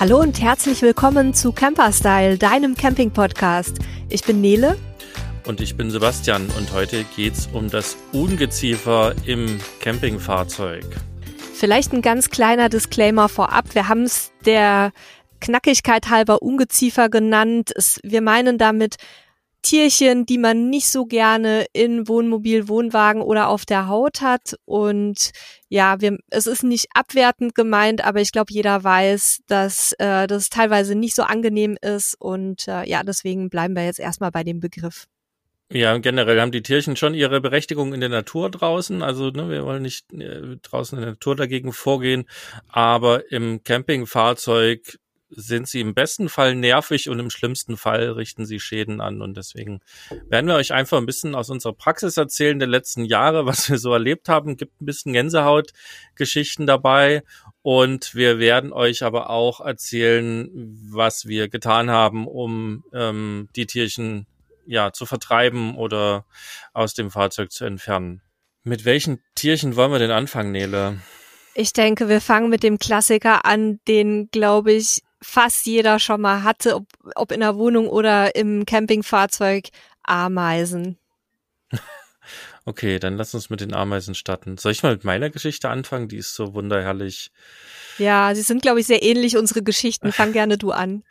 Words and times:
Hallo 0.00 0.20
und 0.20 0.40
herzlich 0.40 0.80
willkommen 0.82 1.34
zu 1.34 1.50
Camperstyle, 1.50 2.38
deinem 2.38 2.76
Camping-Podcast. 2.76 3.80
Ich 4.08 4.22
bin 4.22 4.40
Nele. 4.40 4.78
Und 5.44 5.60
ich 5.60 5.76
bin 5.76 5.90
Sebastian 5.90 6.48
und 6.56 6.72
heute 6.72 7.02
geht's 7.16 7.48
um 7.52 7.68
das 7.68 7.96
Ungeziefer 8.12 9.16
im 9.26 9.58
Campingfahrzeug. 9.80 10.84
Vielleicht 11.52 11.92
ein 11.92 12.00
ganz 12.00 12.30
kleiner 12.30 12.68
Disclaimer 12.68 13.28
vorab. 13.28 13.74
Wir 13.74 13.88
haben 13.88 14.04
es 14.04 14.30
der 14.46 14.92
Knackigkeit 15.40 16.10
halber 16.10 16.42
Ungeziefer 16.42 17.08
genannt. 17.08 17.72
Es, 17.74 17.98
wir 18.04 18.20
meinen 18.20 18.56
damit 18.56 18.98
Tierchen, 19.62 20.24
die 20.26 20.38
man 20.38 20.70
nicht 20.70 20.88
so 20.88 21.06
gerne 21.06 21.66
in 21.72 22.08
Wohnmobil, 22.08 22.68
Wohnwagen 22.68 23.22
oder 23.22 23.48
auf 23.48 23.66
der 23.66 23.88
Haut 23.88 24.20
hat. 24.20 24.54
Und 24.64 25.32
ja, 25.68 26.00
wir, 26.00 26.18
es 26.30 26.46
ist 26.46 26.62
nicht 26.62 26.86
abwertend 26.94 27.54
gemeint, 27.54 28.04
aber 28.04 28.20
ich 28.20 28.32
glaube, 28.32 28.52
jeder 28.52 28.82
weiß, 28.84 29.40
dass 29.46 29.92
äh, 29.98 30.26
das 30.26 30.48
teilweise 30.48 30.94
nicht 30.94 31.14
so 31.14 31.22
angenehm 31.22 31.76
ist. 31.80 32.16
Und 32.18 32.68
äh, 32.68 32.88
ja, 32.88 33.02
deswegen 33.02 33.50
bleiben 33.50 33.74
wir 33.74 33.84
jetzt 33.84 34.00
erstmal 34.00 34.30
bei 34.30 34.44
dem 34.44 34.60
Begriff. 34.60 35.06
Ja, 35.70 35.98
generell 35.98 36.40
haben 36.40 36.52
die 36.52 36.62
Tierchen 36.62 36.96
schon 36.96 37.12
ihre 37.12 37.42
Berechtigung 37.42 37.92
in 37.92 38.00
der 38.00 38.08
Natur 38.08 38.50
draußen. 38.50 39.02
Also 39.02 39.28
ne, 39.28 39.50
wir 39.50 39.64
wollen 39.64 39.82
nicht 39.82 40.10
äh, 40.14 40.56
draußen 40.62 40.96
in 40.96 41.02
der 41.02 41.12
Natur 41.12 41.36
dagegen 41.36 41.74
vorgehen, 41.74 42.24
aber 42.68 43.30
im 43.30 43.62
Campingfahrzeug 43.64 44.98
sind 45.30 45.68
sie 45.68 45.80
im 45.80 45.94
besten 45.94 46.28
Fall 46.28 46.54
nervig 46.54 47.08
und 47.08 47.18
im 47.18 47.30
schlimmsten 47.30 47.76
Fall 47.76 48.10
richten 48.10 48.46
sie 48.46 48.60
Schäden 48.60 49.00
an. 49.00 49.20
Und 49.20 49.36
deswegen 49.36 49.80
werden 50.28 50.46
wir 50.46 50.54
euch 50.54 50.72
einfach 50.72 50.98
ein 50.98 51.06
bisschen 51.06 51.34
aus 51.34 51.50
unserer 51.50 51.74
Praxis 51.74 52.16
erzählen 52.16 52.58
der 52.58 52.68
letzten 52.68 53.04
Jahre, 53.04 53.46
was 53.46 53.68
wir 53.68 53.78
so 53.78 53.92
erlebt 53.92 54.28
haben. 54.28 54.56
Gibt 54.56 54.80
ein 54.80 54.86
bisschen 54.86 55.12
Gänsehautgeschichten 55.12 56.66
dabei. 56.66 57.22
Und 57.62 58.14
wir 58.14 58.38
werden 58.38 58.72
euch 58.72 59.02
aber 59.02 59.30
auch 59.30 59.60
erzählen, 59.60 60.48
was 60.90 61.26
wir 61.26 61.48
getan 61.48 61.90
haben, 61.90 62.26
um 62.26 62.84
ähm, 62.94 63.48
die 63.56 63.66
Tierchen 63.66 64.26
ja 64.64 64.92
zu 64.92 65.06
vertreiben 65.06 65.76
oder 65.76 66.24
aus 66.72 66.94
dem 66.94 67.10
Fahrzeug 67.10 67.52
zu 67.52 67.64
entfernen. 67.64 68.22
Mit 68.64 68.84
welchen 68.84 69.22
Tierchen 69.34 69.76
wollen 69.76 69.92
wir 69.92 69.98
denn 69.98 70.10
anfangen, 70.10 70.52
Nele? 70.52 71.00
Ich 71.54 71.72
denke, 71.72 72.08
wir 72.08 72.20
fangen 72.20 72.50
mit 72.50 72.62
dem 72.62 72.78
Klassiker 72.78 73.44
an, 73.44 73.80
den, 73.88 74.28
glaube 74.30 74.72
ich, 74.72 75.00
fast 75.22 75.66
jeder 75.66 75.98
schon 75.98 76.20
mal 76.20 76.42
hatte, 76.42 76.76
ob, 76.76 76.86
ob 77.14 77.32
in 77.32 77.40
der 77.40 77.56
Wohnung 77.56 77.88
oder 77.88 78.34
im 78.34 78.66
Campingfahrzeug, 78.66 79.68
Ameisen. 80.02 80.98
Okay, 82.64 82.98
dann 82.98 83.16
lass 83.16 83.32
uns 83.32 83.48
mit 83.48 83.62
den 83.62 83.72
Ameisen 83.72 84.14
starten. 84.14 84.58
Soll 84.58 84.72
ich 84.72 84.82
mal 84.82 84.92
mit 84.92 85.02
meiner 85.02 85.30
Geschichte 85.30 85.70
anfangen? 85.70 86.08
Die 86.08 86.18
ist 86.18 86.34
so 86.34 86.52
wunderherrlich. 86.52 87.30
Ja, 87.96 88.34
sie 88.34 88.42
sind, 88.42 88.60
glaube 88.60 88.80
ich, 88.80 88.86
sehr 88.86 89.02
ähnlich, 89.02 89.38
unsere 89.38 89.62
Geschichten. 89.62 90.12
Fang 90.12 90.32
gerne 90.34 90.58
du 90.58 90.72
an. 90.72 91.02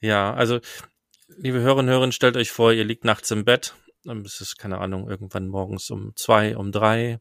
Ja, 0.00 0.32
also, 0.32 0.60
liebe 1.36 1.60
Hörerinnen 1.60 1.92
und 1.92 2.00
Hörer, 2.00 2.12
stellt 2.12 2.38
euch 2.38 2.50
vor, 2.50 2.72
ihr 2.72 2.84
liegt 2.84 3.04
nachts 3.04 3.30
im 3.30 3.44
Bett. 3.44 3.74
Es 4.24 4.40
ist, 4.40 4.56
keine 4.56 4.78
Ahnung, 4.78 5.10
irgendwann 5.10 5.48
morgens 5.48 5.90
um 5.90 6.12
zwei, 6.16 6.56
um 6.56 6.72
drei. 6.72 7.20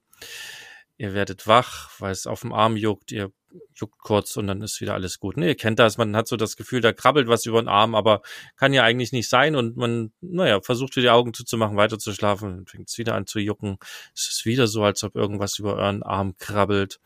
Ihr 0.98 1.14
werdet 1.14 1.46
wach, 1.46 1.92
weil 2.00 2.12
es 2.12 2.26
auf 2.26 2.42
dem 2.42 2.54
Arm 2.54 2.76
juckt. 2.76 3.12
Ihr 3.12 3.32
juckt 3.76 4.00
kurz 4.00 4.36
und 4.38 4.48
dann 4.48 4.62
ist 4.62 4.82
wieder 4.82 4.94
alles 4.94 5.20
gut. 5.20 5.38
Ne, 5.38 5.48
ihr 5.48 5.56
kennt 5.56 5.80
das, 5.80 5.98
man 5.98 6.16
hat 6.16 6.28
so 6.28 6.38
das 6.38 6.58
Gefühl, 6.58 6.82
da 6.82 6.94
krabbelt 6.94 7.28
was 7.28 7.46
über 7.46 7.62
den 7.62 7.68
Arm, 7.68 7.96
aber 7.96 8.22
kann 8.56 8.74
ja 8.74 8.84
eigentlich 8.84 9.12
nicht 9.12 9.30
sein 9.30 9.56
und 9.56 9.78
man, 9.78 10.12
naja, 10.22 10.62
versucht 10.62 10.96
wieder 10.96 11.04
die 11.04 11.10
Augen 11.12 11.34
zuzumachen, 11.34 11.78
weiter 11.78 12.00
zu 12.00 12.14
schlafen 12.14 12.66
fängt 12.66 12.90
es 12.90 12.98
wieder 12.98 13.16
an 13.16 13.28
zu 13.28 13.40
jucken. 13.40 13.78
Es 14.16 14.28
ist 14.28 14.46
wieder 14.46 14.68
so, 14.68 14.84
als 14.84 15.04
ob 15.04 15.16
irgendwas 15.16 15.60
über 15.60 15.76
euren 15.76 16.04
Arm 16.04 16.36
krabbelt. 16.38 17.00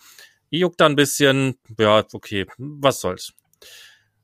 Ihr 0.50 0.60
juckt 0.60 0.80
da 0.82 0.86
ein 0.86 0.96
bisschen, 0.96 1.56
ja, 1.78 2.06
okay, 2.12 2.46
was 2.58 3.02
soll's. 3.02 3.34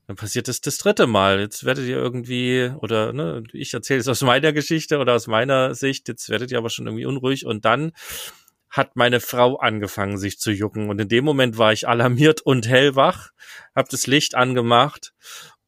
Dann 0.08 0.16
passiert 0.16 0.48
es 0.48 0.62
das 0.62 0.78
dritte 0.78 1.06
Mal. 1.06 1.42
Jetzt 1.42 1.66
werdet 1.66 1.86
ihr 1.86 1.98
irgendwie, 1.98 2.72
oder 2.80 3.12
ne, 3.12 3.44
ich 3.52 3.74
erzähle 3.74 4.00
es 4.00 4.08
aus 4.08 4.22
meiner 4.22 4.54
Geschichte 4.54 5.00
oder 5.00 5.16
aus 5.16 5.28
meiner 5.28 5.76
Sicht, 5.76 6.08
jetzt 6.08 6.30
werdet 6.30 6.52
ihr 6.52 6.58
aber 6.58 6.70
schon 6.70 6.88
irgendwie 6.88 7.06
unruhig 7.06 7.46
und 7.46 7.66
dann 7.66 7.92
hat 8.70 8.96
meine 8.96 9.20
Frau 9.20 9.58
angefangen, 9.58 10.18
sich 10.18 10.40
zu 10.40 10.52
jucken. 10.52 10.90
Und 10.90 11.00
in 11.00 11.08
dem 11.08 11.26
Moment 11.26 11.58
war 11.58 11.74
ich 11.74 11.88
alarmiert 11.88 12.42
und 12.42 12.68
hellwach, 12.68 13.30
habe 13.76 13.88
das 13.90 14.08
Licht 14.08 14.36
angemacht 14.36 15.14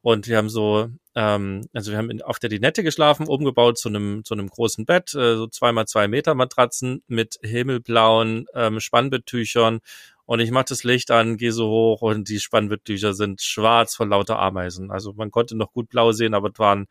und 0.02 0.28
wir 0.28 0.38
haben 0.38 0.48
so, 0.48 0.88
ähm, 1.14 1.66
also 1.74 1.90
wir 1.90 1.98
haben 1.98 2.10
in, 2.10 2.22
auf 2.22 2.38
der 2.38 2.48
Dinette 2.48 2.82
geschlafen, 2.82 3.26
umgebaut 3.26 3.78
zu 3.78 3.88
einem 3.90 4.24
zu 4.24 4.34
einem 4.34 4.48
großen 4.48 4.86
Bett, 4.86 5.14
äh, 5.14 5.36
so 5.36 5.46
zweimal 5.46 5.86
zwei 5.86 6.08
Meter 6.08 6.34
Matratzen 6.34 7.02
mit 7.06 7.38
himmelblauen 7.42 8.46
ähm, 8.54 8.80
Spannbetttüchern. 8.80 9.80
Und 10.24 10.40
ich 10.40 10.52
mache 10.52 10.66
das 10.68 10.84
Licht 10.84 11.10
an, 11.10 11.36
gehe 11.36 11.52
so 11.52 11.68
hoch 11.68 12.02
und 12.02 12.28
die 12.28 12.38
Spannbetttücher 12.40 13.14
sind 13.14 13.42
schwarz 13.42 13.94
von 13.96 14.08
lauter 14.08 14.38
Ameisen. 14.38 14.90
Also 14.90 15.12
man 15.12 15.30
konnte 15.30 15.56
noch 15.56 15.72
gut 15.72 15.88
blau 15.90 16.12
sehen, 16.12 16.34
aber 16.34 16.50
es 16.52 16.58
waren 16.58 16.86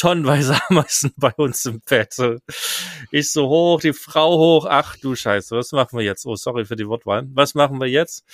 tonnenweise 0.00 0.58
Ameisen 0.68 1.12
bei 1.16 1.32
uns 1.36 1.64
im 1.66 1.80
Bett. 1.80 2.16
Ich 3.10 3.30
so 3.30 3.48
hoch, 3.48 3.80
die 3.80 3.92
Frau 3.92 4.38
hoch. 4.38 4.66
Ach 4.68 4.96
du 4.96 5.14
Scheiße, 5.14 5.56
was 5.56 5.72
machen 5.72 5.98
wir 5.98 6.04
jetzt? 6.04 6.24
Oh, 6.26 6.36
sorry 6.36 6.64
für 6.64 6.76
die 6.76 6.88
Wortwahl. 6.88 7.26
Was 7.34 7.54
machen 7.54 7.78
wir 7.78 7.86
jetzt? 7.86 8.24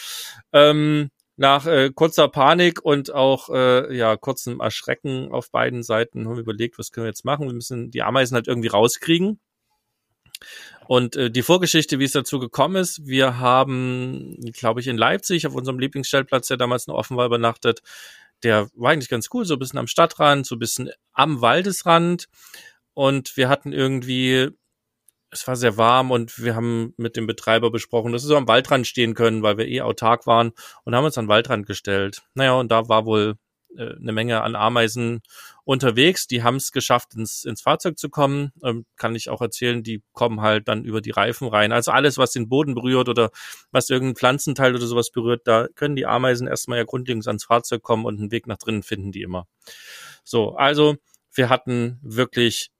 Ähm, 0.52 1.10
nach 1.36 1.66
äh, 1.66 1.90
kurzer 1.92 2.28
Panik 2.28 2.82
und 2.82 3.12
auch 3.12 3.50
äh, 3.50 3.94
ja 3.94 4.16
kurzem 4.16 4.60
Erschrecken 4.60 5.30
auf 5.32 5.50
beiden 5.50 5.82
Seiten 5.82 6.26
haben 6.26 6.36
wir 6.36 6.42
überlegt, 6.42 6.78
was 6.78 6.92
können 6.92 7.04
wir 7.04 7.10
jetzt 7.10 7.24
machen? 7.24 7.46
Wir 7.46 7.54
müssen 7.54 7.90
die 7.90 8.02
Ameisen 8.02 8.36
halt 8.36 8.48
irgendwie 8.48 8.68
rauskriegen. 8.68 9.40
Und 10.86 11.16
äh, 11.16 11.30
die 11.30 11.42
Vorgeschichte, 11.42 11.98
wie 11.98 12.04
es 12.04 12.12
dazu 12.12 12.38
gekommen 12.38 12.76
ist, 12.76 13.06
wir 13.06 13.38
haben, 13.38 14.36
glaube 14.52 14.80
ich, 14.80 14.86
in 14.86 14.96
Leipzig 14.96 15.46
auf 15.46 15.54
unserem 15.54 15.80
Lieblingsstellplatz, 15.80 16.46
der 16.46 16.58
damals 16.58 16.86
noch 16.86 16.94
offen 16.94 17.16
war, 17.16 17.26
übernachtet, 17.26 17.82
der 18.42 18.68
war 18.74 18.92
eigentlich 18.92 19.08
ganz 19.08 19.28
cool, 19.32 19.44
so 19.44 19.54
ein 19.54 19.58
bisschen 19.58 19.78
am 19.78 19.86
Stadtrand, 19.86 20.46
so 20.46 20.56
ein 20.56 20.58
bisschen 20.58 20.90
am 21.12 21.40
Waldesrand. 21.40 22.28
Und 22.94 23.36
wir 23.36 23.48
hatten 23.48 23.72
irgendwie, 23.72 24.50
es 25.30 25.46
war 25.46 25.56
sehr 25.56 25.76
warm 25.76 26.10
und 26.10 26.38
wir 26.42 26.54
haben 26.54 26.94
mit 26.96 27.16
dem 27.16 27.26
Betreiber 27.26 27.70
besprochen, 27.70 28.12
dass 28.12 28.22
wir 28.22 28.28
so 28.28 28.36
am 28.36 28.48
Waldrand 28.48 28.86
stehen 28.86 29.14
können, 29.14 29.42
weil 29.42 29.58
wir 29.58 29.66
eh 29.66 29.82
autark 29.82 30.26
waren 30.26 30.52
und 30.84 30.94
haben 30.94 31.04
uns 31.04 31.18
an 31.18 31.26
den 31.26 31.30
Waldrand 31.30 31.66
gestellt. 31.66 32.22
Naja, 32.34 32.54
und 32.54 32.70
da 32.70 32.88
war 32.88 33.06
wohl 33.06 33.36
äh, 33.78 33.96
eine 34.00 34.12
Menge 34.12 34.42
an 34.42 34.54
Ameisen 34.54 35.20
unterwegs. 35.64 36.26
Die 36.26 36.42
haben 36.42 36.56
es 36.56 36.72
geschafft, 36.72 37.14
ins, 37.14 37.44
ins 37.44 37.62
Fahrzeug 37.62 37.98
zu 37.98 38.08
kommen. 38.08 38.52
Ähm, 38.62 38.86
kann 38.96 39.14
ich 39.14 39.28
auch 39.28 39.40
erzählen, 39.40 39.82
die 39.82 40.02
kommen 40.12 40.40
halt 40.40 40.68
dann 40.68 40.84
über 40.84 41.00
die 41.00 41.10
Reifen 41.10 41.48
rein. 41.48 41.72
Also 41.72 41.90
alles, 41.90 42.18
was 42.18 42.32
den 42.32 42.48
Boden 42.48 42.74
berührt 42.74 43.08
oder 43.08 43.30
was 43.70 43.90
irgendein 43.90 44.16
Pflanzenteil 44.16 44.74
oder 44.74 44.86
sowas 44.86 45.10
berührt, 45.10 45.42
da 45.44 45.68
können 45.74 45.96
die 45.96 46.06
Ameisen 46.06 46.46
erstmal 46.46 46.78
ja 46.78 46.84
grundlegend 46.84 47.26
ans 47.26 47.44
Fahrzeug 47.44 47.82
kommen 47.82 48.04
und 48.04 48.18
einen 48.18 48.30
Weg 48.30 48.46
nach 48.46 48.58
drinnen 48.58 48.82
finden 48.82 49.12
die 49.12 49.22
immer. 49.22 49.46
So, 50.24 50.54
also 50.56 50.96
wir 51.32 51.48
hatten 51.48 51.98
wirklich 52.02 52.70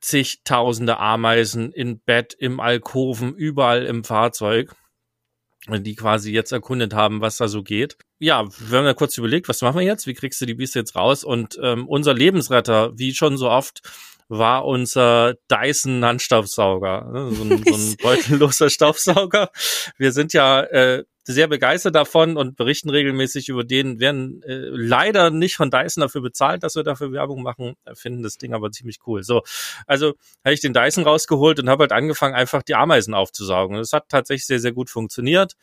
zigtausende 0.00 0.98
Ameisen 0.98 1.72
in 1.72 2.00
Bett, 2.00 2.34
im 2.34 2.60
Alkoven, 2.60 3.34
überall 3.34 3.84
im 3.84 4.04
Fahrzeug 4.04 4.74
die 5.68 5.94
quasi 5.94 6.32
jetzt 6.32 6.52
erkundet 6.52 6.94
haben, 6.94 7.20
was 7.20 7.36
da 7.36 7.48
so 7.48 7.62
geht. 7.62 7.96
Ja, 8.18 8.44
wir 8.58 8.78
haben 8.78 8.86
ja 8.86 8.94
kurz 8.94 9.16
überlegt, 9.18 9.48
was 9.48 9.62
machen 9.62 9.78
wir 9.78 9.86
jetzt? 9.86 10.06
Wie 10.06 10.14
kriegst 10.14 10.40
du 10.40 10.46
die 10.46 10.54
Bieste 10.54 10.78
jetzt 10.78 10.96
raus? 10.96 11.24
Und 11.24 11.58
ähm, 11.62 11.86
unser 11.86 12.14
Lebensretter, 12.14 12.92
wie 12.96 13.14
schon 13.14 13.36
so 13.36 13.50
oft, 13.50 13.82
war 14.28 14.66
unser 14.66 15.34
Dyson 15.50 16.04
Handstaubsauger, 16.04 17.10
ne? 17.12 17.30
so 17.32 17.42
ein, 17.44 17.64
so 17.64 17.74
ein 17.74 17.96
beutelloser 18.02 18.70
Staubsauger. 18.70 19.50
Wir 19.96 20.12
sind 20.12 20.32
ja 20.32 20.62
äh, 20.62 21.04
sehr 21.32 21.48
begeistert 21.48 21.94
davon 21.94 22.36
und 22.36 22.56
berichten 22.56 22.90
regelmäßig 22.90 23.48
über 23.48 23.64
den, 23.64 24.00
werden 24.00 24.42
äh, 24.42 24.68
leider 24.70 25.30
nicht 25.30 25.56
von 25.56 25.70
Dyson 25.70 26.00
dafür 26.00 26.22
bezahlt, 26.22 26.62
dass 26.62 26.74
wir 26.74 26.82
dafür 26.82 27.12
Werbung 27.12 27.42
machen, 27.42 27.74
finden 27.94 28.22
das 28.22 28.38
Ding 28.38 28.54
aber 28.54 28.70
ziemlich 28.70 28.98
cool. 29.06 29.22
So, 29.22 29.42
also 29.86 30.14
habe 30.44 30.54
ich 30.54 30.60
den 30.60 30.72
Dyson 30.72 31.04
rausgeholt 31.04 31.60
und 31.60 31.68
habe 31.68 31.82
halt 31.82 31.92
angefangen, 31.92 32.34
einfach 32.34 32.62
die 32.62 32.74
Ameisen 32.74 33.14
aufzusaugen. 33.14 33.76
Das 33.76 33.92
hat 33.92 34.08
tatsächlich 34.08 34.46
sehr, 34.46 34.60
sehr 34.60 34.72
gut 34.72 34.90
funktioniert 34.90 35.54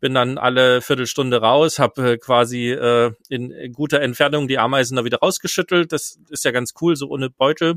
bin 0.00 0.12
dann 0.12 0.36
alle 0.36 0.82
Viertelstunde 0.82 1.40
raus, 1.40 1.78
habe 1.78 2.12
äh, 2.12 2.18
quasi 2.18 2.72
äh, 2.72 3.12
in 3.30 3.72
guter 3.72 4.02
Entfernung 4.02 4.48
die 4.48 4.58
Ameisen 4.58 4.98
da 4.98 5.04
wieder 5.06 5.20
rausgeschüttelt. 5.20 5.92
Das 5.92 6.18
ist 6.28 6.44
ja 6.44 6.50
ganz 6.50 6.74
cool, 6.82 6.94
so 6.94 7.08
ohne 7.08 7.30
Beutel. 7.30 7.76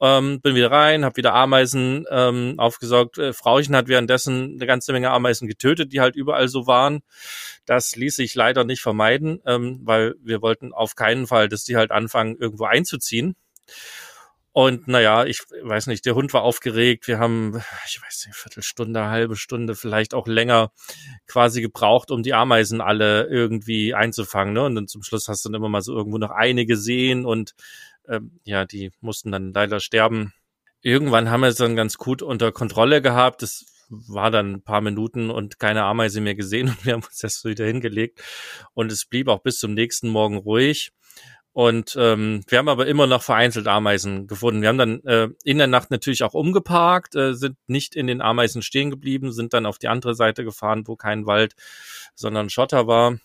Ähm, 0.00 0.40
bin 0.40 0.54
wieder 0.54 0.70
rein, 0.70 1.04
habe 1.04 1.16
wieder 1.16 1.34
Ameisen 1.34 2.04
ähm, 2.10 2.54
aufgesaugt. 2.58 3.18
Äh, 3.18 3.32
Frauchen 3.32 3.76
hat 3.76 3.88
währenddessen 3.88 4.54
eine 4.54 4.66
ganze 4.66 4.92
Menge 4.92 5.10
Ameisen 5.10 5.46
getötet, 5.48 5.92
die 5.92 6.00
halt 6.00 6.16
überall 6.16 6.48
so 6.48 6.66
waren. 6.66 7.00
Das 7.64 7.96
ließ 7.96 8.16
sich 8.16 8.34
leider 8.34 8.64
nicht 8.64 8.82
vermeiden, 8.82 9.40
ähm, 9.46 9.80
weil 9.84 10.14
wir 10.20 10.42
wollten 10.42 10.72
auf 10.72 10.96
keinen 10.96 11.26
Fall, 11.26 11.48
dass 11.48 11.64
die 11.64 11.76
halt 11.76 11.90
anfangen, 11.90 12.36
irgendwo 12.38 12.64
einzuziehen. 12.64 13.36
Und 14.56 14.86
naja, 14.86 15.24
ich 15.24 15.40
weiß 15.62 15.88
nicht, 15.88 16.06
der 16.06 16.14
Hund 16.14 16.32
war 16.32 16.42
aufgeregt. 16.42 17.08
Wir 17.08 17.18
haben, 17.18 17.60
ich 17.88 18.00
weiß 18.00 18.26
nicht, 18.26 18.36
Viertelstunde, 18.36 19.06
halbe 19.06 19.34
Stunde, 19.34 19.74
vielleicht 19.74 20.14
auch 20.14 20.28
länger 20.28 20.70
quasi 21.26 21.60
gebraucht, 21.60 22.12
um 22.12 22.22
die 22.22 22.34
Ameisen 22.34 22.80
alle 22.80 23.24
irgendwie 23.24 23.94
einzufangen. 23.94 24.54
Ne? 24.54 24.62
Und 24.62 24.76
dann 24.76 24.86
zum 24.86 25.02
Schluss 25.02 25.26
hast 25.26 25.44
du 25.44 25.48
dann 25.48 25.56
immer 25.56 25.68
mal 25.68 25.82
so 25.82 25.96
irgendwo 25.96 26.18
noch 26.18 26.30
eine 26.30 26.66
gesehen 26.66 27.26
und 27.26 27.54
ähm, 28.08 28.40
ja, 28.44 28.64
die 28.64 28.92
mussten 29.00 29.32
dann 29.32 29.52
leider 29.52 29.80
sterben. 29.80 30.32
Irgendwann 30.80 31.30
haben 31.30 31.40
wir 31.40 31.48
es 31.48 31.56
dann 31.56 31.76
ganz 31.76 31.96
gut 31.96 32.22
unter 32.22 32.52
Kontrolle 32.52 33.00
gehabt. 33.00 33.42
Das 33.42 33.64
war 33.88 34.30
dann 34.30 34.54
ein 34.54 34.62
paar 34.62 34.80
Minuten 34.80 35.30
und 35.30 35.58
keine 35.58 35.84
Ameise 35.84 36.20
mehr 36.20 36.34
gesehen 36.34 36.68
und 36.68 36.84
wir 36.84 36.94
haben 36.94 37.04
uns 37.04 37.22
erst 37.22 37.44
wieder 37.44 37.66
hingelegt 37.66 38.22
und 38.74 38.90
es 38.92 39.06
blieb 39.06 39.28
auch 39.28 39.42
bis 39.42 39.56
zum 39.56 39.74
nächsten 39.74 40.08
Morgen 40.08 40.36
ruhig. 40.36 40.92
Und 41.52 41.94
ähm, 41.96 42.42
wir 42.48 42.58
haben 42.58 42.68
aber 42.68 42.88
immer 42.88 43.06
noch 43.06 43.22
vereinzelt 43.22 43.68
Ameisen 43.68 44.26
gefunden. 44.26 44.60
Wir 44.60 44.68
haben 44.70 44.78
dann 44.78 45.04
äh, 45.04 45.28
in 45.44 45.58
der 45.58 45.68
Nacht 45.68 45.92
natürlich 45.92 46.24
auch 46.24 46.34
umgeparkt, 46.34 47.14
äh, 47.14 47.32
sind 47.34 47.56
nicht 47.68 47.94
in 47.94 48.08
den 48.08 48.20
Ameisen 48.20 48.60
stehen 48.60 48.90
geblieben, 48.90 49.30
sind 49.30 49.54
dann 49.54 49.64
auf 49.64 49.78
die 49.78 49.86
andere 49.86 50.16
Seite 50.16 50.42
gefahren, 50.42 50.88
wo 50.88 50.96
kein 50.96 51.26
Wald, 51.26 51.54
sondern 52.16 52.50
Schotter 52.50 52.88
war. 52.88 53.18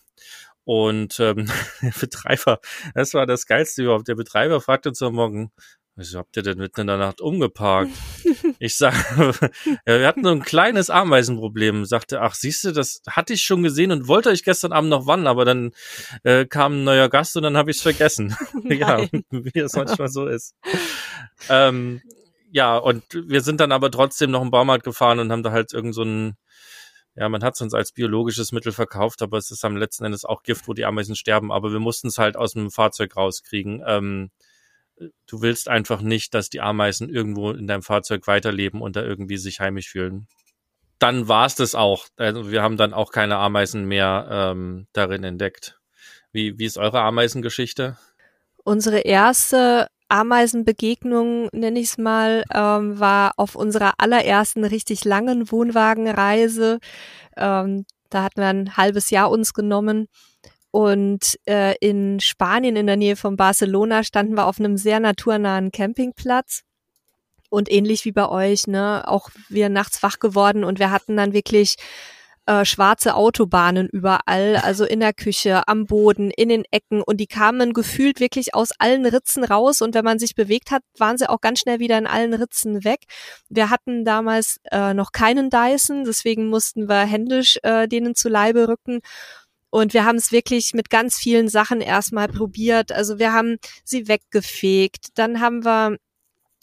Und 0.69 1.19
ähm, 1.19 1.49
der 1.81 1.93
Betreiber, 1.99 2.59
das 2.93 3.15
war 3.15 3.25
das 3.25 3.47
Geilste 3.47 3.81
überhaupt. 3.81 4.07
Der 4.07 4.13
Betreiber 4.13 4.61
fragte 4.61 4.89
uns 4.89 5.01
am 5.01 5.15
Morgen, 5.15 5.51
Wieso 5.95 6.19
habt 6.19 6.37
ihr 6.37 6.43
denn 6.43 6.59
mitten 6.59 6.81
in 6.81 6.87
der 6.87 6.97
Nacht 6.97 7.21
umgeparkt? 7.21 7.91
ich 8.59 8.77
sag, 8.77 8.93
ja, 9.87 9.99
wir 9.99 10.07
hatten 10.07 10.23
so 10.23 10.29
ein 10.29 10.43
kleines 10.43 10.91
Ameisenproblem. 10.91 11.85
Sagte, 11.85 12.21
ach, 12.21 12.35
siehst 12.35 12.65
du, 12.65 12.71
das 12.71 13.01
hatte 13.09 13.33
ich 13.33 13.41
schon 13.41 13.63
gesehen 13.63 13.91
und 13.91 14.07
wollte 14.07 14.29
euch 14.29 14.43
gestern 14.43 14.71
Abend 14.71 14.91
noch 14.91 15.07
wann, 15.07 15.25
aber 15.25 15.43
dann 15.43 15.71
äh, 16.23 16.45
kam 16.45 16.73
ein 16.73 16.83
neuer 16.83 17.09
Gast 17.09 17.35
und 17.35 17.41
dann 17.41 17.57
habe 17.57 17.71
ich 17.71 17.77
es 17.77 17.83
vergessen. 17.83 18.37
ja, 18.69 19.07
wie 19.31 19.59
es 19.59 19.73
manchmal 19.73 20.09
so 20.09 20.27
ist. 20.27 20.53
Ähm, 21.49 22.03
ja, 22.51 22.77
und 22.77 23.03
wir 23.11 23.41
sind 23.41 23.59
dann 23.59 23.71
aber 23.71 23.89
trotzdem 23.89 24.29
noch 24.29 24.43
im 24.43 24.51
Baumarkt 24.51 24.83
gefahren 24.83 25.17
und 25.17 25.31
haben 25.31 25.43
da 25.43 25.51
halt 25.51 25.73
irgend 25.73 25.95
so 25.95 26.03
ein, 26.03 26.37
ja, 27.19 27.27
man 27.27 27.43
hat 27.43 27.55
es 27.55 27.61
uns 27.61 27.73
als 27.73 27.91
biologisches 27.91 28.53
Mittel 28.53 28.71
verkauft, 28.71 29.21
aber 29.21 29.37
es 29.37 29.51
ist 29.51 29.65
am 29.65 29.75
letzten 29.75 30.05
Endes 30.05 30.23
auch 30.23 30.41
Gift, 30.41 30.69
wo 30.69 30.73
die 30.73 30.85
Ameisen 30.85 31.17
sterben. 31.17 31.51
Aber 31.51 31.73
wir 31.73 31.81
mussten 31.81 32.07
es 32.07 32.17
halt 32.17 32.37
aus 32.37 32.53
dem 32.53 32.71
Fahrzeug 32.71 33.17
rauskriegen. 33.17 33.83
Ähm, 33.85 34.31
du 35.27 35.41
willst 35.41 35.67
einfach 35.67 35.99
nicht, 35.99 36.33
dass 36.33 36.49
die 36.49 36.61
Ameisen 36.61 37.09
irgendwo 37.09 37.51
in 37.51 37.67
deinem 37.67 37.81
Fahrzeug 37.81 38.25
weiterleben 38.25 38.81
und 38.81 38.95
da 38.95 39.03
irgendwie 39.03 39.35
sich 39.35 39.59
heimisch 39.59 39.89
fühlen. 39.89 40.29
Dann 40.97 41.27
war 41.27 41.45
es 41.45 41.55
das 41.55 41.75
auch. 41.75 42.07
Also 42.15 42.51
wir 42.51 42.61
haben 42.61 42.77
dann 42.77 42.93
auch 42.93 43.11
keine 43.11 43.35
Ameisen 43.35 43.83
mehr 43.83 44.29
ähm, 44.31 44.87
darin 44.93 45.25
entdeckt. 45.25 45.77
Wie, 46.31 46.57
wie 46.57 46.65
ist 46.65 46.77
eure 46.77 47.01
Ameisengeschichte? 47.01 47.97
Unsere 48.63 48.99
erste 48.99 49.89
Ameisenbegegnung, 50.09 51.49
nenne 51.53 51.79
ich 51.79 51.89
es 51.89 51.97
mal, 51.97 52.43
ähm, 52.53 52.99
war 52.99 53.33
auf 53.37 53.55
unserer 53.55 53.93
allerersten 53.97 54.65
richtig 54.65 55.05
langen 55.05 55.51
Wohnwagenreise. 55.51 56.79
Ähm, 57.37 57.85
da 58.09 58.23
hatten 58.23 58.41
wir 58.41 58.47
ein 58.47 58.77
halbes 58.77 59.11
Jahr 59.11 59.29
uns 59.29 59.53
genommen 59.53 60.07
und 60.71 61.39
äh, 61.47 61.75
in 61.79 62.19
Spanien 62.19 62.75
in 62.75 62.87
der 62.87 62.97
Nähe 62.97 63.15
von 63.15 63.37
Barcelona 63.37 64.03
standen 64.03 64.35
wir 64.35 64.45
auf 64.45 64.59
einem 64.59 64.77
sehr 64.77 64.99
naturnahen 64.99 65.71
Campingplatz. 65.71 66.63
Und 67.49 67.71
ähnlich 67.71 68.05
wie 68.05 68.11
bei 68.11 68.29
euch, 68.29 68.67
ne, 68.67 69.03
auch 69.07 69.31
wir 69.47 69.69
nachts 69.69 70.03
wach 70.03 70.19
geworden 70.19 70.63
und 70.63 70.77
wir 70.77 70.91
hatten 70.91 71.17
dann 71.17 71.33
wirklich 71.33 71.77
äh, 72.49 72.65
schwarze 72.65 73.13
Autobahnen 73.13 73.87
überall, 73.89 74.55
also 74.55 74.83
in 74.83 75.01
der 75.01 75.13
Küche, 75.13 75.67
am 75.67 75.85
Boden, 75.85 76.31
in 76.31 76.49
den 76.49 76.63
Ecken 76.71 77.03
und 77.03 77.17
die 77.17 77.27
kamen 77.27 77.73
gefühlt 77.73 78.19
wirklich 78.19 78.55
aus 78.55 78.71
allen 78.79 79.05
Ritzen 79.05 79.43
raus 79.43 79.81
und 79.81 79.93
wenn 79.93 80.03
man 80.03 80.17
sich 80.17 80.33
bewegt 80.33 80.71
hat, 80.71 80.81
waren 80.97 81.19
sie 81.19 81.29
auch 81.29 81.41
ganz 81.41 81.59
schnell 81.59 81.79
wieder 81.79 81.99
in 81.99 82.07
allen 82.07 82.33
Ritzen 82.33 82.83
weg. 82.83 83.01
Wir 83.49 83.69
hatten 83.69 84.03
damals 84.03 84.59
äh, 84.71 84.95
noch 84.95 85.11
keinen 85.11 85.51
Dyson, 85.51 86.05
deswegen 86.05 86.47
mussten 86.49 86.89
wir 86.89 87.01
händisch 87.01 87.59
äh, 87.61 87.87
denen 87.87 88.15
zu 88.15 88.29
Leibe 88.29 88.67
rücken 88.67 89.01
und 89.69 89.93
wir 89.93 90.03
haben 90.03 90.17
es 90.17 90.31
wirklich 90.31 90.73
mit 90.73 90.89
ganz 90.89 91.17
vielen 91.17 91.49
Sachen 91.49 91.81
erstmal 91.81 92.29
probiert. 92.29 92.91
Also 92.91 93.19
wir 93.19 93.31
haben 93.31 93.57
sie 93.83 94.07
weggefegt. 94.07 95.09
Dann 95.13 95.39
haben 95.39 95.63
wir 95.63 95.97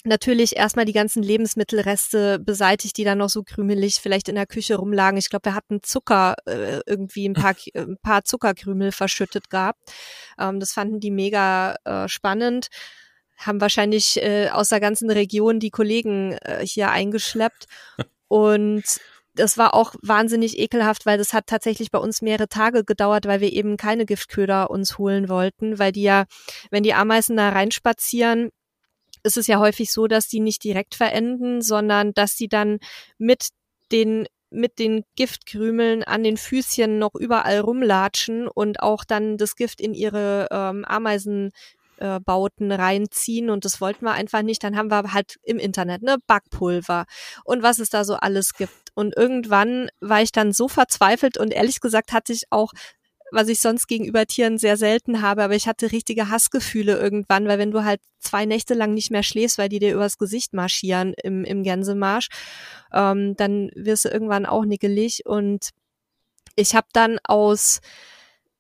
natürlich 0.06 0.56
erstmal 0.56 0.85
die 0.85 0.93
ganzen 0.93 1.23
Lebensmittelreste 1.23 2.38
beseitigt, 2.38 2.97
die 2.97 3.05
dann 3.05 3.19
noch 3.19 3.29
so 3.29 3.43
krümelig 3.43 3.97
vielleicht 3.97 4.29
in 4.29 4.35
der 4.35 4.47
Küche 4.47 4.76
rumlagen. 4.76 5.19
Ich 5.19 5.29
glaube, 5.31 5.47
wir 5.47 5.55
hatten 5.55 5.82
Zucker, 5.82 6.37
äh, 6.47 6.81
irgendwie 6.87 7.29
ein 7.29 7.35
paar, 7.35 7.55
ein 7.75 7.99
paar 8.00 8.25
Zuckerkrümel 8.25 8.93
verschüttet 8.93 9.50
gehabt. 9.50 9.81
Ähm, 10.38 10.61
das 10.61 10.73
fanden 10.73 11.00
die 11.00 11.11
mega 11.11 11.76
äh, 11.85 12.08
spannend. 12.08 12.69
Haben 13.37 13.61
wahrscheinlich 13.61 14.17
äh, 14.23 14.49
aus 14.50 14.70
der 14.70 14.81
ganzen 14.81 15.11
Region 15.11 15.61
die 15.61 15.70
Kollegen 15.70 16.32
äh, 16.43 16.64
hier 16.67 16.91
eingeschleppt. 16.91 17.67
Und 18.29 18.85
das 19.37 19.59
war 19.59 19.75
auch 19.75 19.94
wahnsinnig 20.02 20.59
ekelhaft, 20.59 21.06
weil 21.06 21.19
das 21.19 21.32
hat 21.32 21.47
tatsächlich 21.47 21.91
bei 21.91 21.99
uns 21.99 22.23
mehrere 22.23 22.49
Tage 22.49 22.85
gedauert, 22.85 23.26
weil 23.26 23.41
wir 23.41 23.52
eben 23.52 23.76
keine 23.76 24.06
Giftköder 24.06 24.70
uns 24.70 24.99
holen 24.99 25.29
wollten, 25.29 25.79
weil 25.79 25.93
die 25.93 26.02
ja, 26.02 26.25
wenn 26.70 26.82
die 26.82 26.94
Ameisen 26.94 27.37
da 27.37 27.50
reinspazieren, 27.50 28.50
ist 29.26 29.37
es 29.37 29.46
ja 29.46 29.58
häufig 29.58 29.93
so, 29.93 30.06
dass 30.06 30.28
die 30.28 30.40
nicht 30.40 30.64
direkt 30.64 30.94
verenden, 30.94 31.61
sondern 31.61 32.12
dass 32.14 32.37
sie 32.37 32.49
dann 32.49 32.78
mit 33.19 33.49
den 33.93 34.26
mit 34.50 34.78
den 34.78 35.02
Giftkrümeln 35.17 36.05
an 36.05 36.23
den 36.23 36.37
Füßchen 36.37 36.99
noch 36.99 37.14
überall 37.14 37.58
rumlatschen 37.58 38.46
und 38.46 38.81
auch 38.81 39.05
dann 39.05 39.37
das 39.37 39.56
Gift 39.56 39.81
in 39.81 39.93
ihre 39.93 40.46
ähm, 40.50 40.84
Ameisen 40.84 41.50
äh, 41.99 42.20
Bauten 42.20 42.73
reinziehen 42.73 43.50
und 43.50 43.64
das 43.64 43.81
wollten 43.81 44.05
wir 44.05 44.12
einfach 44.12 44.43
nicht. 44.43 44.62
Dann 44.62 44.76
haben 44.76 44.90
wir 44.90 45.12
halt 45.12 45.37
im 45.43 45.58
Internet 45.58 46.02
ne 46.02 46.19
Backpulver 46.26 47.06
und 47.44 47.62
was 47.62 47.78
es 47.78 47.90
da 47.90 48.05
so 48.05 48.14
alles 48.14 48.55
gibt. 48.55 48.90
Und 48.94 49.17
irgendwann 49.17 49.88
war 50.00 50.23
ich 50.23 50.32
dann 50.32 50.52
so 50.52 50.69
verzweifelt 50.69 51.38
und 51.38 51.52
ehrlich 51.52 51.81
gesagt 51.81 52.12
hatte 52.12 52.32
ich 52.32 52.44
auch 52.50 52.73
was 53.32 53.49
ich 53.49 53.61
sonst 53.61 53.87
gegenüber 53.87 54.26
Tieren 54.26 54.58
sehr 54.58 54.76
selten 54.76 55.23
habe, 55.23 55.43
aber 55.43 55.55
ich 55.55 55.67
hatte 55.67 55.93
richtige 55.93 56.31
Hassgefühle 56.31 56.96
irgendwann, 56.99 57.46
weil 57.46 57.58
wenn 57.58 57.70
du 57.70 57.84
halt 57.84 58.00
zwei 58.20 58.46
Nächte 58.46 58.75
lang 58.75 58.94
nicht 58.94 59.11
mehr 59.11 59.23
schläfst, 59.23 59.58
weil 59.58 59.69
die 59.69 59.78
dir 59.78 59.94
übers 59.94 60.19
Gesicht 60.19 60.52
marschieren 60.52 61.14
im, 61.23 61.44
im 61.44 61.62
Gänsemarsch, 61.62 62.28
ähm, 62.93 63.37
dann 63.37 63.70
wirst 63.75 64.05
du 64.05 64.08
irgendwann 64.08 64.46
auch 64.46 64.64
nickelig 64.64 65.26
und 65.26 65.70
ich 66.56 66.75
habe 66.75 66.88
dann 66.93 67.19
aus 67.25 67.81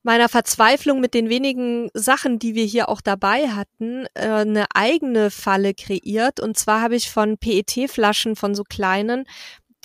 meiner 0.06 0.28
Verzweiflung 0.28 1.00
mit 1.00 1.14
den 1.14 1.28
wenigen 1.28 1.90
Sachen, 1.92 2.38
die 2.38 2.54
wir 2.54 2.64
hier 2.64 2.88
auch 2.88 3.00
dabei 3.00 3.48
hatten, 3.48 4.06
äh, 4.14 4.28
eine 4.28 4.66
eigene 4.72 5.32
Falle 5.32 5.74
kreiert. 5.74 6.38
Und 6.38 6.56
zwar 6.56 6.80
habe 6.80 6.94
ich 6.94 7.10
von 7.10 7.38
PET-Flaschen, 7.38 8.36
von 8.36 8.54
so 8.54 8.62
kleinen, 8.62 9.24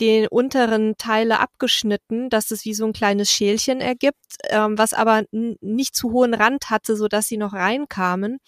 den 0.02 0.28
unteren 0.28 0.98
Teile 0.98 1.40
abgeschnitten, 1.40 2.30
dass 2.30 2.52
es 2.52 2.66
wie 2.66 2.74
so 2.74 2.86
ein 2.86 2.94
kleines 2.94 3.32
Schälchen 3.32 3.80
ergibt, 3.80 4.18
ähm, 4.50 4.78
was 4.78 4.94
aber 4.94 5.24
nicht 5.32 5.96
zu 5.96 6.12
hohen 6.12 6.34
Rand 6.34 6.70
hatte, 6.70 6.96
so 6.98 7.08
dass 7.08 7.28
sie 7.28 7.38
noch 7.38 7.54
reinkamen. 7.54 8.40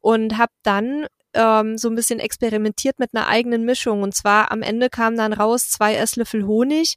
Und 0.00 0.38
habe 0.38 0.52
dann 0.62 1.06
ähm, 1.34 1.76
so 1.76 1.88
ein 1.88 1.96
bisschen 1.96 2.20
experimentiert 2.20 2.98
mit 2.98 3.10
einer 3.14 3.26
eigenen 3.26 3.64
Mischung. 3.64 4.02
Und 4.02 4.14
zwar 4.14 4.52
am 4.52 4.62
Ende 4.62 4.88
kam 4.88 5.16
dann 5.16 5.32
raus 5.32 5.68
zwei 5.68 5.96
Esslöffel 5.96 6.46
Honig, 6.46 6.94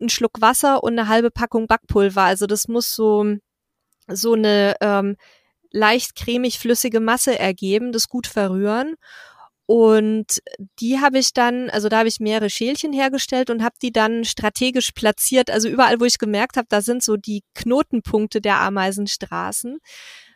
ein 0.00 0.08
Schluck 0.08 0.40
Wasser 0.40 0.82
und 0.82 0.98
eine 0.98 1.08
halbe 1.08 1.30
Packung 1.30 1.66
Backpulver. 1.66 2.22
Also 2.22 2.46
das 2.46 2.68
muss 2.68 2.94
so 2.94 3.36
so 4.08 4.34
eine 4.34 4.76
ähm, 4.80 5.16
leicht 5.72 6.14
cremig 6.16 6.58
flüssige 6.58 7.00
Masse 7.00 7.38
ergeben, 7.38 7.92
das 7.92 8.08
gut 8.08 8.26
verrühren. 8.26 8.94
Und 9.66 10.40
die 10.78 11.00
habe 11.00 11.18
ich 11.18 11.32
dann, 11.32 11.70
also 11.70 11.88
da 11.88 11.98
habe 11.98 12.08
ich 12.08 12.20
mehrere 12.20 12.50
Schälchen 12.50 12.92
hergestellt 12.92 13.50
und 13.50 13.64
habe 13.64 13.74
die 13.82 13.92
dann 13.92 14.24
strategisch 14.24 14.92
platziert. 14.92 15.50
Also 15.50 15.68
überall, 15.68 16.00
wo 16.00 16.04
ich 16.04 16.18
gemerkt 16.18 16.56
habe, 16.56 16.68
da 16.70 16.80
sind 16.80 17.02
so 17.02 17.16
die 17.16 17.42
Knotenpunkte 17.54 18.40
der 18.40 18.60
Ameisenstraßen, 18.60 19.78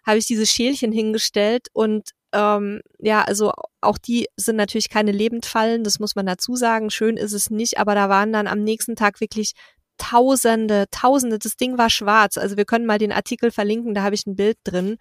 habe 0.04 0.18
ich 0.18 0.26
diese 0.26 0.46
Schälchen 0.46 0.90
hingestellt 0.90 1.68
und 1.72 2.10
ähm, 2.32 2.80
ja, 2.98 3.22
also 3.22 3.52
auch 3.80 3.98
die 3.98 4.26
sind 4.36 4.56
natürlich 4.56 4.88
keine 4.88 5.12
Lebendfallen, 5.12 5.84
das 5.84 5.98
muss 6.00 6.16
man 6.16 6.26
dazu 6.26 6.56
sagen. 6.56 6.90
Schön 6.90 7.16
ist 7.16 7.32
es 7.32 7.50
nicht, 7.50 7.78
aber 7.78 7.94
da 7.94 8.08
waren 8.08 8.32
dann 8.32 8.46
am 8.46 8.62
nächsten 8.62 8.96
Tag 8.96 9.20
wirklich 9.20 9.52
Tausende, 9.98 10.86
Tausende. 10.90 11.38
Das 11.38 11.56
Ding 11.56 11.76
war 11.76 11.90
schwarz. 11.90 12.38
Also 12.38 12.56
wir 12.56 12.64
können 12.64 12.86
mal 12.86 12.98
den 12.98 13.12
Artikel 13.12 13.50
verlinken, 13.50 13.94
da 13.94 14.02
habe 14.02 14.14
ich 14.14 14.26
ein 14.26 14.34
Bild 14.34 14.56
drin. 14.64 14.96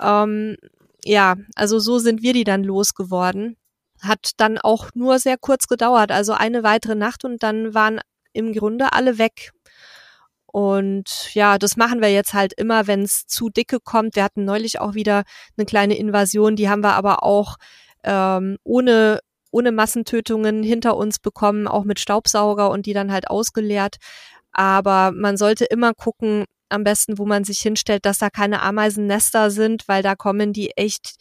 Ähm, 0.00 0.56
ja, 1.04 1.36
also 1.54 1.78
so 1.78 1.98
sind 1.98 2.22
wir 2.22 2.32
die 2.32 2.44
dann 2.44 2.64
losgeworden. 2.64 3.56
Hat 4.02 4.32
dann 4.36 4.58
auch 4.58 4.90
nur 4.94 5.18
sehr 5.18 5.36
kurz 5.38 5.66
gedauert, 5.66 6.12
also 6.12 6.32
eine 6.32 6.62
weitere 6.62 6.94
Nacht 6.94 7.24
und 7.24 7.42
dann 7.42 7.74
waren 7.74 8.00
im 8.32 8.52
Grunde 8.52 8.92
alle 8.92 9.18
weg. 9.18 9.52
Und 10.46 11.34
ja, 11.34 11.58
das 11.58 11.76
machen 11.76 12.00
wir 12.00 12.10
jetzt 12.10 12.32
halt 12.34 12.52
immer, 12.54 12.86
wenn 12.86 13.02
es 13.02 13.26
zu 13.26 13.50
dicke 13.50 13.80
kommt. 13.80 14.16
Wir 14.16 14.24
hatten 14.24 14.44
neulich 14.44 14.80
auch 14.80 14.94
wieder 14.94 15.24
eine 15.56 15.66
kleine 15.66 15.98
Invasion, 15.98 16.56
die 16.56 16.68
haben 16.68 16.82
wir 16.82 16.94
aber 16.94 17.22
auch 17.22 17.56
ähm, 18.04 18.56
ohne 18.64 19.20
ohne 19.50 19.72
Massentötungen 19.72 20.62
hinter 20.62 20.96
uns 20.96 21.18
bekommen, 21.18 21.68
auch 21.68 21.84
mit 21.84 22.00
Staubsauger 22.00 22.70
und 22.70 22.86
die 22.86 22.92
dann 22.92 23.12
halt 23.12 23.30
ausgeleert. 23.30 23.96
Aber 24.52 25.12
man 25.12 25.36
sollte 25.36 25.64
immer 25.64 25.94
gucken, 25.94 26.44
am 26.68 26.84
besten, 26.84 27.18
wo 27.18 27.26
man 27.26 27.44
sich 27.44 27.60
hinstellt, 27.60 28.04
dass 28.04 28.18
da 28.18 28.30
keine 28.30 28.62
Ameisennester 28.62 29.50
sind, 29.50 29.88
weil 29.88 30.02
da 30.02 30.14
kommen 30.14 30.52
die 30.52 30.70
echt, 30.76 31.16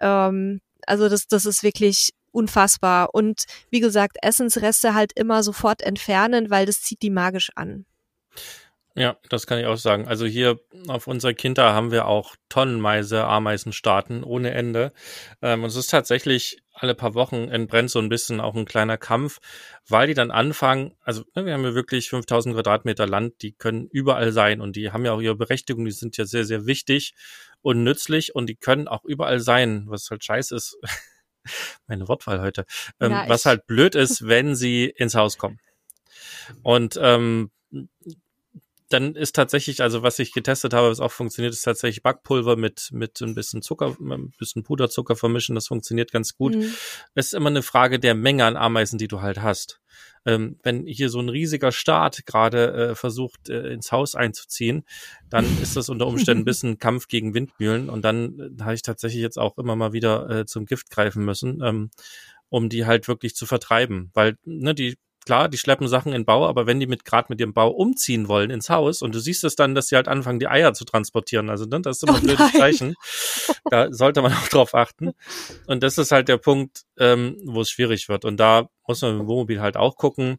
ähm, 0.00 0.60
also 0.86 1.08
das, 1.08 1.26
das 1.28 1.46
ist 1.46 1.62
wirklich 1.62 2.10
unfassbar. 2.32 3.14
Und 3.14 3.44
wie 3.70 3.80
gesagt, 3.80 4.16
Essensreste 4.22 4.94
halt 4.94 5.12
immer 5.14 5.42
sofort 5.42 5.82
entfernen, 5.82 6.50
weil 6.50 6.66
das 6.66 6.82
zieht 6.82 7.02
die 7.02 7.10
magisch 7.10 7.50
an. 7.54 7.84
Ja, 8.94 9.16
das 9.30 9.46
kann 9.46 9.58
ich 9.58 9.66
auch 9.66 9.76
sagen. 9.76 10.06
Also 10.06 10.26
hier 10.26 10.60
auf 10.88 11.06
unserer 11.06 11.32
Kinder 11.32 11.72
haben 11.72 11.90
wir 11.90 12.06
auch 12.06 12.36
tonnenweise 12.50 13.24
Ameisenstaaten 13.24 14.22
ohne 14.22 14.52
Ende. 14.52 14.92
Ähm, 15.40 15.62
und 15.62 15.70
es 15.70 15.76
ist 15.76 15.90
tatsächlich 15.90 16.62
alle 16.74 16.94
paar 16.94 17.14
Wochen 17.14 17.48
entbrennt 17.48 17.90
so 17.90 18.00
ein 18.00 18.08
bisschen 18.08 18.40
auch 18.40 18.54
ein 18.54 18.66
kleiner 18.66 18.98
Kampf, 18.98 19.38
weil 19.88 20.08
die 20.08 20.14
dann 20.14 20.30
anfangen, 20.30 20.94
also 21.00 21.22
ne, 21.34 21.46
wir 21.46 21.54
haben 21.54 21.64
ja 21.64 21.74
wirklich 21.74 22.10
5000 22.10 22.54
Quadratmeter 22.54 23.06
Land, 23.06 23.42
die 23.42 23.52
können 23.52 23.86
überall 23.86 24.32
sein 24.32 24.60
und 24.60 24.76
die 24.76 24.90
haben 24.90 25.04
ja 25.04 25.12
auch 25.12 25.20
ihre 25.20 25.36
Berechtigung, 25.36 25.84
die 25.84 25.90
sind 25.90 26.16
ja 26.16 26.26
sehr, 26.26 26.44
sehr 26.44 26.66
wichtig 26.66 27.14
und 27.62 27.84
nützlich 27.84 28.34
und 28.34 28.46
die 28.46 28.56
können 28.56 28.88
auch 28.88 29.04
überall 29.04 29.40
sein, 29.40 29.84
was 29.86 30.10
halt 30.10 30.24
scheiße 30.24 30.54
ist. 30.54 30.78
Meine 31.86 32.08
Wortwahl 32.08 32.40
heute. 32.40 32.66
Ähm, 33.00 33.12
ja, 33.12 33.28
was 33.28 33.46
halt 33.46 33.66
blöd 33.66 33.94
ist, 33.94 34.26
wenn 34.26 34.54
sie 34.54 34.84
ins 34.84 35.14
Haus 35.14 35.38
kommen. 35.38 35.58
Und 36.62 36.98
ähm, 37.00 37.50
dann 38.92 39.14
ist 39.14 39.34
tatsächlich, 39.34 39.82
also 39.82 40.02
was 40.02 40.18
ich 40.18 40.32
getestet 40.32 40.74
habe, 40.74 40.90
was 40.90 41.00
auch 41.00 41.12
funktioniert, 41.12 41.54
ist 41.54 41.62
tatsächlich 41.62 42.02
Backpulver 42.02 42.56
mit, 42.56 42.90
mit 42.92 43.20
ein 43.20 43.34
bisschen 43.34 43.62
Zucker, 43.62 43.96
ein 44.00 44.32
bisschen 44.38 44.62
Puderzucker 44.62 45.16
vermischen. 45.16 45.54
Das 45.54 45.68
funktioniert 45.68 46.12
ganz 46.12 46.34
gut. 46.34 46.54
Mhm. 46.54 46.74
Es 47.14 47.26
ist 47.26 47.34
immer 47.34 47.50
eine 47.50 47.62
Frage 47.62 47.98
der 47.98 48.14
Menge 48.14 48.44
an 48.44 48.56
Ameisen, 48.56 48.98
die 48.98 49.08
du 49.08 49.20
halt 49.20 49.42
hast. 49.42 49.80
Ähm, 50.24 50.58
wenn 50.62 50.86
hier 50.86 51.08
so 51.08 51.20
ein 51.20 51.28
riesiger 51.28 51.72
Staat 51.72 52.26
gerade 52.26 52.72
äh, 52.72 52.94
versucht, 52.94 53.48
äh, 53.48 53.72
ins 53.72 53.90
Haus 53.90 54.14
einzuziehen, 54.14 54.84
dann 55.28 55.44
ist 55.62 55.76
das 55.76 55.88
unter 55.88 56.06
Umständen 56.06 56.42
ein 56.42 56.46
bisschen 56.46 56.78
Kampf 56.78 57.08
gegen 57.08 57.34
Windmühlen. 57.34 57.88
Und 57.88 58.04
dann 58.04 58.38
äh, 58.58 58.62
habe 58.62 58.74
ich 58.74 58.82
tatsächlich 58.82 59.22
jetzt 59.22 59.38
auch 59.38 59.58
immer 59.58 59.76
mal 59.76 59.92
wieder 59.92 60.30
äh, 60.30 60.46
zum 60.46 60.66
Gift 60.66 60.90
greifen 60.90 61.24
müssen, 61.24 61.62
ähm, 61.62 61.90
um 62.48 62.68
die 62.68 62.86
halt 62.86 63.08
wirklich 63.08 63.34
zu 63.34 63.46
vertreiben. 63.46 64.10
Weil, 64.14 64.36
ne, 64.44 64.74
die 64.74 64.96
klar, 65.24 65.48
die 65.48 65.58
schleppen 65.58 65.88
Sachen 65.88 66.12
in 66.12 66.24
Bau, 66.24 66.46
aber 66.46 66.66
wenn 66.66 66.80
die 66.80 66.86
mit 66.86 67.04
gerade 67.04 67.26
mit 67.28 67.40
dem 67.40 67.52
Bau 67.52 67.70
umziehen 67.70 68.28
wollen 68.28 68.50
ins 68.50 68.70
Haus 68.70 69.02
und 69.02 69.14
du 69.14 69.20
siehst 69.20 69.44
es 69.44 69.56
dann, 69.56 69.74
dass 69.74 69.88
sie 69.88 69.96
halt 69.96 70.08
anfangen, 70.08 70.38
die 70.38 70.48
Eier 70.48 70.74
zu 70.74 70.84
transportieren, 70.84 71.50
also 71.50 71.64
ne, 71.64 71.80
das 71.80 71.96
ist 71.96 72.02
immer 72.02 72.14
oh 72.14 72.16
ein 72.16 72.22
blödes 72.22 72.52
Zeichen. 72.52 72.94
Da 73.70 73.92
sollte 73.92 74.22
man 74.22 74.32
auch 74.32 74.48
drauf 74.48 74.74
achten. 74.74 75.12
Und 75.66 75.82
das 75.82 75.98
ist 75.98 76.12
halt 76.12 76.28
der 76.28 76.36
Punkt, 76.36 76.82
ähm, 76.98 77.38
wo 77.44 77.60
es 77.60 77.70
schwierig 77.70 78.08
wird. 78.08 78.24
Und 78.24 78.38
da 78.38 78.68
muss 78.86 79.02
man 79.02 79.20
im 79.20 79.26
Wohnmobil 79.26 79.60
halt 79.60 79.76
auch 79.76 79.96
gucken. 79.96 80.38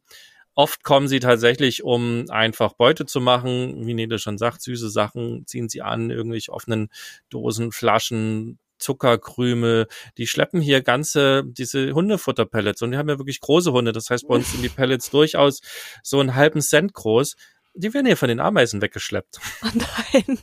Oft 0.56 0.84
kommen 0.84 1.08
sie 1.08 1.20
tatsächlich, 1.20 1.84
um 1.84 2.26
einfach 2.30 2.74
Beute 2.74 3.06
zu 3.08 3.20
machen, 3.20 3.88
wie 3.88 3.96
Nede 3.96 4.20
schon 4.20 4.38
sagt, 4.38 4.62
süße 4.62 4.90
Sachen 4.90 5.48
ziehen 5.48 5.68
sie 5.68 5.82
an, 5.82 6.12
irgendwelche 6.12 6.52
offenen 6.52 6.90
Dosen, 7.30 7.72
Flaschen, 7.72 8.60
Zuckerkrümel. 8.84 9.88
Die 10.18 10.28
schleppen 10.28 10.62
hier 10.62 10.82
ganze, 10.82 11.44
diese 11.46 11.94
Hundefutterpellets 11.94 12.82
und 12.82 12.92
die 12.92 12.98
haben 12.98 13.10
ja 13.10 13.18
wirklich 13.18 13.40
große 13.40 13.72
Hunde. 13.72 13.92
Das 13.92 14.10
heißt, 14.10 14.28
bei 14.28 14.36
uns 14.36 14.52
sind 14.52 14.62
die 14.62 14.70
Pellets 14.76 15.10
durchaus 15.10 15.62
so 16.04 16.20
einen 16.20 16.36
halben 16.36 16.62
Cent 16.62 16.94
groß. 16.94 17.36
Die 17.76 17.94
werden 17.94 18.06
hier 18.06 18.18
von 18.18 18.30
den 18.30 18.40
Ameisen 18.40 18.82
weggeschleppt. 18.82 19.40
Oh 19.64 19.70
nein, 19.74 20.38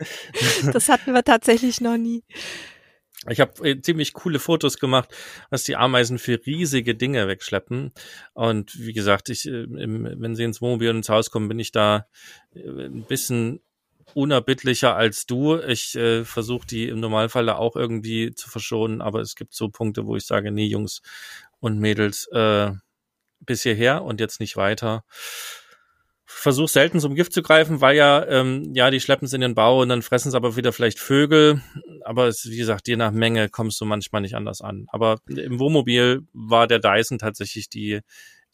das 0.72 0.88
hatten 0.88 1.14
wir 1.14 1.22
tatsächlich 1.22 1.80
noch 1.80 1.96
nie. 1.96 2.24
Ich 3.28 3.38
habe 3.38 3.68
äh, 3.68 3.80
ziemlich 3.82 4.14
coole 4.14 4.38
Fotos 4.38 4.78
gemacht, 4.78 5.10
was 5.50 5.64
die 5.64 5.76
Ameisen 5.76 6.18
für 6.18 6.40
riesige 6.46 6.94
Dinge 6.94 7.28
wegschleppen. 7.28 7.92
Und 8.32 8.78
wie 8.80 8.94
gesagt, 8.94 9.28
ich, 9.28 9.46
äh, 9.46 9.66
wenn 9.68 10.34
sie 10.34 10.44
ins 10.44 10.62
Wohnmobil 10.62 10.88
und 10.88 10.96
ins 10.96 11.10
Haus 11.10 11.30
kommen, 11.30 11.48
bin 11.48 11.58
ich 11.58 11.70
da 11.70 12.06
äh, 12.54 12.60
ein 12.60 13.04
bisschen 13.04 13.60
unerbittlicher 14.14 14.96
als 14.96 15.26
du. 15.26 15.58
Ich 15.58 15.96
äh, 15.96 16.24
versuche 16.24 16.66
die 16.66 16.88
im 16.88 17.00
Normalfall 17.00 17.48
auch 17.50 17.76
irgendwie 17.76 18.34
zu 18.34 18.48
verschonen, 18.50 19.00
aber 19.00 19.20
es 19.20 19.34
gibt 19.34 19.54
so 19.54 19.68
Punkte, 19.68 20.06
wo 20.06 20.16
ich 20.16 20.26
sage, 20.26 20.50
nee, 20.50 20.66
Jungs 20.66 21.02
und 21.60 21.78
Mädels, 21.78 22.26
äh, 22.32 22.72
bis 23.40 23.62
hierher 23.62 24.02
und 24.02 24.20
jetzt 24.20 24.40
nicht 24.40 24.56
weiter. 24.56 25.04
Versuch 26.24 26.68
selten 26.68 27.00
zum 27.00 27.16
Gift 27.16 27.32
zu 27.32 27.42
greifen, 27.42 27.80
weil 27.80 27.96
ja, 27.96 28.24
ähm, 28.26 28.72
ja, 28.74 28.90
die 28.90 29.00
schleppen 29.00 29.26
es 29.26 29.32
in 29.32 29.40
den 29.40 29.56
Bau 29.56 29.82
und 29.82 29.88
dann 29.88 30.02
fressen 30.02 30.28
es 30.28 30.34
aber 30.34 30.56
wieder 30.56 30.72
vielleicht 30.72 31.00
Vögel. 31.00 31.60
Aber 32.04 32.28
es, 32.28 32.48
wie 32.48 32.56
gesagt, 32.56 32.86
je 32.86 32.96
nach 32.96 33.10
Menge 33.10 33.48
kommst 33.48 33.80
du 33.80 33.84
manchmal 33.84 34.22
nicht 34.22 34.36
anders 34.36 34.60
an. 34.60 34.86
Aber 34.88 35.18
im 35.26 35.58
Wohnmobil 35.58 36.22
war 36.32 36.66
der 36.68 36.78
Dyson 36.78 37.18
tatsächlich 37.18 37.68
die 37.68 38.00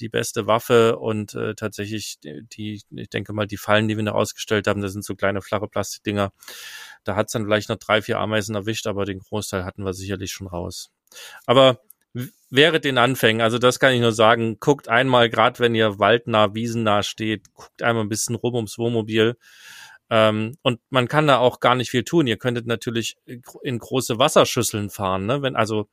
die 0.01 0.09
beste 0.09 0.47
Waffe 0.47 0.99
und 0.99 1.35
äh, 1.35 1.55
tatsächlich 1.55 2.19
die, 2.23 2.83
ich 2.91 3.11
denke 3.11 3.33
mal, 3.33 3.47
die 3.47 3.57
Fallen, 3.57 3.89
die 3.89 3.97
wir 3.97 4.05
noch 4.05 4.15
ausgestellt 4.15 4.67
haben, 4.67 4.83
das 4.83 4.93
sind 4.93 5.05
so 5.05 5.15
kleine 5.15 5.43
flache 5.43 5.69
Plastikdinger. 5.69 6.33
Da 7.05 7.17
hat's 7.17 7.33
dann 7.33 7.45
vielleicht 7.45 7.69
noch 7.69 7.77
drei, 7.77 8.03
vier 8.03 8.19
Ameisen 8.19 8.55
erwischt, 8.55 8.87
aber 8.87 9.05
den 9.05 9.21
Großteil 9.21 9.65
hatten 9.65 9.85
wir 9.85 9.95
sicherlich 9.95 10.33
schon 10.33 10.47
raus. 10.47 10.91
Aber 11.47 11.81
wäre 12.51 12.81
den 12.81 12.99
Anfängen, 12.99 13.43
also 13.43 13.59
das 13.59 13.79
kann 13.79 13.93
ich 13.93 14.01
nur 14.01 14.13
sagen, 14.13 14.59
guckt 14.61 14.89
einmal, 14.89 15.29
gerade 15.29 15.59
wenn 15.59 15.75
ihr 15.75 15.99
waldnah, 15.99 16.55
wiesennah 16.55 17.03
steht, 17.03 17.53
guckt 17.55 17.83
einmal 17.83 18.05
ein 18.05 18.09
bisschen 18.09 18.37
rum 18.37 18.55
ums 18.55 18.79
Wohnmobil. 18.79 19.37
Ähm, 20.09 20.57
und 20.63 20.81
man 20.91 21.09
kann 21.09 21.27
da 21.27 21.39
auch 21.39 21.59
gar 21.61 21.75
nicht 21.75 21.91
viel 21.91 22.05
tun. 22.05 22.27
Ihr 22.27 22.37
könntet 22.37 22.67
natürlich 22.67 23.17
in 23.63 23.79
große 23.79 24.19
Wasserschüsseln 24.19 24.89
fahren, 24.89 25.27
ne? 25.27 25.43
Wenn 25.43 25.57
also 25.57 25.89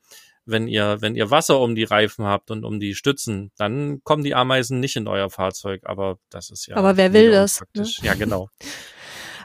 wenn 0.46 0.68
ihr, 0.68 0.98
wenn 1.02 1.16
ihr 1.16 1.32
Wasser 1.32 1.60
um 1.60 1.76
die 1.76 1.84
Reifen 1.84 2.26
habt 2.26 2.52
und 2.52 2.66
um 2.66 2.80
die 2.80 2.96
Stützen, 2.96 3.52
dann 3.58 4.02
kommen 4.04 4.24
die 4.24 4.36
Ameisen 4.36 4.80
nicht 4.80 4.96
in 4.96 5.08
euer 5.08 5.30
Fahrzeug, 5.30 5.82
aber 5.86 6.18
das 6.30 6.50
ist 6.50 6.68
ja. 6.68 6.76
Aber 6.76 6.98
wer 6.98 7.14
will 7.14 7.32
das? 7.32 7.64
Ne? 7.76 7.86
Ja, 8.02 8.14
genau. 8.14 8.50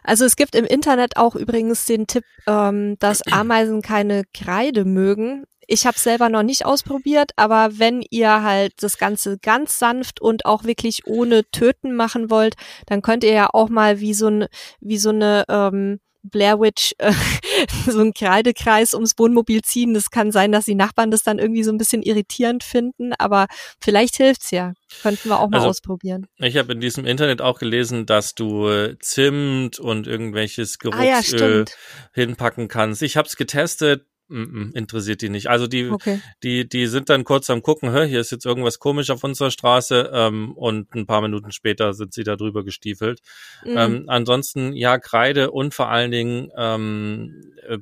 Also 0.05 0.25
es 0.25 0.37
gibt 0.37 0.55
im 0.55 0.65
Internet 0.65 1.19
auch 1.19 1.35
übrigens 1.35 1.85
den 1.85 2.07
Tipp, 2.07 2.25
ähm, 2.47 2.97
dass 2.99 3.21
Ameisen 3.31 3.83
keine 3.83 4.23
Kreide 4.33 4.87
mögen. 4.87 5.45
Ich 5.67 5.87
habe 5.87 5.99
selber 5.99 6.31
noch 6.31 6.43
nicht 6.43 6.65
ausprobiert, 6.65 7.33
aber 7.37 7.79
wenn 7.79 8.03
ihr 8.09 8.43
halt 8.43 8.73
das 8.83 8.97
Ganze 8.97 9.37
ganz 9.37 9.79
sanft 9.79 10.19
und 10.23 10.47
auch 10.47 10.65
wirklich 10.65 11.07
ohne 11.07 11.45
Töten 11.51 11.95
machen 11.95 12.31
wollt, 12.31 12.55
dann 12.87 13.03
könnt 13.03 13.23
ihr 13.23 13.33
ja 13.33 13.51
auch 13.53 13.69
mal 13.69 14.01
wie 14.01 14.15
so, 14.15 14.29
ein, 14.29 14.47
wie 14.81 14.97
so 14.97 15.11
eine 15.11 15.45
ähm, 15.51 16.01
Blair 16.31 16.61
Witch 16.61 16.95
äh, 16.99 17.13
so 17.87 18.01
einen 18.01 18.15
Kreidekreis 18.15 18.95
ums 18.95 19.15
Wohnmobil 19.19 19.63
ziehen. 19.63 19.95
Das 19.95 20.11
kann 20.11 20.31
sein, 20.31 20.53
dass 20.53 20.65
die 20.65 20.75
Nachbarn 20.75 21.11
das 21.11 21.23
dann 21.23 21.39
irgendwie 21.39 21.65
so 21.65 21.73
ein 21.73 21.79
bisschen 21.79 22.03
irritierend 22.03 22.65
finden, 22.65 23.13
aber 23.15 23.47
vielleicht 23.81 24.17
hilft's 24.17 24.51
ja. 24.51 24.73
Könnten 25.03 25.29
wir 25.29 25.39
auch 25.39 25.51
mal 25.51 25.59
also, 25.59 25.69
ausprobieren. 25.69 26.27
Ich 26.39 26.57
habe 26.57 26.73
in 26.73 26.81
diesem 26.81 27.05
Internet 27.05 27.43
auch 27.43 27.59
gelesen, 27.59 28.07
dass 28.07 28.35
du 28.35 28.69
äh, 28.69 28.99
Zimt 29.01 29.79
und 29.79 30.07
irgendwelches 30.07 30.79
Geruchsöl 30.79 31.65
ah, 31.67 31.71
ja, 31.71 31.75
hinpacken 32.15 32.69
kannst. 32.69 33.03
Ich 33.03 33.17
habe 33.17 33.29
es 33.29 33.37
getestet, 33.37 34.07
Mm, 34.29 34.73
interessiert 34.75 35.23
die 35.23 35.31
nicht. 35.31 35.49
Also 35.49 35.67
die, 35.67 35.89
okay. 35.89 36.21
die, 36.43 36.69
die 36.69 36.87
sind 36.87 37.09
dann 37.09 37.25
kurz 37.25 37.49
am 37.49 37.63
gucken, 37.63 37.91
hör, 37.91 38.05
hier 38.05 38.21
ist 38.21 38.31
jetzt 38.31 38.45
irgendwas 38.45 38.79
komisch 38.79 39.09
auf 39.09 39.25
unserer 39.25 39.51
Straße 39.51 40.11
ähm, 40.13 40.53
und 40.53 40.95
ein 40.95 41.07
paar 41.07 41.23
Minuten 41.23 41.51
später 41.51 41.95
sind 41.95 42.13
sie 42.13 42.25
da 42.25 42.37
drüber 42.37 42.63
gestiefelt. 42.63 43.21
Mhm. 43.65 43.77
Ähm, 43.79 44.05
ansonsten 44.09 44.75
ja 44.75 44.99
Kreide 44.99 45.51
und 45.51 45.73
vor 45.73 45.89
allen 45.89 46.11
Dingen 46.11 46.51
ähm, 46.57 47.55
äh, 47.67 47.79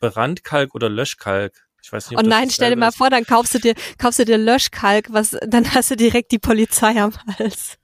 Brandkalk 0.00 0.74
oder 0.74 0.88
Löschkalk. 0.88 1.52
Ich 1.82 1.92
weiß 1.92 2.10
nicht, 2.10 2.18
oh 2.18 2.22
nein, 2.26 2.48
stell 2.48 2.70
dir 2.70 2.76
mal 2.76 2.92
vor, 2.92 3.10
dann 3.10 3.24
kaufst 3.24 3.54
du 3.54 3.58
dir, 3.58 3.74
kaufst 3.98 4.20
du 4.20 4.24
dir 4.24 4.38
Löschkalk, 4.38 5.12
was, 5.12 5.36
dann 5.46 5.74
hast 5.74 5.90
du 5.90 5.96
direkt 5.96 6.32
die 6.32 6.38
Polizei 6.38 7.00
am 7.00 7.12
Hals. 7.38 7.76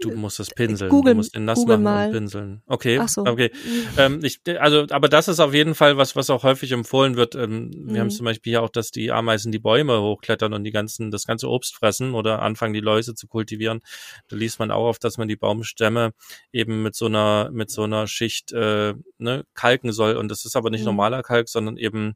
Du 0.00 0.10
musst 0.10 0.40
es 0.40 0.50
pinseln. 0.50 0.90
Google, 0.90 1.12
du 1.12 1.18
musst 1.18 1.36
den 1.36 1.44
nass 1.44 1.58
Google 1.58 1.78
machen 1.78 1.84
mal. 1.84 2.06
und 2.08 2.12
pinseln. 2.14 2.62
Okay. 2.66 2.98
Ach 3.00 3.08
so. 3.08 3.22
Okay. 3.22 3.52
Mhm. 3.54 3.88
Ähm, 3.96 4.20
ich, 4.24 4.40
also, 4.58 4.86
aber 4.90 5.08
das 5.08 5.28
ist 5.28 5.38
auf 5.38 5.54
jeden 5.54 5.76
Fall 5.76 5.96
was, 5.96 6.16
was 6.16 6.30
auch 6.30 6.42
häufig 6.42 6.72
empfohlen 6.72 7.14
wird. 7.14 7.36
Ähm, 7.36 7.68
mhm. 7.68 7.94
Wir 7.94 8.00
haben 8.00 8.10
zum 8.10 8.24
Beispiel 8.24 8.52
hier 8.52 8.62
auch, 8.62 8.70
dass 8.70 8.90
die 8.90 9.12
Ameisen 9.12 9.52
die 9.52 9.60
Bäume 9.60 10.00
hochklettern 10.00 10.52
und 10.52 10.64
die 10.64 10.72
ganzen, 10.72 11.12
das 11.12 11.26
ganze 11.26 11.48
Obst 11.48 11.76
fressen 11.76 12.14
oder 12.14 12.42
anfangen, 12.42 12.74
die 12.74 12.80
Läuse 12.80 13.14
zu 13.14 13.28
kultivieren. 13.28 13.82
Da 14.26 14.36
liest 14.36 14.58
man 14.58 14.72
auch 14.72 14.88
auf, 14.88 14.98
dass 14.98 15.16
man 15.16 15.28
die 15.28 15.36
Baumstämme 15.36 16.12
eben 16.52 16.82
mit 16.82 16.96
so 16.96 17.06
einer, 17.06 17.50
mit 17.52 17.70
so 17.70 17.84
einer 17.84 18.08
Schicht 18.08 18.52
äh, 18.52 18.94
ne, 19.18 19.44
kalken 19.54 19.92
soll. 19.92 20.16
Und 20.16 20.28
das 20.28 20.44
ist 20.44 20.56
aber 20.56 20.70
nicht 20.70 20.80
mhm. 20.80 20.86
normaler 20.86 21.22
Kalk, 21.22 21.48
sondern 21.48 21.76
eben, 21.76 22.14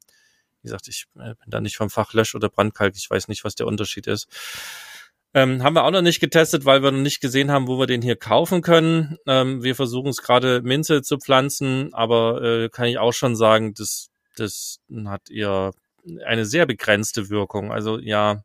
wie 0.63 0.67
gesagt, 0.67 0.89
ich 0.89 1.05
äh, 1.15 1.35
bin 1.35 1.47
da 1.47 1.61
nicht 1.61 1.77
vom 1.77 1.91
Fach 1.91 2.13
Lösch- 2.13 2.35
oder 2.35 2.49
Brandkalk. 2.49 2.95
Ich 2.97 3.09
weiß 3.09 3.29
nicht, 3.29 3.45
was 3.45 3.55
der 3.55 3.69
Unterschied 3.69 4.09
ist. 4.09 4.27
Ähm, 5.39 5.63
haben 5.63 5.75
wir 5.77 5.85
auch 5.85 5.93
noch 5.93 6.03
nicht 6.03 6.19
getestet, 6.19 6.65
weil 6.65 6.83
wir 6.83 6.91
noch 6.91 6.99
nicht 6.99 7.21
gesehen 7.21 7.53
haben, 7.53 7.69
wo 7.69 7.79
wir 7.79 7.87
den 7.87 8.03
hier 8.03 8.17
kaufen 8.17 8.61
können. 8.61 9.19
Ähm, 9.25 9.63
wir 9.63 9.77
versuchen 9.77 10.09
es 10.09 10.21
gerade 10.21 10.63
Minze 10.63 11.03
zu 11.03 11.19
pflanzen, 11.19 11.95
aber 11.95 12.43
äh, 12.43 12.69
kann 12.71 12.87
ich 12.87 12.99
auch 12.99 13.13
schon 13.13 13.37
sagen, 13.37 13.73
das, 13.73 14.11
das 14.35 14.81
hat 15.07 15.31
eher 15.31 15.71
eine 16.27 16.45
sehr 16.45 16.67
begrenzte 16.67 17.31
Wirkung. 17.31 17.71
Also 17.71 18.01
ja, 18.01 18.43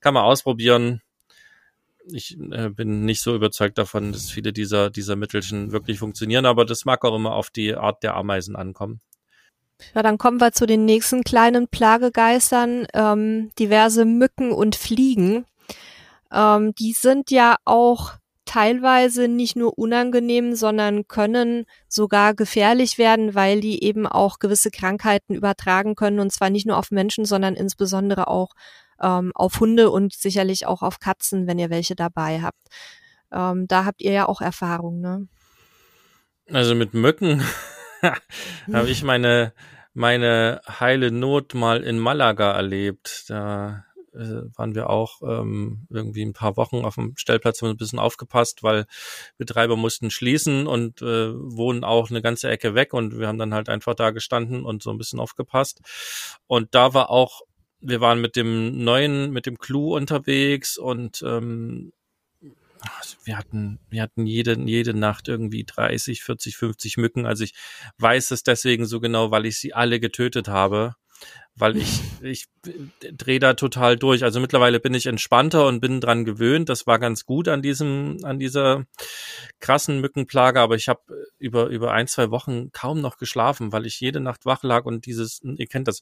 kann 0.00 0.12
man 0.12 0.24
ausprobieren. 0.24 1.00
Ich 2.12 2.36
äh, 2.38 2.68
bin 2.68 3.06
nicht 3.06 3.22
so 3.22 3.34
überzeugt 3.34 3.78
davon, 3.78 4.12
dass 4.12 4.30
viele 4.30 4.52
dieser, 4.52 4.90
dieser 4.90 5.16
Mittelchen 5.16 5.72
wirklich 5.72 5.98
funktionieren, 5.98 6.44
aber 6.44 6.66
das 6.66 6.84
mag 6.84 7.06
auch 7.06 7.16
immer 7.16 7.34
auf 7.34 7.48
die 7.48 7.74
Art 7.74 8.02
der 8.02 8.16
Ameisen 8.16 8.54
ankommen. 8.54 9.00
Ja, 9.94 10.02
dann 10.02 10.18
kommen 10.18 10.42
wir 10.42 10.52
zu 10.52 10.66
den 10.66 10.84
nächsten 10.84 11.24
kleinen 11.24 11.68
Plagegeistern, 11.68 12.86
ähm, 12.92 13.50
diverse 13.58 14.04
Mücken 14.04 14.52
und 14.52 14.76
Fliegen. 14.76 15.46
Ähm, 16.34 16.74
die 16.74 16.92
sind 16.92 17.30
ja 17.30 17.56
auch 17.64 18.14
teilweise 18.44 19.28
nicht 19.28 19.56
nur 19.56 19.78
unangenehm, 19.78 20.54
sondern 20.54 21.08
können 21.08 21.64
sogar 21.88 22.34
gefährlich 22.34 22.98
werden, 22.98 23.34
weil 23.34 23.60
die 23.60 23.82
eben 23.82 24.06
auch 24.06 24.38
gewisse 24.38 24.70
Krankheiten 24.70 25.34
übertragen 25.34 25.94
können 25.94 26.20
und 26.20 26.30
zwar 26.30 26.50
nicht 26.50 26.66
nur 26.66 26.76
auf 26.76 26.90
Menschen, 26.90 27.24
sondern 27.24 27.54
insbesondere 27.54 28.28
auch 28.28 28.50
ähm, 29.00 29.32
auf 29.34 29.60
Hunde 29.60 29.90
und 29.90 30.12
sicherlich 30.12 30.66
auch 30.66 30.82
auf 30.82 30.98
Katzen, 30.98 31.46
wenn 31.46 31.58
ihr 31.58 31.70
welche 31.70 31.94
dabei 31.94 32.42
habt. 32.42 32.68
Ähm, 33.32 33.66
da 33.66 33.84
habt 33.84 34.02
ihr 34.02 34.12
ja 34.12 34.28
auch 34.28 34.40
Erfahrung, 34.40 35.00
ne? 35.00 35.26
Also 36.50 36.74
mit 36.74 36.92
Mücken 36.92 37.42
habe 38.72 38.90
ich 38.90 39.02
meine, 39.02 39.54
meine 39.94 40.60
heile 40.68 41.10
Not 41.10 41.54
mal 41.54 41.82
in 41.82 41.98
Malaga 41.98 42.52
erlebt. 42.52 43.24
Da 43.28 43.84
waren 44.14 44.74
wir 44.74 44.90
auch 44.90 45.20
ähm, 45.22 45.86
irgendwie 45.90 46.24
ein 46.24 46.32
paar 46.32 46.56
Wochen 46.56 46.84
auf 46.84 46.94
dem 46.94 47.16
Stellplatz 47.16 47.62
ein 47.62 47.76
bisschen 47.76 47.98
aufgepasst, 47.98 48.62
weil 48.62 48.86
Betreiber 49.38 49.76
mussten 49.76 50.10
schließen 50.10 50.66
und 50.66 51.02
äh, 51.02 51.32
wohnen 51.34 51.84
auch 51.84 52.10
eine 52.10 52.22
ganze 52.22 52.48
Ecke 52.48 52.74
weg 52.74 52.94
und 52.94 53.18
wir 53.18 53.28
haben 53.28 53.38
dann 53.38 53.54
halt 53.54 53.68
einfach 53.68 53.94
da 53.94 54.10
gestanden 54.10 54.64
und 54.64 54.82
so 54.82 54.90
ein 54.90 54.98
bisschen 54.98 55.20
aufgepasst. 55.20 55.80
Und 56.46 56.74
da 56.74 56.94
war 56.94 57.10
auch, 57.10 57.42
wir 57.80 58.00
waren 58.00 58.20
mit 58.20 58.36
dem 58.36 58.84
neuen, 58.84 59.30
mit 59.32 59.46
dem 59.46 59.58
Clou 59.58 59.96
unterwegs 59.96 60.78
und 60.78 61.22
ähm, 61.26 61.92
wir 63.24 63.38
hatten, 63.38 63.78
wir 63.88 64.02
hatten 64.02 64.26
jede, 64.26 64.58
jede 64.60 64.94
Nacht 64.94 65.28
irgendwie 65.28 65.64
30, 65.64 66.22
40, 66.22 66.56
50 66.56 66.96
Mücken. 66.98 67.26
Also 67.26 67.44
ich 67.44 67.54
weiß 67.98 68.30
es 68.30 68.42
deswegen 68.42 68.86
so 68.86 69.00
genau, 69.00 69.30
weil 69.30 69.46
ich 69.46 69.58
sie 69.58 69.72
alle 69.74 70.00
getötet 70.00 70.48
habe 70.48 70.94
weil 71.56 71.76
ich, 71.76 72.00
ich 72.22 72.46
drehe 73.00 73.38
da 73.38 73.54
total 73.54 73.96
durch. 73.96 74.24
Also 74.24 74.40
mittlerweile 74.40 74.80
bin 74.80 74.94
ich 74.94 75.06
entspannter 75.06 75.66
und 75.66 75.80
bin 75.80 76.00
dran 76.00 76.24
gewöhnt. 76.24 76.68
Das 76.68 76.86
war 76.86 76.98
ganz 76.98 77.24
gut 77.24 77.48
an 77.48 77.62
diesem, 77.62 78.18
an 78.22 78.38
dieser 78.38 78.84
krassen 79.60 80.00
Mückenplage, 80.00 80.60
aber 80.60 80.74
ich 80.74 80.88
habe 80.88 81.00
über, 81.38 81.66
über 81.66 81.92
ein, 81.92 82.06
zwei 82.06 82.30
Wochen 82.30 82.70
kaum 82.72 83.00
noch 83.00 83.18
geschlafen, 83.18 83.72
weil 83.72 83.86
ich 83.86 84.00
jede 84.00 84.20
Nacht 84.20 84.46
wach 84.46 84.62
lag 84.62 84.84
und 84.84 85.06
dieses, 85.06 85.40
ihr 85.42 85.66
kennt 85.66 85.88
das. 85.88 86.00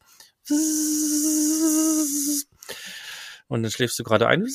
Und 3.49 3.63
dann 3.63 3.71
schläfst 3.71 3.99
du 3.99 4.05
gerade 4.05 4.29
ein. 4.29 4.47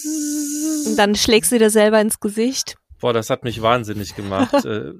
Und 0.86 0.96
dann 0.98 1.16
schlägst 1.16 1.51
du 1.51 1.60
dir 1.60 1.70
selber 1.70 2.01
ins 2.01 2.20
Gesicht. 2.20 2.77
Boah, 3.00 3.13
das 3.13 3.30
hat 3.30 3.44
mich 3.44 3.62
wahnsinnig 3.62 4.16
gemacht. 4.16 4.54
äh, 4.66 4.94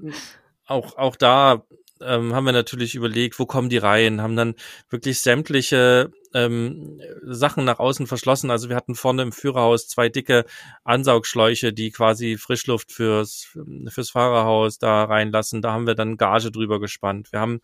auch, 0.68 0.98
auch 0.98 1.16
da 1.16 1.64
ähm, 2.02 2.34
haben 2.34 2.46
wir 2.46 2.54
natürlich 2.54 2.96
überlegt, 2.96 3.40
wo 3.40 3.46
kommen 3.46 3.70
die 3.70 3.78
rein, 3.78 4.22
haben 4.22 4.36
dann 4.36 4.56
wirklich 4.90 5.22
sämtliche 5.22 6.12
ähm, 6.34 7.02
Sachen 7.24 7.66
nach 7.66 7.80
außen 7.80 8.08
verschlossen. 8.08 8.52
Also 8.52 8.70
wir 8.70 8.76
hatten 8.76 8.96
vorne 8.96 9.24
im 9.24 9.32
Führerhaus 9.32 9.88
zwei 9.88 10.10
dicke 10.10 10.46
Ansaugschläuche, 10.84 11.74
die 11.74 11.92
quasi 11.92 12.38
Frischluft 12.38 12.92
fürs, 12.92 13.56
fürs 13.90 14.10
Fahrerhaus 14.10 14.80
da 14.80 15.04
reinlassen. 15.04 15.62
Da 15.62 15.72
haben 15.72 15.88
wir 15.88 15.96
dann 15.96 16.18
Gage 16.18 16.52
drüber 16.52 16.80
gespannt. 16.80 17.32
Wir 17.32 17.40
haben 17.40 17.62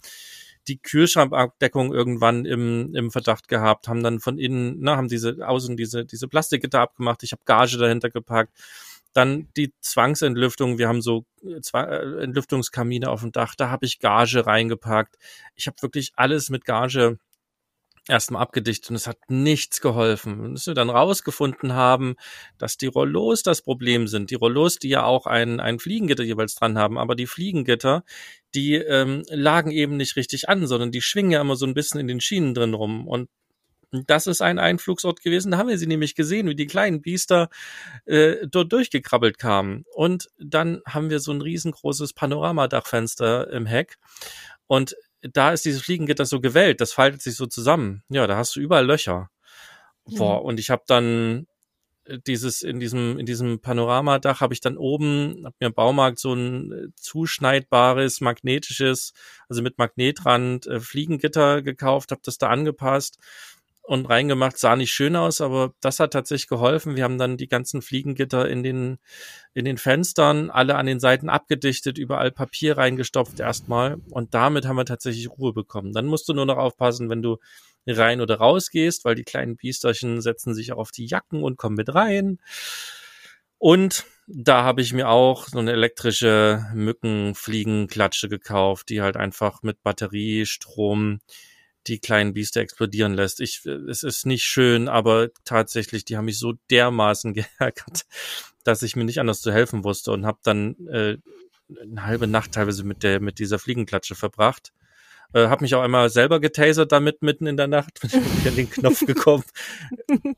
die 0.68 0.80
Kühlschrankabdeckung 0.82 1.94
irgendwann 1.94 2.46
im, 2.46 2.96
im 2.96 3.12
Verdacht 3.12 3.48
gehabt, 3.48 3.88
haben 3.88 4.02
dann 4.02 4.20
von 4.20 4.38
innen, 4.38 4.78
na, 4.80 4.96
haben 4.96 5.10
diese 5.10 5.46
außen 5.46 5.76
diese, 5.76 6.06
diese 6.06 6.28
Plastikgitter 6.28 6.80
abgemacht. 6.80 7.24
Ich 7.24 7.34
habe 7.34 7.42
Gage 7.46 7.78
dahinter 7.78 8.10
gepackt 8.10 8.58
dann 9.14 9.50
die 9.56 9.74
Zwangsentlüftung. 9.82 10.78
Wir 10.78 10.88
haben 10.88 11.02
so 11.02 11.26
äh, 11.44 11.60
äh, 11.74 12.24
Entlüftungskamine 12.24 13.10
auf 13.10 13.22
dem 13.22 13.32
Dach. 13.32 13.56
Da 13.56 13.70
habe 13.70 13.86
ich 13.86 14.00
Gage 14.00 14.46
reingepackt. 14.46 15.18
Ich 15.56 15.68
habe 15.68 15.78
wirklich 15.82 16.12
alles 16.16 16.50
mit 16.50 16.66
Gage 16.66 17.18
erstmal 18.08 18.42
abgedichtet 18.42 18.90
und 18.90 18.96
es 18.98 19.08
hat 19.08 19.18
nichts 19.30 19.80
geholfen. 19.80 20.54
Bis 20.54 20.68
wir 20.68 20.74
dann 20.74 20.90
rausgefunden 20.90 21.74
haben, 21.74 22.16
dass 22.58 22.78
die 22.78 22.88
Rollos 22.88 23.44
das 23.44 23.62
Problem 23.62 24.08
sind. 24.08 24.30
Die 24.30 24.36
Rollos, 24.36 24.78
die 24.78 24.90
ja 24.90 25.06
auch 25.06 25.26
ein, 25.26 25.60
ein 25.60 25.80
Fliegengitter 25.80 26.24
jeweils 26.24 26.56
dran 26.56 26.78
haben, 26.78 26.98
aber 26.98 27.16
die 27.16 27.28
Fliegengitter, 27.28 28.04
die 28.56 28.76
ähm, 28.76 29.24
lagen 29.30 29.72
eben 29.72 29.98
nicht 29.98 30.16
richtig 30.16 30.50
an, 30.50 30.68
sondern 30.68 30.92
die 30.92 31.02
schwingen 31.02 31.32
ja 31.32 31.42
immer 31.42 31.56
so 31.56 31.66
ein 31.66 31.74
bisschen 31.74 32.00
in 32.00 32.08
den 32.08 32.20
Schienen 32.20 32.54
drin 32.54 32.74
rum. 32.74 33.08
Und 33.08 33.30
das 34.08 34.28
ist 34.28 34.42
ein 34.42 34.60
Einflugsort 34.60 35.22
gewesen. 35.22 35.52
Da 35.52 35.58
haben 35.58 35.70
wir 35.70 35.78
sie 35.78 35.88
nämlich 35.88 36.16
gesehen, 36.16 36.48
wie 36.48 36.56
die 36.56 36.68
kleinen 36.68 37.02
Biester 37.02 37.50
äh, 38.06 38.48
dort 38.48 38.72
durchgekrabbelt 38.72 39.38
kamen. 39.38 39.86
Und 39.94 40.30
dann 40.40 40.82
haben 40.88 41.10
wir 41.10 41.20
so 41.20 41.32
ein 41.32 41.42
riesengroßes 41.42 42.14
Panoramadachfenster 42.14 43.52
im 43.52 43.66
Heck. 43.66 43.98
Und 44.68 44.96
da 45.22 45.52
ist 45.52 45.66
dieses 45.66 45.82
Fliegengitter 45.82 46.26
so 46.26 46.42
gewellt, 46.42 46.82
das 46.82 46.94
faltet 46.94 47.22
sich 47.22 47.36
so 47.36 47.46
zusammen. 47.46 48.04
Ja, 48.10 48.28
da 48.28 48.38
hast 48.38 48.56
du 48.56 48.60
überall 48.60 48.86
Löcher. 48.86 49.30
Boah, 50.06 50.40
mhm. 50.40 50.46
und 50.48 50.60
ich 50.60 50.70
habe 50.70 50.84
dann 50.88 51.48
dieses 52.28 52.62
in 52.62 52.80
diesem 52.80 53.18
in 53.18 53.26
diesem 53.26 53.62
Panoramadach 53.62 54.42
habe 54.42 54.54
ich 54.54 54.60
dann 54.60 54.78
oben 54.78 55.44
hab 55.46 55.54
mir 55.60 55.68
im 55.68 55.74
Baumarkt 55.74 56.20
so 56.20 56.34
ein 56.34 56.72
äh, 56.72 56.88
zuschneidbares 56.96 58.20
magnetisches 58.20 59.14
also 59.48 59.62
mit 59.62 59.78
Magnetrand 59.78 60.68
äh, 60.68 60.80
Fliegengitter 60.82 61.62
gekauft 61.62 62.12
habe 62.12 62.22
das 62.24 62.38
da 62.38 62.50
angepasst 62.50 63.20
und 63.84 64.06
reingemacht, 64.06 64.58
sah 64.58 64.76
nicht 64.76 64.94
schön 64.94 65.16
aus, 65.16 65.42
aber 65.42 65.74
das 65.82 66.00
hat 66.00 66.14
tatsächlich 66.14 66.48
geholfen. 66.48 66.96
Wir 66.96 67.04
haben 67.04 67.18
dann 67.18 67.36
die 67.38 67.50
ganzen 67.50 67.82
Fliegengitter 67.82 68.48
in 68.48 68.64
den, 68.64 68.98
in 69.54 69.66
den 69.66 69.78
Fenstern, 69.78 70.50
alle 70.50 70.76
an 70.76 70.86
den 70.86 71.02
Seiten 71.02 71.30
abgedichtet, 71.30 71.98
überall 71.98 72.32
Papier 72.32 72.78
reingestopft 72.78 73.40
erstmal 73.42 73.98
und 74.10 74.34
damit 74.34 74.66
haben 74.66 74.78
wir 74.78 74.86
tatsächlich 74.86 75.30
Ruhe 75.30 75.54
bekommen. 75.54 75.92
Dann 75.92 76.06
musst 76.06 76.30
du 76.30 76.34
nur 76.34 76.46
noch 76.46 76.58
aufpassen, 76.58 77.10
wenn 77.10 77.22
du 77.22 77.38
rein 77.86 78.22
oder 78.22 78.38
raus 78.38 78.70
gehst, 78.70 79.04
weil 79.04 79.16
die 79.16 79.26
kleinen 79.26 79.58
Biesterchen 79.58 80.22
setzen 80.22 80.54
sich 80.54 80.72
auch 80.72 80.78
auf 80.78 80.92
die 80.92 81.06
Jacken 81.06 81.44
und 81.44 81.58
kommen 81.58 81.76
mit 81.76 81.94
rein. 81.94 82.40
Und 83.58 84.06
da 84.28 84.64
habe 84.64 84.82
ich 84.82 84.94
mir 84.94 85.10
auch 85.10 85.48
so 85.48 85.60
eine 85.60 85.72
elektrische 85.72 86.66
Mückenfliegenklatsche 86.74 88.30
gekauft, 88.30 88.90
die 88.90 89.02
halt 89.02 89.18
einfach 89.18 89.62
mit 89.64 89.84
Batteriestrom 89.84 91.20
die 91.88 92.00
kleinen 92.00 92.34
Biester 92.34 92.62
explodieren 92.62 93.14
lässt. 93.14 93.42
Ich, 93.42 93.66
es 93.66 94.04
ist 94.04 94.26
nicht 94.26 94.44
schön, 94.44 94.88
aber 94.88 95.30
tatsächlich, 95.46 96.06
die 96.06 96.18
haben 96.18 96.26
mich 96.26 96.40
so 96.40 96.54
dermaßen 96.70 97.34
geärgert, 97.60 98.04
dass 98.64 98.84
ich 98.84 98.96
mir 98.96 99.04
nicht 99.04 99.20
anders 99.20 99.42
zu 99.42 99.52
helfen 99.52 99.84
wusste 99.84 100.12
und 100.12 100.26
habe 100.26 100.40
dann 100.44 100.76
äh, 100.88 101.18
eine 101.82 102.06
halbe 102.06 102.28
Nacht 102.28 102.54
teilweise 102.54 102.84
mit 102.84 103.04
der 103.04 103.20
mit 103.20 103.40
dieser 103.40 103.60
Fliegenklatsche 103.60 104.16
verbracht. 104.16 104.72
Äh, 105.34 105.48
habe 105.48 105.64
mich 105.64 105.74
auch 105.74 105.82
einmal 105.82 106.10
selber 106.10 106.40
getasert 106.40 106.92
damit 106.92 107.24
mitten 107.24 107.48
in 107.48 107.58
der 107.58 107.68
Nacht, 107.68 108.00
bin 108.02 108.12
ich 108.12 108.48
an 108.48 108.56
den 108.56 108.70
Knopf 108.70 109.00
gekommen. 109.06 109.44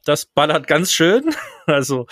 Das 0.06 0.26
ballert 0.26 0.68
ganz 0.68 0.92
schön, 0.94 1.36
also 1.66 2.08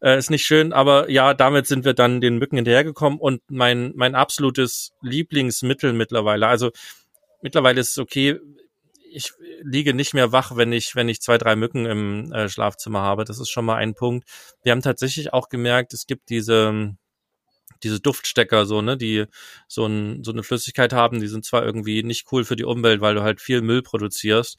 äh, 0.00 0.16
ist 0.16 0.30
nicht 0.30 0.44
schön, 0.44 0.72
aber 0.72 1.10
ja, 1.10 1.34
damit 1.34 1.66
sind 1.66 1.84
wir 1.84 1.94
dann 1.94 2.20
den 2.20 2.38
Mücken 2.38 2.56
hinterhergekommen 2.56 3.18
und 3.18 3.42
mein 3.50 3.92
mein 3.96 4.14
absolutes 4.14 4.92
Lieblingsmittel 5.02 5.92
mittlerweile, 5.92 6.46
also 6.46 6.70
mittlerweile 7.42 7.80
ist 7.80 7.92
es 7.92 7.98
okay, 7.98 8.38
ich 9.10 9.32
liege 9.62 9.94
nicht 9.94 10.14
mehr 10.14 10.32
wach, 10.32 10.56
wenn 10.56 10.72
ich, 10.72 10.94
wenn 10.94 11.08
ich 11.08 11.20
zwei, 11.20 11.38
drei 11.38 11.56
Mücken 11.56 11.86
im 11.86 12.32
äh, 12.32 12.48
Schlafzimmer 12.48 13.00
habe. 13.00 13.24
Das 13.24 13.38
ist 13.38 13.50
schon 13.50 13.64
mal 13.64 13.76
ein 13.76 13.94
Punkt. 13.94 14.28
Wir 14.62 14.72
haben 14.72 14.82
tatsächlich 14.82 15.32
auch 15.32 15.48
gemerkt, 15.48 15.92
es 15.92 16.06
gibt 16.06 16.30
diese, 16.30 16.96
diese 17.82 18.00
Duftstecker, 18.00 18.66
so, 18.66 18.82
ne, 18.82 18.96
die 18.96 19.26
so, 19.68 19.86
ein, 19.86 20.22
so 20.24 20.32
eine 20.32 20.42
Flüssigkeit 20.42 20.92
haben, 20.92 21.20
die 21.20 21.28
sind 21.28 21.44
zwar 21.44 21.64
irgendwie 21.64 22.02
nicht 22.02 22.26
cool 22.32 22.44
für 22.44 22.56
die 22.56 22.64
Umwelt, 22.64 23.00
weil 23.00 23.14
du 23.14 23.22
halt 23.22 23.40
viel 23.40 23.62
Müll 23.62 23.82
produzierst, 23.82 24.58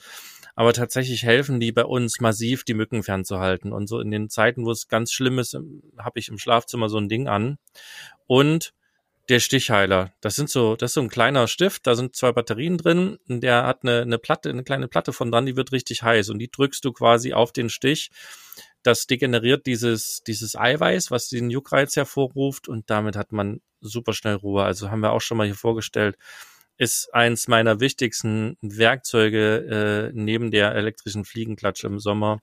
aber 0.55 0.73
tatsächlich 0.73 1.23
helfen 1.23 1.59
die 1.59 1.71
bei 1.71 1.85
uns 1.85 2.19
massiv, 2.19 2.63
die 2.63 2.73
Mücken 2.73 3.03
fernzuhalten. 3.03 3.71
Und 3.71 3.87
so 3.87 3.99
in 3.99 4.11
den 4.11 4.29
Zeiten, 4.29 4.65
wo 4.65 4.71
es 4.71 4.87
ganz 4.87 5.11
schlimm 5.11 5.39
ist, 5.39 5.57
habe 5.97 6.19
ich 6.19 6.27
im 6.27 6.37
Schlafzimmer 6.37 6.89
so 6.89 6.97
ein 6.97 7.09
Ding 7.09 7.27
an. 7.27 7.57
Und 8.27 8.73
der 9.31 9.39
Stichheiler. 9.39 10.13
Das 10.21 10.35
sind 10.35 10.49
so, 10.49 10.75
das 10.75 10.91
ist 10.91 10.95
so 10.95 11.01
ein 11.01 11.09
kleiner 11.09 11.47
Stift, 11.47 11.87
da 11.87 11.95
sind 11.95 12.15
zwei 12.15 12.31
Batterien 12.31 12.77
drin, 12.77 13.17
der 13.27 13.65
hat 13.65 13.83
eine, 13.83 14.01
eine 14.01 14.17
Platte, 14.17 14.49
eine 14.49 14.63
kleine 14.63 14.87
Platte 14.87 15.13
von 15.13 15.31
dran, 15.31 15.45
die 15.45 15.55
wird 15.55 15.71
richtig 15.71 16.03
heiß 16.03 16.29
und 16.29 16.39
die 16.39 16.51
drückst 16.51 16.83
du 16.83 16.91
quasi 16.91 17.33
auf 17.33 17.53
den 17.53 17.69
Stich. 17.69 18.11
Das 18.83 19.07
degeneriert 19.07 19.67
dieses, 19.67 20.21
dieses 20.27 20.55
Eiweiß, 20.55 21.11
was 21.11 21.29
den 21.29 21.49
Juckreiz 21.49 21.95
hervorruft 21.95 22.67
und 22.67 22.89
damit 22.89 23.15
hat 23.15 23.31
man 23.31 23.61
super 23.79 24.13
schnell 24.13 24.35
Ruhe. 24.35 24.63
Also 24.63 24.91
haben 24.91 25.01
wir 25.01 25.13
auch 25.13 25.21
schon 25.21 25.37
mal 25.37 25.45
hier 25.45 25.55
vorgestellt, 25.55 26.17
ist 26.77 27.13
eins 27.13 27.47
meiner 27.47 27.79
wichtigsten 27.79 28.57
Werkzeuge 28.61 30.11
äh, 30.11 30.11
neben 30.13 30.51
der 30.51 30.75
elektrischen 30.75 31.25
Fliegenklatsche 31.25 31.87
im 31.87 31.99
Sommer 31.99 32.41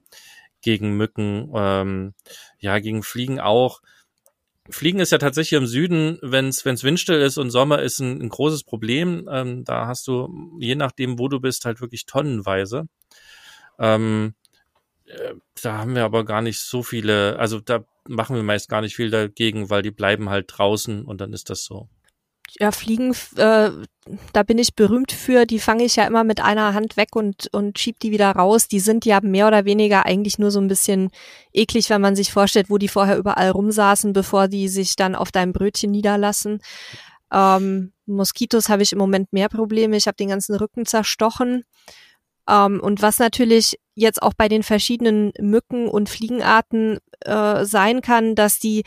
gegen 0.62 0.96
Mücken, 0.96 1.51
ähm, 1.55 2.14
ja, 2.59 2.79
gegen 2.79 3.03
Fliegen 3.03 3.40
auch 3.40 3.81
Fliegen 4.70 5.00
ist 5.00 5.12
ja 5.12 5.18
tatsächlich 5.18 5.59
im 5.59 5.66
Süden, 5.66 6.18
wenn 6.20 6.48
es 6.48 6.64
windstill 6.64 7.20
ist 7.20 7.38
und 7.38 7.50
Sommer 7.50 7.81
ist 7.81 8.00
ein, 8.00 8.20
ein 8.20 8.28
großes 8.28 8.64
Problem. 8.64 9.28
Ähm, 9.31 9.64
da 9.64 9.87
hast 9.87 10.07
du, 10.09 10.28
je 10.59 10.74
nachdem, 10.74 11.18
wo 11.18 11.28
du 11.28 11.40
bist, 11.40 11.64
halt 11.64 11.81
wirklich 11.81 12.07
tonnenweise. 12.07 12.87
Ähm, 13.78 14.35
äh, 15.07 15.35
da 15.62 15.78
haben 15.78 15.94
wir 15.94 16.04
aber 16.04 16.24
gar 16.24 16.42
nicht 16.42 16.61
so 16.61 16.83
viele, 16.83 17.38
also 17.38 17.61
da 17.61 17.85
machen 18.07 18.37
wir 18.37 18.42
meist 18.42 18.68
gar 18.68 18.81
nicht 18.81 18.96
viel 18.96 19.11
dagegen, 19.11 19.70
weil 19.70 19.83
die 19.83 19.90
bleiben 19.90 20.28
halt 20.28 20.46
draußen 20.48 21.04
und 21.04 21.20
dann 21.20 21.33
ist 21.33 21.50
das 21.50 21.64
so 21.64 21.88
ja, 22.58 22.72
Fliegen, 22.72 23.14
äh, 23.37 23.70
da 24.32 24.42
bin 24.42 24.58
ich 24.58 24.74
berühmt 24.74 25.12
für, 25.12 25.46
die 25.46 25.58
fange 25.58 25.84
ich 25.84 25.96
ja 25.96 26.06
immer 26.06 26.24
mit 26.24 26.40
einer 26.40 26.74
Hand 26.74 26.96
weg 26.96 27.14
und, 27.14 27.48
und 27.52 27.78
schieb 27.78 28.00
die 28.00 28.11
wieder 28.11 28.30
raus. 28.30 28.68
Die 28.68 28.80
sind 28.80 29.04
ja 29.04 29.20
mehr 29.20 29.46
oder 29.46 29.64
weniger 29.64 30.06
eigentlich 30.06 30.38
nur 30.38 30.50
so 30.50 30.61
ein 30.61 30.68
bisschen 30.68 31.11
eklig, 31.52 31.90
wenn 31.90 32.00
man 32.00 32.16
sich 32.16 32.32
vorstellt, 32.32 32.70
wo 32.70 32.78
die 32.78 32.88
vorher 32.88 33.18
überall 33.18 33.50
rumsaßen, 33.50 34.12
bevor 34.12 34.48
die 34.48 34.68
sich 34.68 34.96
dann 34.96 35.14
auf 35.14 35.30
deinem 35.30 35.52
Brötchen 35.52 35.90
niederlassen. 35.90 36.61
Ähm, 37.32 37.92
Moskitos 38.06 38.68
habe 38.68 38.82
ich 38.82 38.92
im 38.92 38.98
Moment 38.98 39.32
mehr 39.32 39.48
Probleme. 39.48 39.96
Ich 39.96 40.06
habe 40.06 40.16
den 40.16 40.30
ganzen 40.30 40.54
Rücken 40.56 40.87
zerstochen. 40.87 41.64
Ähm, 42.48 42.80
und 42.80 43.02
was 43.02 43.18
natürlich 43.18 43.78
jetzt 43.94 44.22
auch 44.22 44.32
bei 44.34 44.48
den 44.48 44.62
verschiedenen 44.62 45.32
Mücken 45.38 45.88
und 45.88 46.08
Fliegenarten 46.08 46.98
äh, 47.20 47.64
sein 47.64 48.00
kann, 48.00 48.34
dass 48.34 48.58
die 48.58 48.84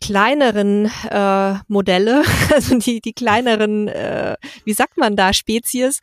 kleineren 0.00 0.90
äh, 1.10 1.54
Modelle, 1.68 2.22
also 2.54 2.78
die, 2.78 3.00
die 3.00 3.12
kleineren, 3.12 3.88
äh, 3.88 4.36
wie 4.64 4.72
sagt 4.72 4.96
man 4.96 5.16
da, 5.16 5.32
Spezies, 5.32 6.00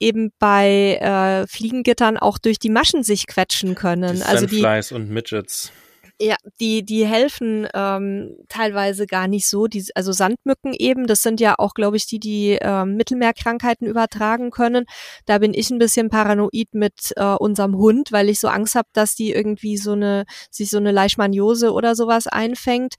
eben 0.00 0.32
bei 0.38 0.98
äh, 1.00 1.46
Fliegengittern 1.46 2.16
auch 2.16 2.38
durch 2.38 2.58
die 2.58 2.70
Maschen 2.70 3.02
sich 3.02 3.26
quetschen 3.26 3.74
können. 3.74 4.16
Die 4.16 4.22
also 4.22 4.46
die 4.46 4.94
und 4.94 5.10
Midgets. 5.10 5.72
Ja, 6.20 6.34
die, 6.60 6.84
die 6.84 7.06
helfen 7.06 7.68
ähm, 7.74 8.36
teilweise 8.48 9.06
gar 9.06 9.28
nicht 9.28 9.46
so. 9.46 9.68
Die, 9.68 9.84
also 9.94 10.10
Sandmücken 10.10 10.74
eben, 10.74 11.06
das 11.06 11.22
sind 11.22 11.38
ja 11.40 11.54
auch, 11.58 11.74
glaube 11.74 11.96
ich, 11.96 12.06
die, 12.06 12.18
die 12.18 12.58
ähm, 12.60 12.96
Mittelmeerkrankheiten 12.96 13.86
übertragen 13.86 14.50
können. 14.50 14.84
Da 15.26 15.38
bin 15.38 15.54
ich 15.54 15.70
ein 15.70 15.78
bisschen 15.78 16.08
paranoid 16.10 16.74
mit 16.74 17.12
äh, 17.14 17.34
unserem 17.34 17.76
Hund, 17.76 18.10
weil 18.10 18.28
ich 18.30 18.40
so 18.40 18.48
Angst 18.48 18.74
habe, 18.74 18.88
dass 18.92 19.14
die 19.14 19.32
irgendwie 19.32 19.76
so 19.76 19.92
eine, 19.92 20.24
sich 20.50 20.70
so 20.70 20.78
eine 20.78 20.90
Leishmaniose 20.90 21.72
oder 21.72 21.94
sowas 21.94 22.26
einfängt. 22.26 22.94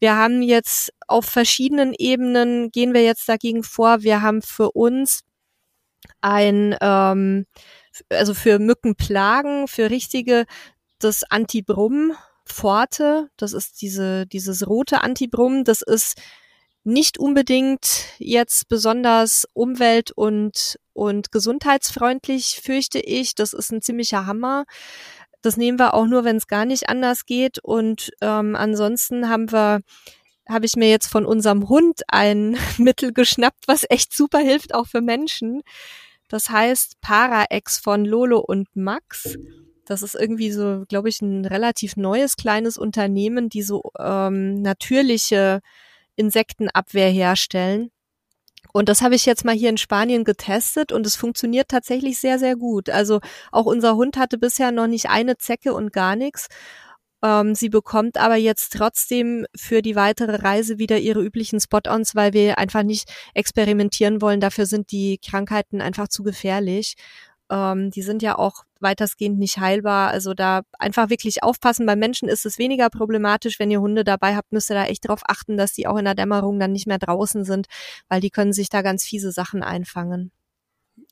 Wir 0.00 0.16
haben 0.16 0.40
jetzt 0.40 0.90
auf 1.06 1.26
verschiedenen 1.26 1.94
Ebenen, 1.98 2.70
gehen 2.70 2.94
wir 2.94 3.04
jetzt 3.04 3.28
dagegen 3.28 3.62
vor. 3.62 4.02
Wir 4.02 4.22
haben 4.22 4.40
für 4.40 4.70
uns 4.72 5.20
ein, 6.22 6.76
ähm, 6.80 7.44
also 8.08 8.32
für 8.34 8.58
Mückenplagen, 8.58 9.68
für 9.68 9.90
richtige, 9.90 10.46
das 10.98 11.24
Antibrum 11.24 12.14
Pforte, 12.46 13.28
das 13.36 13.52
ist 13.52 13.80
diese, 13.80 14.26
dieses 14.26 14.66
rote 14.66 15.02
Antibrum, 15.02 15.64
das 15.64 15.82
ist 15.82 16.20
nicht 16.84 17.18
unbedingt 17.18 18.06
jetzt 18.18 18.68
besonders 18.68 19.48
umwelt- 19.54 20.12
und, 20.12 20.78
und 20.92 21.32
gesundheitsfreundlich, 21.32 22.60
fürchte 22.62 23.00
ich. 23.00 23.34
Das 23.34 23.54
ist 23.54 23.72
ein 23.72 23.80
ziemlicher 23.80 24.26
Hammer. 24.26 24.64
Das 25.40 25.56
nehmen 25.56 25.78
wir 25.78 25.94
auch 25.94 26.06
nur, 26.06 26.24
wenn 26.24 26.36
es 26.36 26.46
gar 26.46 26.66
nicht 26.66 26.88
anders 26.90 27.24
geht. 27.24 27.58
Und 27.58 28.10
ähm, 28.20 28.54
ansonsten 28.54 29.30
haben 29.30 29.50
wir, 29.50 29.80
habe 30.46 30.66
ich 30.66 30.76
mir 30.76 30.90
jetzt 30.90 31.08
von 31.08 31.24
unserem 31.24 31.70
Hund 31.70 32.02
ein 32.08 32.58
Mittel 32.78 33.12
geschnappt, 33.12 33.66
was 33.66 33.86
echt 33.88 34.14
super 34.14 34.38
hilft, 34.38 34.74
auch 34.74 34.86
für 34.86 35.00
Menschen. 35.00 35.62
Das 36.28 36.50
heißt 36.50 37.00
Paraex 37.00 37.78
von 37.78 38.04
Lolo 38.04 38.40
und 38.40 38.68
Max. 38.76 39.36
Das 39.84 40.02
ist 40.02 40.14
irgendwie 40.14 40.50
so, 40.50 40.84
glaube 40.88 41.08
ich, 41.08 41.20
ein 41.20 41.44
relativ 41.44 41.96
neues 41.96 42.36
kleines 42.36 42.78
Unternehmen, 42.78 43.48
die 43.48 43.62
so 43.62 43.90
ähm, 43.98 44.62
natürliche 44.62 45.60
Insektenabwehr 46.16 47.10
herstellen. 47.10 47.90
Und 48.72 48.88
das 48.88 49.02
habe 49.02 49.14
ich 49.14 49.24
jetzt 49.24 49.44
mal 49.44 49.54
hier 49.54 49.70
in 49.70 49.78
Spanien 49.78 50.24
getestet 50.24 50.90
und 50.90 51.06
es 51.06 51.14
funktioniert 51.16 51.68
tatsächlich 51.68 52.18
sehr, 52.18 52.38
sehr 52.40 52.56
gut. 52.56 52.90
Also 52.90 53.20
auch 53.52 53.66
unser 53.66 53.94
Hund 53.94 54.16
hatte 54.16 54.38
bisher 54.38 54.72
noch 54.72 54.88
nicht 54.88 55.08
eine 55.08 55.36
Zecke 55.36 55.74
und 55.74 55.92
gar 55.92 56.16
nichts. 56.16 56.48
Ähm, 57.22 57.54
sie 57.54 57.68
bekommt 57.68 58.18
aber 58.18 58.36
jetzt 58.36 58.74
trotzdem 58.76 59.46
für 59.56 59.80
die 59.80 59.96
weitere 59.96 60.36
Reise 60.42 60.78
wieder 60.78 60.98
ihre 60.98 61.22
üblichen 61.22 61.60
Spot-ons, 61.60 62.14
weil 62.14 62.32
wir 62.32 62.58
einfach 62.58 62.82
nicht 62.82 63.10
experimentieren 63.34 64.20
wollen. 64.20 64.40
Dafür 64.40 64.66
sind 64.66 64.90
die 64.90 65.18
Krankheiten 65.18 65.80
einfach 65.80 66.08
zu 66.08 66.22
gefährlich. 66.22 66.96
Ähm, 67.50 67.90
die 67.90 68.02
sind 68.02 68.22
ja 68.22 68.36
auch 68.38 68.64
weitestgehend 68.84 69.40
nicht 69.40 69.58
heilbar. 69.58 70.10
Also 70.10 70.32
da 70.32 70.62
einfach 70.78 71.10
wirklich 71.10 71.42
aufpassen. 71.42 71.86
Bei 71.86 71.96
Menschen 71.96 72.28
ist 72.28 72.46
es 72.46 72.58
weniger 72.58 72.88
problematisch. 72.90 73.58
Wenn 73.58 73.72
ihr 73.72 73.80
Hunde 73.80 74.04
dabei 74.04 74.36
habt, 74.36 74.52
müsst 74.52 74.70
ihr 74.70 74.74
da 74.74 74.84
echt 74.84 75.06
darauf 75.06 75.22
achten, 75.26 75.56
dass 75.56 75.72
die 75.72 75.88
auch 75.88 75.98
in 75.98 76.04
der 76.04 76.14
Dämmerung 76.14 76.60
dann 76.60 76.70
nicht 76.70 76.86
mehr 76.86 76.98
draußen 76.98 77.44
sind, 77.44 77.66
weil 78.08 78.20
die 78.20 78.30
können 78.30 78.52
sich 78.52 78.68
da 78.68 78.82
ganz 78.82 79.02
fiese 79.02 79.32
Sachen 79.32 79.64
einfangen. 79.64 80.30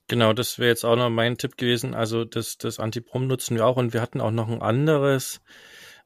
Genau, 0.07 0.33
das 0.33 0.59
wäre 0.59 0.69
jetzt 0.69 0.85
auch 0.85 0.95
noch 0.97 1.11
mein 1.11 1.39
Tipp 1.39 1.57
gewesen. 1.57 1.95
Also 1.95 2.25
das, 2.25 2.59
das 2.59 2.79
Antiprom 2.79 3.27
nutzen 3.27 3.57
wir 3.57 3.67
auch 3.67 3.77
und 3.77 3.93
wir 3.93 4.01
hatten 4.01 4.21
auch 4.21 4.31
noch 4.31 4.49
ein 4.49 4.63
anderes 4.63 5.41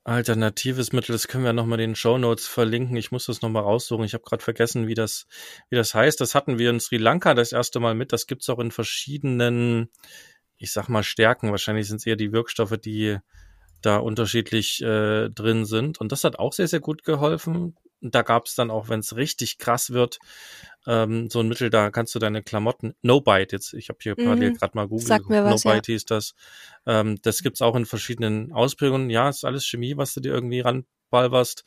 alternatives 0.07 0.92
Mittel. 0.92 1.12
Das 1.12 1.26
können 1.26 1.44
wir 1.44 1.52
nochmal 1.52 1.81
in 1.81 1.90
den 1.90 1.96
Show 1.96 2.16
Notes 2.16 2.46
verlinken. 2.46 2.96
Ich 2.96 3.11
muss 3.11 3.26
das 3.26 3.42
nochmal 3.42 3.64
raussuchen. 3.64 4.05
Ich 4.05 4.14
habe 4.14 4.22
gerade 4.22 4.42
vergessen, 4.42 4.87
wie 4.87 4.94
das, 4.94 5.26
wie 5.68 5.76
das 5.76 5.94
heißt. 5.94 6.20
Das 6.20 6.37
hatten 6.37 6.59
wir 6.59 6.70
in 6.70 6.79
Sri 6.79 6.96
Lanka 6.96 7.35
das 7.35 7.50
erste 7.50 7.81
Mal 7.81 7.94
mit. 7.94 8.12
Das 8.12 8.29
gibt's 8.29 8.48
auch 8.48 8.61
in 8.61 8.70
verschiedenen, 8.70 9.90
ich 10.58 10.72
sag 10.72 10.88
mal, 10.88 11.02
Stärken. 11.02 11.50
Wahrscheinlich 11.50 11.88
sind 11.88 11.98
es 11.98 12.06
eher 12.06 12.16
die 12.16 12.32
Wirkstoffe, 12.32 12.76
die 12.78 13.18
da 13.82 13.98
unterschiedlich 13.98 14.82
äh, 14.82 15.28
drin 15.30 15.64
sind. 15.64 15.98
Und 15.98 16.12
das 16.12 16.24
hat 16.24 16.38
auch 16.38 16.52
sehr, 16.52 16.68
sehr 16.68 16.80
gut 16.80 17.04
geholfen. 17.04 17.76
Da 18.00 18.22
gab's 18.22 18.54
dann 18.54 18.70
auch, 18.70 18.88
wenn 18.88 19.00
es 19.00 19.16
richtig 19.16 19.58
krass 19.58 19.90
wird, 19.90 20.18
ähm, 20.86 21.30
so 21.30 21.40
ein 21.40 21.48
Mittel, 21.48 21.70
da 21.70 21.90
kannst 21.90 22.14
du 22.14 22.18
deine 22.18 22.42
Klamotten, 22.42 22.94
No 23.02 23.20
Bite, 23.20 23.56
jetzt, 23.56 23.72
ich 23.72 23.88
habe 23.88 23.98
hier 24.02 24.14
parallel 24.14 24.50
mhm. 24.50 24.54
gerade 24.56 24.76
mal 24.76 24.86
googelt, 24.86 25.28
No 25.28 25.44
was, 25.44 25.62
Bite 25.62 25.92
ja. 25.92 25.94
hieß 25.94 26.04
das. 26.04 26.34
Ähm, 26.86 27.18
das 27.22 27.42
gibt's 27.42 27.62
auch 27.62 27.74
in 27.74 27.86
verschiedenen 27.86 28.52
Ausprägungen. 28.52 29.10
Ja, 29.10 29.28
ist 29.28 29.44
alles 29.44 29.66
Chemie, 29.66 29.96
was 29.96 30.14
du 30.14 30.20
dir 30.20 30.32
irgendwie 30.32 30.60
ranbalverst 30.60 31.64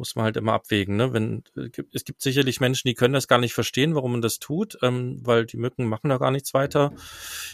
muss 0.00 0.16
man 0.16 0.24
halt 0.24 0.38
immer 0.38 0.54
abwägen. 0.54 0.96
Ne? 0.96 1.12
Wenn, 1.12 1.44
es 1.92 2.04
gibt 2.04 2.22
sicherlich 2.22 2.58
Menschen, 2.58 2.88
die 2.88 2.94
können 2.94 3.12
das 3.12 3.28
gar 3.28 3.38
nicht 3.38 3.52
verstehen, 3.52 3.94
warum 3.94 4.12
man 4.12 4.22
das 4.22 4.38
tut, 4.38 4.78
ähm, 4.82 5.20
weil 5.22 5.44
die 5.44 5.58
Mücken 5.58 5.86
machen 5.86 6.08
da 6.08 6.16
gar 6.16 6.30
nichts 6.30 6.54
weiter. 6.54 6.92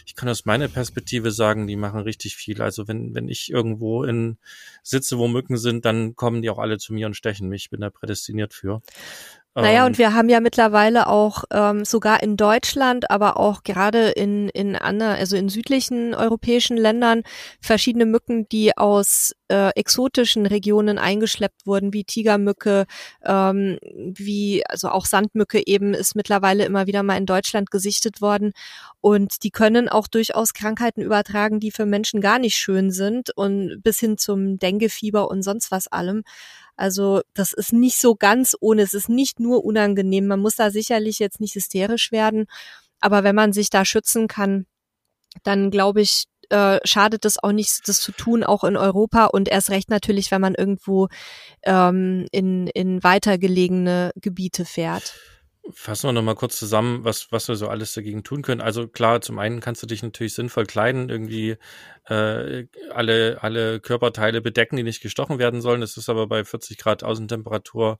Ich 0.07 0.15
kann 0.15 0.29
aus 0.29 0.45
meiner 0.45 0.69
Perspektive 0.69 1.33
sagen, 1.33 1.67
die 1.67 1.75
machen 1.75 2.01
richtig 2.01 2.37
viel. 2.37 2.63
Also 2.63 2.87
wenn, 2.87 3.15
wenn 3.17 3.29
ich 3.29 3.51
irgendwo 3.51 4.05
in 4.05 4.39
sitze, 4.85 5.19
wo 5.19 5.27
Mücken 5.27 5.59
sind, 5.59 5.85
dann 5.85 6.15
kommen 6.15 6.41
die 6.41 6.49
auch 6.49 6.59
alle 6.59 6.79
zu 6.79 6.95
mir 6.95 7.07
und 7.07 7.15
stechen 7.15 7.49
mich. 7.49 7.65
Ich 7.65 7.71
bin 7.71 7.81
da 7.81 7.91
prädestiniert 7.91 8.55
für. 8.55 8.81
Naja, 9.63 9.87
und 9.87 9.93
ähm, 9.93 9.99
wir 9.99 10.15
haben 10.15 10.29
ja 10.29 10.41
mittlerweile 10.41 11.07
auch 11.07 11.45
ähm, 11.51 11.87
sogar 11.87 12.23
in 12.23 12.37
Deutschland, 12.37 13.11
aber 13.11 13.39
auch 13.39 13.63
gerade 13.63 14.11
in, 14.11 14.51
in 14.51 14.77
anderen, 14.77 15.17
also 15.17 15.37
in 15.37 15.49
südlichen 15.49 16.15
europäischen 16.15 16.77
Ländern 16.77 17.23
verschiedene 17.61 18.05
Mücken, 18.05 18.47
die 18.51 18.77
aus 18.77 19.35
äh, 19.49 19.71
exotischen 19.71 20.47
Regionen 20.47 20.99
eingeschleppt 20.99 21.67
wurden, 21.67 21.93
wie 21.93 22.05
Tigermücke, 22.05 22.87
ähm, 23.25 23.79
wie, 23.83 24.65
also 24.67 24.89
auch 24.89 25.07
Sandmücke 25.07 25.67
eben 25.67 25.95
ist 25.95 26.17
mittlerweile 26.17 26.65
immer 26.65 26.87
wieder 26.87 27.03
mal 27.03 27.17
in 27.17 27.27
Deutschland 27.27 27.71
gesichtet 27.71 28.21
worden. 28.21 28.53
Und 29.01 29.43
die 29.45 29.51
können 29.51 29.89
auch 29.89 30.09
durchaus 30.09 30.53
Krankheiten 30.53 31.03
übertragen, 31.03 31.61
die 31.61 31.71
für 31.71 31.87
Menschen 31.87 32.21
gar 32.21 32.39
nicht 32.39 32.57
schön 32.57 32.91
sind 32.91 33.31
und 33.37 33.81
bis 33.83 34.01
hin 34.01 34.19
zum 34.19 34.59
Denguefieber 34.59 35.31
und 35.31 35.43
sonst 35.43 35.71
was 35.71 35.87
allem. 35.89 36.23
Also 36.77 37.23
das 37.35 37.53
ist 37.53 37.73
nicht 37.73 37.99
so 37.99 38.15
ganz 38.15 38.55
ohne, 38.61 38.83
es 38.83 38.95
ist 38.95 39.09
nicht 39.09 39.41
nur 39.41 39.65
unangenehm. 39.65 40.27
Man 40.27 40.41
muss 40.41 40.57
da 40.57 40.71
sicherlich 40.71 41.19
jetzt 41.19 41.41
nicht 41.41 41.55
hysterisch 41.55 42.13
werden, 42.13 42.47
aber 43.01 43.25
wenn 43.25 43.35
man 43.35 43.53
sich 43.53 43.71
da 43.71 43.85
schützen 43.85 44.29
kann, 44.29 44.67
dann 45.43 45.71
glaube 45.71 46.01
ich, 46.01 46.27
äh, 46.51 46.79
schadet 46.85 47.25
es 47.25 47.43
auch 47.43 47.53
nicht, 47.53 47.89
das 47.89 48.01
zu 48.01 48.13
tun, 48.13 48.45
auch 48.45 48.65
in 48.65 48.77
Europa 48.77 49.27
und 49.27 49.49
erst 49.49 49.71
recht 49.71 49.91
natürlich, 49.91 50.31
wenn 50.31 50.41
man 50.41 50.55
irgendwo 50.55 51.09
ähm, 51.63 52.27
in, 52.33 52.67
in 52.69 53.03
weiter 53.03 53.39
gelegene 53.39 54.13
Gebiete 54.17 54.65
fährt. 54.65 55.15
Fassen 55.73 56.09
wir 56.09 56.13
nochmal 56.13 56.37
kurz 56.37 56.59
zusammen, 56.59 57.05
was, 57.05 57.33
was 57.33 57.49
wir 57.49 57.57
so 57.57 57.69
alles 57.69 57.93
dagegen 57.93 58.23
tun 58.23 58.43
können. 58.43 58.61
Also 58.61 58.87
klar, 58.87 59.21
zum 59.21 59.39
einen 59.39 59.61
kannst 59.61 59.83
du 59.83 59.87
dich 59.87 60.03
natürlich 60.03 60.35
sinnvoll 60.35 60.65
kleiden, 60.65 61.09
irgendwie 61.09 61.57
äh, 62.05 62.67
alle, 62.93 63.39
alle 63.41 63.81
Körperteile 63.81 64.41
bedecken, 64.41 64.77
die 64.77 64.85
nicht 64.85 65.03
gestochen 65.03 65.39
werden 65.39 65.61
sollen. 65.61 65.81
Das 65.81 65.97
ist 65.97 66.09
aber 66.09 66.29
bei 66.29 66.45
40 66.45 66.79
Grad 66.79 67.03
Außentemperatur. 67.03 67.99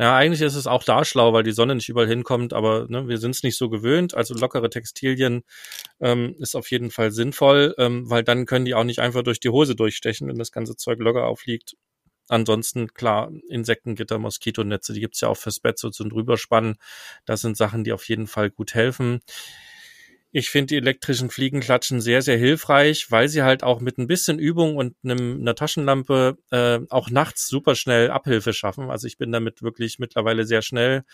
Ja, 0.00 0.16
eigentlich 0.16 0.42
ist 0.42 0.54
es 0.54 0.68
auch 0.68 0.84
da 0.84 1.04
schlau, 1.04 1.32
weil 1.32 1.42
die 1.42 1.50
Sonne 1.52 1.74
nicht 1.74 1.88
überall 1.88 2.06
hinkommt, 2.06 2.52
aber 2.52 2.86
ne, 2.88 3.08
wir 3.08 3.18
sind 3.18 3.32
es 3.34 3.42
nicht 3.42 3.56
so 3.58 3.68
gewöhnt. 3.68 4.14
Also 4.14 4.34
lockere 4.34 4.70
Textilien 4.70 5.42
ähm, 6.00 6.36
ist 6.38 6.54
auf 6.54 6.70
jeden 6.70 6.90
Fall 6.92 7.10
sinnvoll, 7.10 7.74
ähm, 7.78 8.08
weil 8.08 8.22
dann 8.22 8.46
können 8.46 8.64
die 8.64 8.74
auch 8.74 8.84
nicht 8.84 9.00
einfach 9.00 9.22
durch 9.24 9.40
die 9.40 9.48
Hose 9.48 9.74
durchstechen, 9.74 10.28
wenn 10.28 10.38
das 10.38 10.52
ganze 10.52 10.76
Zeug 10.76 11.00
locker 11.00 11.26
aufliegt. 11.26 11.74
Ansonsten, 12.28 12.88
klar, 12.94 13.32
Insektengitter, 13.48 14.18
Moskitonetze, 14.18 14.92
die 14.92 15.00
gibt's 15.00 15.20
ja 15.22 15.28
auch 15.28 15.36
fürs 15.38 15.60
Bett 15.60 15.78
so 15.78 15.90
zum 15.90 16.10
Drüberspannen. 16.10 16.76
Das 17.26 17.40
sind 17.40 17.56
Sachen, 17.56 17.84
die 17.84 17.92
auf 17.92 18.08
jeden 18.08 18.26
Fall 18.28 18.50
gut 18.50 18.74
helfen. 18.74 19.20
Ich 20.30 20.50
finde 20.50 20.66
die 20.66 20.76
elektrischen 20.76 21.30
Fliegenklatschen 21.30 22.02
sehr, 22.02 22.20
sehr 22.20 22.36
hilfreich, 22.36 23.10
weil 23.10 23.28
sie 23.28 23.42
halt 23.42 23.62
auch 23.62 23.80
mit 23.80 23.96
ein 23.96 24.06
bisschen 24.06 24.38
Übung 24.38 24.76
und 24.76 24.94
einem, 25.02 25.40
einer 25.40 25.54
Taschenlampe 25.54 26.36
äh, 26.50 26.80
auch 26.90 27.08
nachts 27.08 27.48
super 27.48 27.74
schnell 27.74 28.10
Abhilfe 28.10 28.52
schaffen. 28.52 28.90
Also 28.90 29.06
ich 29.06 29.16
bin 29.16 29.32
damit 29.32 29.62
wirklich 29.62 29.98
mittlerweile 29.98 30.44
sehr 30.44 30.60
schnell. 30.60 31.04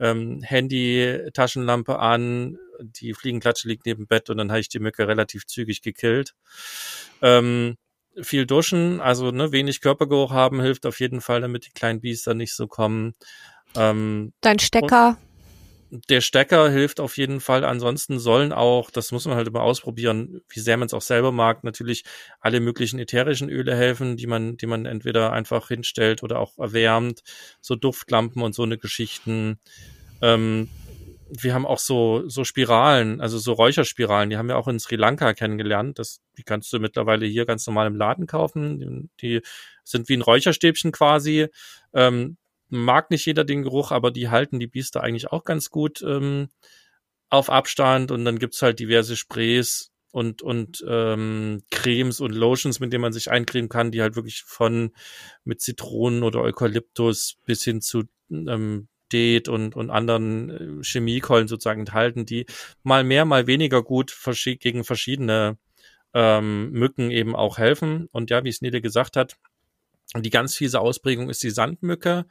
Ähm, 0.00 0.42
Handy, 0.42 1.20
Taschenlampe 1.32 2.00
an, 2.00 2.58
die 2.80 3.14
Fliegenklatsche 3.14 3.68
liegt 3.68 3.86
neben 3.86 4.04
dem 4.04 4.08
Bett 4.08 4.28
und 4.28 4.38
dann 4.38 4.50
habe 4.50 4.60
ich 4.60 4.68
die 4.68 4.80
Mücke 4.80 5.06
relativ 5.06 5.46
zügig 5.46 5.80
gekillt. 5.80 6.34
Ähm, 7.22 7.76
viel 8.20 8.46
duschen, 8.46 9.00
also 9.00 9.30
ne, 9.30 9.52
wenig 9.52 9.80
Körpergeruch 9.80 10.32
haben, 10.32 10.60
hilft 10.60 10.86
auf 10.86 11.00
jeden 11.00 11.20
Fall, 11.20 11.40
damit 11.40 11.66
die 11.66 11.72
kleinen 11.72 12.00
Biester 12.00 12.34
nicht 12.34 12.54
so 12.54 12.66
kommen. 12.66 13.14
Ähm, 13.76 14.32
Dein 14.40 14.58
Stecker. 14.58 15.18
Der 16.08 16.20
Stecker 16.20 16.70
hilft 16.70 16.98
auf 16.98 17.16
jeden 17.16 17.40
Fall. 17.40 17.64
Ansonsten 17.64 18.18
sollen 18.18 18.52
auch, 18.52 18.90
das 18.90 19.12
muss 19.12 19.26
man 19.26 19.36
halt 19.36 19.46
immer 19.46 19.62
ausprobieren, 19.62 20.40
wie 20.48 20.58
sehr 20.58 20.76
man 20.76 20.86
es 20.86 20.94
auch 20.94 21.02
selber 21.02 21.30
mag, 21.30 21.62
natürlich 21.62 22.02
alle 22.40 22.58
möglichen 22.58 22.98
ätherischen 22.98 23.48
Öle 23.48 23.76
helfen, 23.76 24.16
die 24.16 24.26
man, 24.26 24.56
die 24.56 24.66
man 24.66 24.86
entweder 24.86 25.32
einfach 25.32 25.68
hinstellt 25.68 26.24
oder 26.24 26.40
auch 26.40 26.58
erwärmt, 26.58 27.22
so 27.60 27.76
Duftlampen 27.76 28.42
und 28.42 28.56
so 28.56 28.64
eine 28.64 28.76
Geschichten. 28.76 29.60
Ähm, 30.20 30.68
wir 31.30 31.54
haben 31.54 31.66
auch 31.66 31.78
so, 31.78 32.28
so 32.28 32.42
Spiralen, 32.42 33.20
also 33.20 33.38
so 33.38 33.52
Räucherspiralen, 33.52 34.30
die 34.30 34.36
haben 34.36 34.48
wir 34.48 34.58
auch 34.58 34.68
in 34.68 34.80
Sri 34.80 34.96
Lanka 34.96 35.32
kennengelernt. 35.32 36.00
Das, 36.00 36.20
die 36.36 36.42
kannst 36.42 36.72
du 36.72 36.80
mittlerweile 36.80 37.26
hier 37.26 37.46
ganz 37.46 37.66
normal 37.68 37.86
im 37.86 37.96
Laden 37.96 38.26
kaufen. 38.26 38.80
Die, 38.80 39.10
die 39.20 39.46
sind 39.84 40.08
wie 40.08 40.16
ein 40.16 40.22
Räucherstäbchen 40.22 40.90
quasi. 40.90 41.46
Ähm, 41.92 42.36
mag 42.74 43.10
nicht 43.10 43.26
jeder 43.26 43.44
den 43.44 43.62
Geruch, 43.62 43.92
aber 43.92 44.10
die 44.10 44.28
halten 44.28 44.58
die 44.58 44.66
Biester 44.66 45.02
eigentlich 45.02 45.32
auch 45.32 45.44
ganz 45.44 45.70
gut 45.70 46.02
ähm, 46.02 46.48
auf 47.30 47.50
Abstand. 47.50 48.10
Und 48.10 48.24
dann 48.24 48.38
gibt's 48.38 48.62
halt 48.62 48.78
diverse 48.78 49.16
Sprays 49.16 49.92
und, 50.12 50.42
und 50.42 50.84
ähm, 50.86 51.62
Cremes 51.70 52.20
und 52.20 52.32
Lotions, 52.32 52.78
mit 52.80 52.92
denen 52.92 53.02
man 53.02 53.12
sich 53.12 53.30
eincremen 53.30 53.68
kann, 53.68 53.90
die 53.90 54.00
halt 54.00 54.14
wirklich 54.14 54.42
von 54.42 54.92
mit 55.42 55.60
Zitronen 55.60 56.22
oder 56.22 56.40
Eukalyptus 56.40 57.36
bis 57.44 57.64
hin 57.64 57.80
zu 57.80 58.04
ähm, 58.30 58.88
Det 59.12 59.48
und, 59.48 59.74
und 59.74 59.90
anderen 59.90 60.50
äh, 60.50 60.84
Chemiekeulen 60.84 61.48
sozusagen 61.48 61.80
enthalten, 61.80 62.26
die 62.26 62.46
mal 62.82 63.04
mehr, 63.04 63.24
mal 63.24 63.46
weniger 63.46 63.82
gut 63.82 64.16
gegen 64.60 64.84
verschiedene 64.84 65.58
ähm, 66.14 66.70
Mücken 66.70 67.10
eben 67.10 67.34
auch 67.34 67.58
helfen. 67.58 68.08
Und 68.12 68.30
ja, 68.30 68.44
wie 68.44 68.48
es 68.50 68.62
Nele 68.62 68.80
gesagt 68.80 69.16
hat, 69.16 69.36
die 70.22 70.30
ganz 70.30 70.54
fiese 70.54 70.80
Ausprägung 70.80 71.28
ist 71.28 71.42
die 71.42 71.50
Sandmücke. 71.50 72.26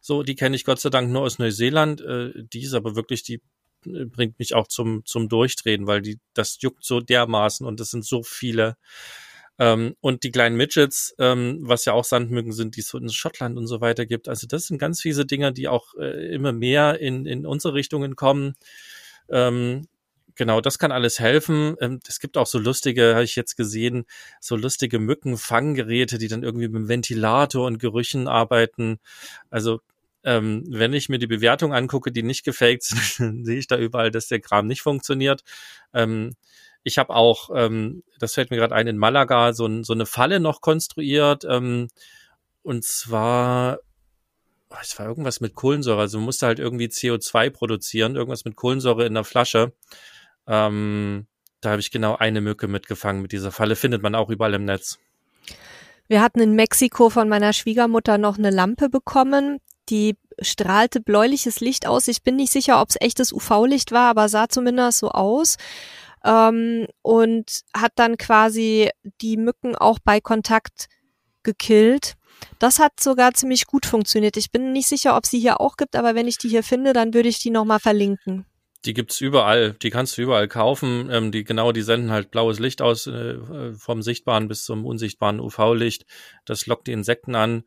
So, 0.00 0.22
die 0.22 0.34
kenne 0.34 0.56
ich 0.56 0.64
Gott 0.64 0.80
sei 0.80 0.90
Dank 0.90 1.10
nur 1.10 1.22
aus 1.22 1.38
Neuseeland. 1.38 2.00
Äh, 2.00 2.32
die 2.36 2.62
ist 2.62 2.74
aber 2.74 2.94
wirklich, 2.94 3.22
die 3.22 3.40
äh, 3.86 4.04
bringt 4.04 4.38
mich 4.38 4.54
auch 4.54 4.68
zum, 4.68 5.04
zum 5.04 5.28
Durchdrehen, 5.28 5.86
weil 5.86 6.02
die, 6.02 6.20
das 6.34 6.58
juckt 6.60 6.84
so 6.84 7.00
dermaßen 7.00 7.66
und 7.66 7.80
es 7.80 7.90
sind 7.90 8.04
so 8.04 8.22
viele. 8.22 8.76
Ähm, 9.58 9.94
und 10.00 10.24
die 10.24 10.32
kleinen 10.32 10.56
Midgets, 10.56 11.14
ähm, 11.18 11.58
was 11.60 11.84
ja 11.84 11.92
auch 11.92 12.04
Sandmücken 12.04 12.52
sind, 12.52 12.76
die 12.76 12.80
es 12.80 12.92
in 12.92 13.08
Schottland 13.08 13.56
und 13.56 13.66
so 13.66 13.80
weiter 13.80 14.04
gibt. 14.04 14.28
Also 14.28 14.46
das 14.46 14.66
sind 14.66 14.78
ganz 14.78 15.00
fiese 15.00 15.26
Dinger, 15.26 15.52
die 15.52 15.68
auch 15.68 15.94
äh, 15.94 16.34
immer 16.34 16.52
mehr 16.52 17.00
in, 17.00 17.24
in 17.24 17.46
unsere 17.46 17.74
Richtungen 17.74 18.16
kommen. 18.16 18.54
Ähm, 19.28 19.86
genau, 20.34 20.60
das 20.60 20.78
kann 20.78 20.92
alles 20.92 21.18
helfen. 21.20 21.76
Ähm, 21.80 22.00
es 22.06 22.20
gibt 22.20 22.36
auch 22.36 22.46
so 22.46 22.58
lustige, 22.58 23.14
habe 23.14 23.24
ich 23.24 23.36
jetzt 23.36 23.56
gesehen, 23.56 24.04
so 24.40 24.56
lustige 24.56 24.98
Mückenfanggeräte, 24.98 26.18
die 26.18 26.28
dann 26.28 26.42
irgendwie 26.42 26.68
mit 26.68 26.76
dem 26.76 26.88
Ventilator 26.88 27.66
und 27.66 27.78
Gerüchen 27.78 28.28
arbeiten. 28.28 28.98
Also 29.50 29.80
ähm, 30.24 30.64
wenn 30.68 30.94
ich 30.94 31.08
mir 31.08 31.18
die 31.18 31.26
Bewertung 31.26 31.74
angucke, 31.74 32.10
die 32.10 32.22
nicht 32.22 32.44
gefaked 32.44 32.82
sind, 32.84 33.44
sehe 33.44 33.58
ich 33.58 33.66
da 33.66 33.76
überall, 33.76 34.10
dass 34.10 34.28
der 34.28 34.40
Kram 34.40 34.66
nicht 34.66 34.82
funktioniert. 34.82 35.44
Ähm, 35.92 36.34
ich 36.82 36.98
habe 36.98 37.14
auch, 37.14 37.50
ähm, 37.54 38.02
das 38.18 38.34
fällt 38.34 38.50
mir 38.50 38.56
gerade 38.56 38.74
ein, 38.74 38.86
in 38.86 38.98
Malaga 38.98 39.52
so, 39.52 39.82
so 39.82 39.92
eine 39.92 40.06
Falle 40.06 40.40
noch 40.40 40.60
konstruiert. 40.60 41.44
Ähm, 41.48 41.88
und 42.62 42.84
zwar, 42.84 43.80
oh, 44.70 44.76
es 44.80 44.98
war 44.98 45.06
irgendwas 45.06 45.40
mit 45.40 45.54
Kohlensäure. 45.54 46.00
Also 46.00 46.18
man 46.18 46.26
musste 46.26 46.46
halt 46.46 46.58
irgendwie 46.58 46.86
CO2 46.86 47.50
produzieren, 47.50 48.16
irgendwas 48.16 48.44
mit 48.44 48.56
Kohlensäure 48.56 49.06
in 49.06 49.14
der 49.14 49.24
Flasche. 49.24 49.72
Ähm, 50.46 51.26
da 51.60 51.70
habe 51.70 51.80
ich 51.80 51.90
genau 51.90 52.16
eine 52.16 52.40
Mücke 52.40 52.68
mitgefangen 52.68 53.22
mit 53.22 53.32
dieser 53.32 53.52
Falle. 53.52 53.76
Findet 53.76 54.02
man 54.02 54.14
auch 54.14 54.30
überall 54.30 54.54
im 54.54 54.64
Netz. 54.64 54.98
Wir 56.06 56.20
hatten 56.20 56.40
in 56.40 56.54
Mexiko 56.54 57.08
von 57.08 57.28
meiner 57.28 57.52
Schwiegermutter 57.52 58.18
noch 58.18 58.36
eine 58.36 58.50
Lampe 58.50 58.90
bekommen. 58.90 59.60
Die 59.88 60.16
strahlte 60.40 61.00
bläuliches 61.00 61.60
Licht 61.60 61.86
aus. 61.86 62.08
Ich 62.08 62.22
bin 62.22 62.36
nicht 62.36 62.52
sicher, 62.52 62.80
ob 62.80 62.90
es 62.90 63.00
echtes 63.00 63.32
UV-Licht 63.32 63.92
war, 63.92 64.10
aber 64.10 64.28
sah 64.28 64.48
zumindest 64.48 64.98
so 64.98 65.10
aus 65.10 65.56
ähm, 66.24 66.86
und 67.02 67.60
hat 67.76 67.92
dann 67.96 68.16
quasi 68.18 68.90
die 69.20 69.36
Mücken 69.36 69.76
auch 69.76 69.98
bei 70.02 70.20
Kontakt 70.20 70.88
gekillt. 71.42 72.14
Das 72.58 72.78
hat 72.78 73.00
sogar 73.00 73.34
ziemlich 73.34 73.66
gut 73.66 73.86
funktioniert. 73.86 74.36
Ich 74.36 74.50
bin 74.50 74.72
nicht 74.72 74.88
sicher, 74.88 75.16
ob 75.16 75.26
sie 75.26 75.38
hier 75.38 75.60
auch 75.60 75.76
gibt, 75.76 75.96
aber 75.96 76.14
wenn 76.14 76.28
ich 76.28 76.38
die 76.38 76.48
hier 76.48 76.62
finde, 76.62 76.92
dann 76.92 77.14
würde 77.14 77.28
ich 77.28 77.38
die 77.38 77.50
nochmal 77.50 77.80
verlinken. 77.80 78.46
Die 78.84 78.94
gibt's 78.94 79.20
überall, 79.20 79.72
die 79.72 79.90
kannst 79.90 80.18
du 80.18 80.22
überall 80.22 80.48
kaufen. 80.48 81.08
Ähm, 81.10 81.32
die 81.32 81.44
genau, 81.44 81.72
die 81.72 81.82
senden 81.82 82.10
halt 82.10 82.30
blaues 82.30 82.58
Licht 82.58 82.82
aus 82.82 83.06
äh, 83.06 83.38
vom 83.76 84.02
sichtbaren 84.02 84.48
bis 84.48 84.64
zum 84.64 84.84
unsichtbaren 84.84 85.40
UV-Licht. 85.40 86.06
Das 86.44 86.66
lockt 86.66 86.86
die 86.86 86.92
Insekten 86.92 87.34
an 87.34 87.64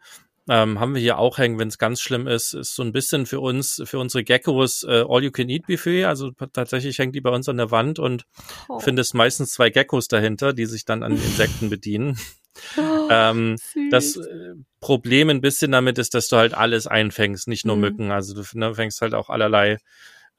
ähm, 0.49 0.79
haben 0.79 0.93
wir 0.95 1.01
hier 1.01 1.17
auch 1.17 1.37
hängen, 1.37 1.59
wenn 1.59 1.67
es 1.67 1.77
ganz 1.77 2.01
schlimm 2.01 2.27
ist, 2.27 2.53
ist 2.53 2.75
so 2.75 2.83
ein 2.83 2.93
bisschen 2.93 3.25
für 3.25 3.39
uns, 3.39 3.81
für 3.85 3.99
unsere 3.99 4.23
Geckos 4.23 4.83
äh, 4.83 5.03
All-You-Can-Eat-Buffet. 5.07 6.05
Also 6.05 6.31
tatsächlich 6.31 6.97
hängt 6.99 7.15
die 7.15 7.21
bei 7.21 7.31
uns 7.31 7.49
an 7.49 7.57
der 7.57 7.71
Wand 7.71 7.99
und 7.99 8.25
oh. 8.69 8.79
findest 8.79 9.13
meistens 9.13 9.51
zwei 9.51 9.69
Geckos 9.69 10.07
dahinter, 10.07 10.53
die 10.53 10.65
sich 10.65 10.85
dann 10.85 11.03
an 11.03 11.13
Insekten 11.13 11.69
bedienen. 11.69 12.17
Oh, 12.75 13.07
ähm, 13.11 13.57
das 13.91 14.15
äh, 14.15 14.55
Problem 14.79 15.29
ein 15.29 15.41
bisschen 15.41 15.71
damit 15.71 15.99
ist, 15.99 16.15
dass 16.15 16.27
du 16.27 16.37
halt 16.37 16.55
alles 16.55 16.87
einfängst, 16.87 17.47
nicht 17.47 17.67
nur 17.67 17.75
mhm. 17.75 17.81
Mücken. 17.81 18.11
Also 18.11 18.33
du 18.33 18.41
ne, 18.57 18.73
fängst 18.73 18.99
halt 19.01 19.13
auch 19.13 19.29
allerlei 19.29 19.77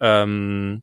ähm, 0.01 0.83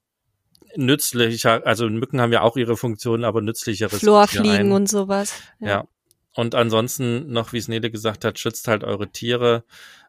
nützlicher, 0.75 1.65
also 1.65 1.89
Mücken 1.89 2.21
haben 2.21 2.33
ja 2.33 2.41
auch 2.41 2.57
ihre 2.57 2.77
Funktionen, 2.77 3.23
aber 3.23 3.41
nützlicheres. 3.41 3.99
Florfliegen 3.99 4.71
und 4.71 4.89
sowas. 4.89 5.33
Ja. 5.59 5.67
ja. 5.67 5.87
Und 6.33 6.53
ansonsten 6.53 7.31
noch, 7.31 7.53
wie 7.53 7.57
es 7.59 7.69
Nele 7.69 7.89
gesagt 7.89 8.25
hat, 8.25 8.37
schützt 8.39 8.67
halt 8.67 8.83
eure 8.83 9.09
Tiere. 9.09 9.63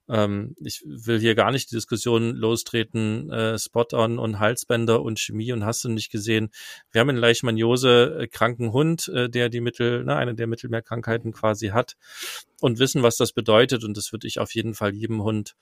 Ähm, 0.09 0.57
ich 0.61 0.83
will 0.85 1.21
hier 1.21 1.37
gar 1.37 1.53
nicht 1.53 1.71
die 1.71 1.77
Diskussion 1.77 2.35
lostreten, 2.35 3.31
äh, 3.31 3.59
Spot-on 3.59 4.19
und 4.19 4.41
Halsbänder 4.41 5.03
und 5.03 5.21
Chemie 5.21 5.53
und 5.53 5.65
hast 5.65 5.85
du 5.85 5.89
nicht 5.89 6.11
gesehen. 6.11 6.51
Wir 6.91 7.01
haben 7.01 7.11
einen 7.11 7.19
Leishmaniose 7.19 8.19
äh, 8.21 8.27
kranken 8.27 8.73
Hund, 8.73 9.09
äh, 9.09 9.29
der 9.29 9.49
die 9.49 9.61
Mittel, 9.61 10.05
ne, 10.05 10.17
eine 10.17 10.35
der 10.35 10.49
Mittelmeerkrankheiten 10.49 11.33
quasi 11.33 11.69
hat 11.69 11.97
und 12.61 12.81
wissen, 12.81 13.05
was 13.05 13.17
das 13.17 13.33
bedeutet. 13.33 13.85
Und 13.85 13.97
das 13.97 14.13
würde 14.13 14.27
ich 14.27 14.41
auf 14.41 14.53
jeden 14.55 14.75
Fall 14.75 14.95
jedem 14.95 15.23
Hund 15.23 15.55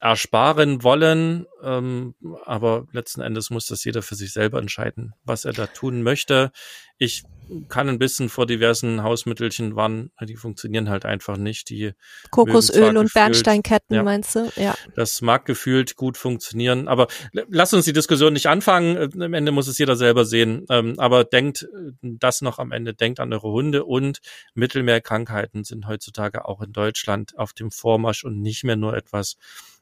ersparen 0.00 0.82
wollen. 0.82 1.46
Ähm, 1.62 2.14
aber 2.44 2.86
letzten 2.92 3.20
Endes 3.20 3.50
muss 3.50 3.66
das 3.66 3.84
jeder 3.84 4.02
für 4.02 4.14
sich 4.14 4.32
selber 4.32 4.58
entscheiden, 4.58 5.14
was 5.24 5.44
er 5.44 5.52
da 5.52 5.66
tun 5.66 6.02
möchte. 6.02 6.52
Ich 6.98 7.24
kann 7.68 7.88
ein 7.88 7.98
bisschen 7.98 8.28
vor 8.28 8.46
diversen 8.46 9.02
Hausmittelchen 9.02 9.74
warnen, 9.74 10.10
die 10.20 10.36
funktionieren 10.36 10.90
halt 10.90 11.04
einfach 11.04 11.36
nicht. 11.36 11.70
Die 11.70 11.92
Kokosöl 12.30 12.96
und 12.96 13.06
gefühlt, 13.06 13.14
Bernsteinketten, 13.14 13.96
ja, 13.96 14.02
meinst 14.02 14.34
du? 14.34 14.50
Ja. 14.56 14.74
Das 14.94 15.22
mag 15.22 15.46
gefühlt 15.46 15.96
gut 15.96 16.16
funktionieren, 16.16 16.88
aber 16.88 17.08
lass 17.48 17.72
uns 17.72 17.86
die 17.86 17.92
Diskussion 17.92 18.32
nicht 18.34 18.46
anfangen. 18.46 19.22
Am 19.22 19.34
Ende 19.34 19.52
muss 19.52 19.68
es 19.68 19.78
jeder 19.78 19.96
selber 19.96 20.24
sehen. 20.24 20.66
Ähm, 20.68 20.94
aber 20.98 21.24
denkt 21.24 21.62
äh, 21.62 21.92
das 22.02 22.42
noch 22.42 22.58
am 22.58 22.72
Ende, 22.72 22.94
denkt 22.94 23.20
an 23.20 23.32
eure 23.32 23.50
Hunde 23.50 23.84
und 23.84 24.18
Mittelmeerkrankheiten 24.54 25.64
sind 25.64 25.86
heutzutage 25.86 26.44
auch 26.46 26.60
in 26.60 26.72
Deutschland 26.72 27.38
auf 27.38 27.52
dem 27.52 27.70
Vormarsch 27.70 28.24
und 28.24 28.40
nicht 28.42 28.64
mehr 28.64 28.76
nur 28.76 28.94
etwas, 28.96 29.36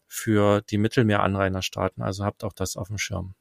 für 0.09 0.63
die 0.63 0.79
Mittelmeeranrainerstaaten. 0.79 2.03
Also 2.03 2.25
habt 2.25 2.45
auch 2.45 2.53
das 2.53 2.77
auf 2.77 2.89
dem 2.89 2.99
Schirm. 2.99 3.35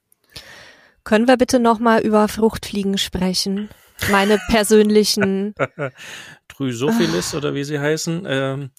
Können 1.04 1.28
wir 1.28 1.38
bitte 1.38 1.60
nochmal 1.60 2.02
über 2.02 2.28
Fruchtfliegen 2.28 2.98
sprechen? 2.98 3.70
Meine 4.12 4.40
persönlichen. 4.50 5.54
Drysophilis 6.48 7.36
oder 7.36 7.54
wie 7.54 7.64
sie 7.64 7.80
heißen. 7.80 8.26
Ähm, 8.28 8.72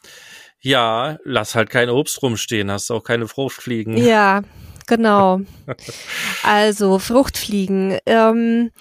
ja, 0.61 1.19
lass 1.25 1.55
halt 1.55 1.71
kein 1.71 1.89
Obst 1.91 2.21
rumstehen, 2.23 2.71
hast 2.71 2.91
auch 2.91 3.05
keine 3.05 3.29
Fruchtfliegen. 3.29 3.97
Ja, 3.97 4.43
genau. 4.87 5.41
Also 6.43 6.99
Fruchtfliegen. 6.99 7.99
Ähm, 8.07 8.73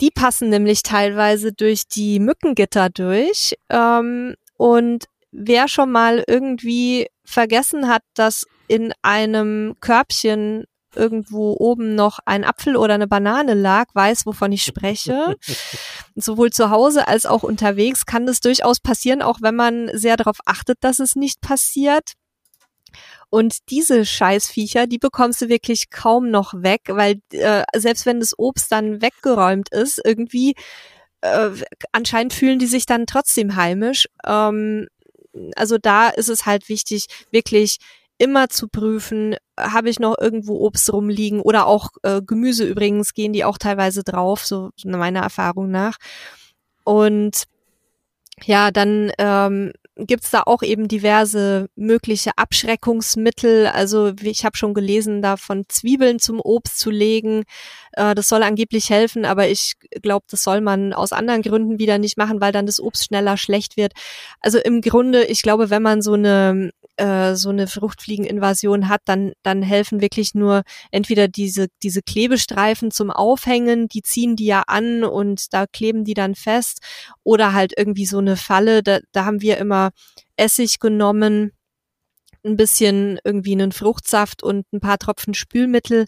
die 0.00 0.10
passen 0.10 0.50
nämlich 0.50 0.82
teilweise 0.82 1.52
durch 1.52 1.88
die 1.88 2.20
Mückengitter 2.20 2.90
durch. 2.90 3.54
Ähm, 3.70 4.34
und 4.56 5.06
wer 5.30 5.68
schon 5.68 5.90
mal 5.90 6.22
irgendwie 6.26 7.08
vergessen 7.24 7.88
hat, 7.88 8.02
dass 8.14 8.46
in 8.68 8.92
einem 9.02 9.76
Körbchen 9.80 10.64
irgendwo 10.94 11.56
oben 11.58 11.94
noch 11.94 12.18
ein 12.26 12.44
Apfel 12.44 12.76
oder 12.76 12.94
eine 12.94 13.06
Banane 13.06 13.54
lag, 13.54 13.86
weiß, 13.94 14.26
wovon 14.26 14.52
ich 14.52 14.62
spreche. 14.62 15.36
Sowohl 16.14 16.50
zu 16.50 16.70
Hause 16.70 17.08
als 17.08 17.26
auch 17.26 17.42
unterwegs 17.42 18.06
kann 18.06 18.26
das 18.26 18.40
durchaus 18.40 18.80
passieren, 18.80 19.22
auch 19.22 19.38
wenn 19.40 19.54
man 19.54 19.90
sehr 19.94 20.16
darauf 20.16 20.38
achtet, 20.44 20.78
dass 20.82 20.98
es 20.98 21.16
nicht 21.16 21.40
passiert. 21.40 22.12
Und 23.30 23.70
diese 23.70 24.04
Scheißviecher, 24.04 24.86
die 24.86 24.98
bekommst 24.98 25.40
du 25.40 25.48
wirklich 25.48 25.88
kaum 25.88 26.30
noch 26.30 26.52
weg, 26.54 26.82
weil 26.88 27.20
äh, 27.32 27.62
selbst 27.74 28.04
wenn 28.04 28.20
das 28.20 28.38
Obst 28.38 28.70
dann 28.70 29.00
weggeräumt 29.00 29.70
ist, 29.70 29.98
irgendwie 30.04 30.54
äh, 31.22 31.50
anscheinend 31.92 32.34
fühlen 32.34 32.58
die 32.58 32.66
sich 32.66 32.84
dann 32.84 33.06
trotzdem 33.06 33.56
heimisch. 33.56 34.06
Ähm, 34.26 34.88
also 35.56 35.78
da 35.78 36.08
ist 36.08 36.28
es 36.28 36.46
halt 36.46 36.68
wichtig, 36.68 37.06
wirklich 37.30 37.78
immer 38.18 38.48
zu 38.48 38.68
prüfen, 38.68 39.36
habe 39.58 39.90
ich 39.90 39.98
noch 39.98 40.16
irgendwo 40.20 40.64
Obst 40.64 40.92
rumliegen 40.92 41.40
oder 41.40 41.66
auch 41.66 41.88
äh, 42.02 42.22
Gemüse 42.22 42.64
übrigens 42.64 43.14
gehen 43.14 43.32
die 43.32 43.44
auch 43.44 43.58
teilweise 43.58 44.04
drauf, 44.04 44.46
so 44.46 44.70
meiner 44.84 45.20
Erfahrung 45.20 45.70
nach. 45.70 45.96
Und 46.84 47.44
ja, 48.44 48.70
dann 48.70 49.12
ähm, 49.18 49.72
gibt's 49.96 50.30
da 50.30 50.42
auch 50.46 50.62
eben 50.62 50.88
diverse 50.88 51.68
mögliche 51.76 52.30
Abschreckungsmittel. 52.36 53.66
Also 53.66 54.12
ich 54.22 54.44
habe 54.44 54.56
schon 54.56 54.74
gelesen, 54.74 55.22
da 55.22 55.36
von 55.36 55.64
Zwiebeln 55.68 56.18
zum 56.18 56.40
Obst 56.40 56.78
zu 56.78 56.90
legen. 56.90 57.44
Äh, 57.92 58.14
das 58.14 58.28
soll 58.28 58.42
angeblich 58.42 58.90
helfen, 58.90 59.24
aber 59.24 59.48
ich 59.48 59.74
glaube, 60.02 60.24
das 60.30 60.42
soll 60.42 60.60
man 60.60 60.92
aus 60.92 61.12
anderen 61.12 61.42
Gründen 61.42 61.78
wieder 61.78 61.98
nicht 61.98 62.16
machen, 62.16 62.40
weil 62.40 62.52
dann 62.52 62.66
das 62.66 62.80
Obst 62.80 63.04
schneller 63.04 63.36
schlecht 63.36 63.76
wird. 63.76 63.92
Also 64.40 64.58
im 64.58 64.80
Grunde, 64.80 65.24
ich 65.24 65.42
glaube, 65.42 65.70
wenn 65.70 65.82
man 65.82 66.00
so 66.02 66.14
eine 66.14 66.70
äh, 66.96 67.34
so 67.34 67.48
eine 67.50 67.66
Fruchtfliegeninvasion 67.66 68.88
hat, 68.88 69.00
dann 69.06 69.32
dann 69.42 69.62
helfen 69.62 70.00
wirklich 70.00 70.34
nur 70.34 70.62
entweder 70.90 71.28
diese 71.28 71.68
diese 71.82 72.02
Klebestreifen 72.02 72.90
zum 72.90 73.10
Aufhängen, 73.10 73.88
die 73.88 74.02
ziehen 74.02 74.36
die 74.36 74.46
ja 74.46 74.62
an 74.66 75.04
und 75.04 75.52
da 75.52 75.66
kleben 75.66 76.04
die 76.04 76.14
dann 76.14 76.34
fest, 76.34 76.80
oder 77.24 77.52
halt 77.52 77.72
irgendwie 77.76 78.06
so 78.06 78.18
eine 78.18 78.36
Falle. 78.36 78.82
Da, 78.82 79.00
da 79.12 79.24
haben 79.24 79.40
wir 79.40 79.58
immer 79.58 79.81
Essig 80.36 80.78
genommen, 80.78 81.52
ein 82.44 82.56
bisschen 82.56 83.18
irgendwie 83.24 83.52
einen 83.52 83.72
Fruchtsaft 83.72 84.42
und 84.42 84.66
ein 84.72 84.80
paar 84.80 84.98
Tropfen 84.98 85.34
Spülmittel 85.34 86.06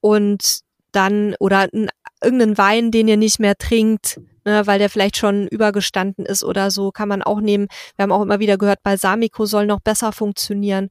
und 0.00 0.60
dann 0.92 1.34
oder 1.40 1.68
ein, 1.72 1.88
irgendeinen 2.22 2.58
Wein, 2.58 2.90
den 2.90 3.08
ihr 3.08 3.16
nicht 3.16 3.38
mehr 3.38 3.56
trinkt, 3.56 4.20
ne, 4.44 4.66
weil 4.66 4.78
der 4.78 4.90
vielleicht 4.90 5.16
schon 5.16 5.48
übergestanden 5.48 6.26
ist 6.26 6.44
oder 6.44 6.70
so, 6.70 6.92
kann 6.92 7.08
man 7.08 7.22
auch 7.22 7.40
nehmen. 7.40 7.68
Wir 7.96 8.04
haben 8.04 8.12
auch 8.12 8.22
immer 8.22 8.40
wieder 8.40 8.58
gehört, 8.58 8.82
Balsamico 8.82 9.46
soll 9.46 9.66
noch 9.66 9.80
besser 9.80 10.12
funktionieren 10.12 10.88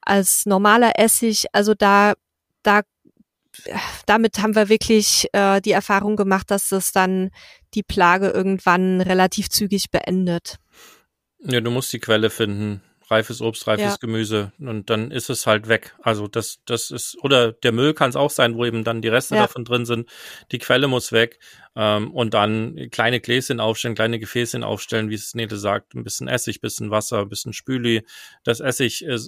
als 0.00 0.46
normaler 0.46 0.98
Essig. 0.98 1.46
Also 1.52 1.74
da, 1.74 2.14
da, 2.62 2.82
damit 4.06 4.38
haben 4.40 4.54
wir 4.54 4.68
wirklich 4.68 5.26
äh, 5.32 5.60
die 5.60 5.72
Erfahrung 5.72 6.16
gemacht, 6.16 6.50
dass 6.50 6.70
das 6.70 6.92
dann 6.92 7.30
die 7.74 7.82
Plage 7.82 8.28
irgendwann 8.28 9.00
relativ 9.00 9.50
zügig 9.50 9.90
beendet. 9.90 10.56
Ja, 11.40 11.60
du 11.60 11.70
musst 11.70 11.92
die 11.92 12.00
Quelle 12.00 12.30
finden 12.30 12.82
reifes 13.10 13.40
Obst, 13.40 13.66
reifes 13.66 13.84
ja. 13.84 13.96
Gemüse 14.00 14.52
und 14.58 14.90
dann 14.90 15.10
ist 15.10 15.30
es 15.30 15.46
halt 15.46 15.68
weg. 15.68 15.94
Also 16.02 16.28
das, 16.28 16.60
das 16.66 16.90
ist, 16.90 17.16
oder 17.22 17.52
der 17.52 17.72
Müll 17.72 17.94
kann 17.94 18.10
es 18.10 18.16
auch 18.16 18.30
sein, 18.30 18.56
wo 18.56 18.64
eben 18.64 18.84
dann 18.84 19.00
die 19.00 19.08
Reste 19.08 19.34
ja. 19.34 19.42
davon 19.42 19.64
drin 19.64 19.86
sind. 19.86 20.08
Die 20.52 20.58
Quelle 20.58 20.88
muss 20.88 21.10
weg 21.10 21.38
ähm, 21.74 22.10
und 22.10 22.34
dann 22.34 22.88
kleine 22.90 23.20
Gläschen 23.20 23.60
aufstellen, 23.60 23.94
kleine 23.94 24.18
Gefäßchen 24.18 24.62
aufstellen, 24.62 25.08
wie 25.08 25.14
es 25.14 25.34
Nete 25.34 25.56
sagt, 25.56 25.94
ein 25.94 26.04
bisschen 26.04 26.28
Essig, 26.28 26.60
bisschen 26.60 26.90
Wasser, 26.90 27.20
ein 27.20 27.28
bisschen 27.28 27.54
Spüli. 27.54 28.04
Das 28.44 28.60
Essig 28.60 29.04
äh, 29.06 29.18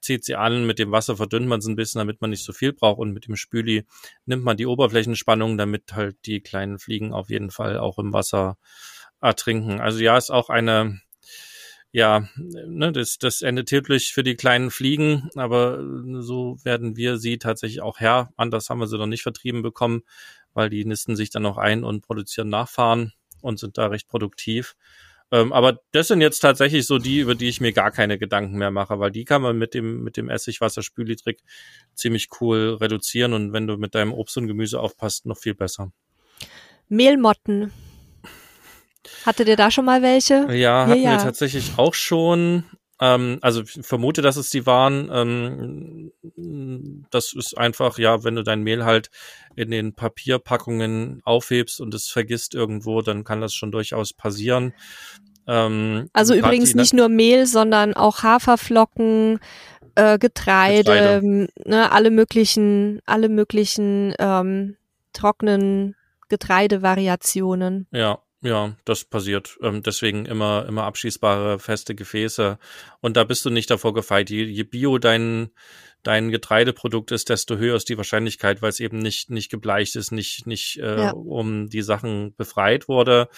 zieht 0.00 0.24
sie 0.24 0.34
an, 0.34 0.66
mit 0.66 0.78
dem 0.78 0.90
Wasser 0.90 1.16
verdünnt 1.16 1.46
man 1.46 1.60
es 1.60 1.66
ein 1.66 1.76
bisschen, 1.76 2.00
damit 2.00 2.20
man 2.20 2.30
nicht 2.30 2.44
so 2.44 2.52
viel 2.52 2.72
braucht 2.72 2.98
und 2.98 3.12
mit 3.12 3.26
dem 3.28 3.36
Spüli 3.36 3.84
nimmt 4.26 4.42
man 4.42 4.56
die 4.56 4.66
Oberflächenspannung, 4.66 5.56
damit 5.58 5.92
halt 5.92 6.16
die 6.26 6.40
kleinen 6.40 6.78
Fliegen 6.78 7.12
auf 7.12 7.30
jeden 7.30 7.50
Fall 7.50 7.78
auch 7.78 7.98
im 7.98 8.12
Wasser 8.12 8.58
ertrinken. 9.20 9.80
Also 9.80 10.00
ja, 10.00 10.16
ist 10.16 10.30
auch 10.30 10.48
eine 10.48 11.00
ja, 11.90 12.28
ne, 12.36 12.92
das, 12.92 13.18
das 13.18 13.42
endet 13.42 13.68
tödlich 13.68 14.12
für 14.12 14.22
die 14.22 14.36
kleinen 14.36 14.70
Fliegen, 14.70 15.30
aber 15.34 15.82
so 16.20 16.58
werden 16.62 16.96
wir 16.96 17.16
sie 17.16 17.38
tatsächlich 17.38 17.80
auch 17.80 18.00
her. 18.00 18.30
Anders 18.36 18.68
haben 18.68 18.78
wir 18.78 18.86
sie 18.86 18.98
noch 18.98 19.06
nicht 19.06 19.22
vertrieben 19.22 19.62
bekommen, 19.62 20.02
weil 20.52 20.68
die 20.70 20.84
nisten 20.84 21.16
sich 21.16 21.30
dann 21.30 21.42
noch 21.42 21.56
ein 21.56 21.84
und 21.84 22.02
produzieren 22.02 22.50
Nachfahren 22.50 23.12
und 23.40 23.58
sind 23.58 23.78
da 23.78 23.86
recht 23.86 24.08
produktiv. 24.08 24.76
Ähm, 25.30 25.52
aber 25.52 25.80
das 25.92 26.08
sind 26.08 26.20
jetzt 26.20 26.40
tatsächlich 26.40 26.86
so 26.86 26.98
die, 26.98 27.20
über 27.20 27.34
die 27.34 27.48
ich 27.48 27.60
mir 27.60 27.72
gar 27.72 27.90
keine 27.90 28.18
Gedanken 28.18 28.56
mehr 28.56 28.70
mache, 28.70 28.98
weil 28.98 29.10
die 29.10 29.24
kann 29.24 29.42
man 29.42 29.58
mit 29.58 29.74
dem, 29.74 30.02
mit 30.02 30.16
dem 30.16 30.30
Essigwasserspülitrick 30.30 31.42
ziemlich 31.94 32.28
cool 32.40 32.78
reduzieren 32.80 33.34
und 33.34 33.52
wenn 33.52 33.66
du 33.66 33.76
mit 33.76 33.94
deinem 33.94 34.14
Obst 34.14 34.38
und 34.38 34.46
Gemüse 34.46 34.80
aufpasst, 34.80 35.26
noch 35.26 35.38
viel 35.38 35.54
besser. 35.54 35.92
Mehlmotten 36.88 37.72
Hattet 39.24 39.48
ihr 39.48 39.56
da 39.56 39.70
schon 39.70 39.84
mal 39.84 40.02
welche? 40.02 40.46
Ja, 40.52 40.86
hatten 40.86 41.02
ja, 41.02 41.12
wir 41.12 41.18
tatsächlich 41.18 41.72
auch 41.76 41.94
schon. 41.94 42.64
Ähm, 43.00 43.38
also 43.42 43.62
ich 43.62 43.78
vermute, 43.82 44.22
dass 44.22 44.36
es 44.36 44.50
die 44.50 44.66
waren. 44.66 45.10
Ähm, 45.12 47.04
das 47.10 47.32
ist 47.32 47.56
einfach, 47.56 47.98
ja, 47.98 48.24
wenn 48.24 48.34
du 48.34 48.42
dein 48.42 48.62
Mehl 48.62 48.84
halt 48.84 49.10
in 49.54 49.70
den 49.70 49.94
Papierpackungen 49.94 51.20
aufhebst 51.24 51.80
und 51.80 51.94
es 51.94 52.08
vergisst 52.08 52.54
irgendwo, 52.54 53.02
dann 53.02 53.24
kann 53.24 53.40
das 53.40 53.54
schon 53.54 53.70
durchaus 53.70 54.12
passieren. 54.12 54.72
Ähm, 55.46 56.10
also 56.12 56.34
übrigens 56.34 56.74
nicht 56.74 56.92
nur 56.92 57.08
Mehl, 57.08 57.46
sondern 57.46 57.94
auch 57.94 58.22
Haferflocken, 58.22 59.40
äh, 59.94 60.18
Getreide, 60.18 60.92
Getreide. 60.92 61.48
Ne, 61.64 61.90
alle 61.90 62.10
möglichen, 62.10 63.00
alle 63.06 63.28
möglichen 63.28 64.14
ähm, 64.18 64.76
trockenen 65.12 65.96
Getreidevariationen. 66.28 67.86
Ja, 67.90 68.20
ja, 68.40 68.76
das 68.84 69.04
passiert. 69.04 69.58
Ähm, 69.62 69.82
deswegen 69.82 70.24
immer, 70.24 70.66
immer 70.68 70.84
abschießbare 70.84 71.58
feste 71.58 71.94
Gefäße. 71.94 72.58
Und 73.00 73.16
da 73.16 73.24
bist 73.24 73.44
du 73.44 73.50
nicht 73.50 73.70
davor 73.70 73.94
gefeit. 73.94 74.30
Je, 74.30 74.44
je 74.44 74.62
bio 74.62 74.98
dein, 74.98 75.50
dein 76.04 76.30
Getreideprodukt 76.30 77.10
ist, 77.10 77.30
desto 77.30 77.56
höher 77.56 77.76
ist 77.76 77.88
die 77.88 77.96
Wahrscheinlichkeit, 77.96 78.62
weil 78.62 78.70
es 78.70 78.78
eben 78.78 78.98
nicht, 78.98 79.30
nicht 79.30 79.50
gebleicht 79.50 79.96
ist, 79.96 80.12
nicht, 80.12 80.46
nicht 80.46 80.78
äh, 80.78 80.98
ja. 80.98 81.10
um 81.10 81.68
die 81.68 81.82
Sachen 81.82 82.34
befreit 82.36 82.86
wurde. 82.86 83.28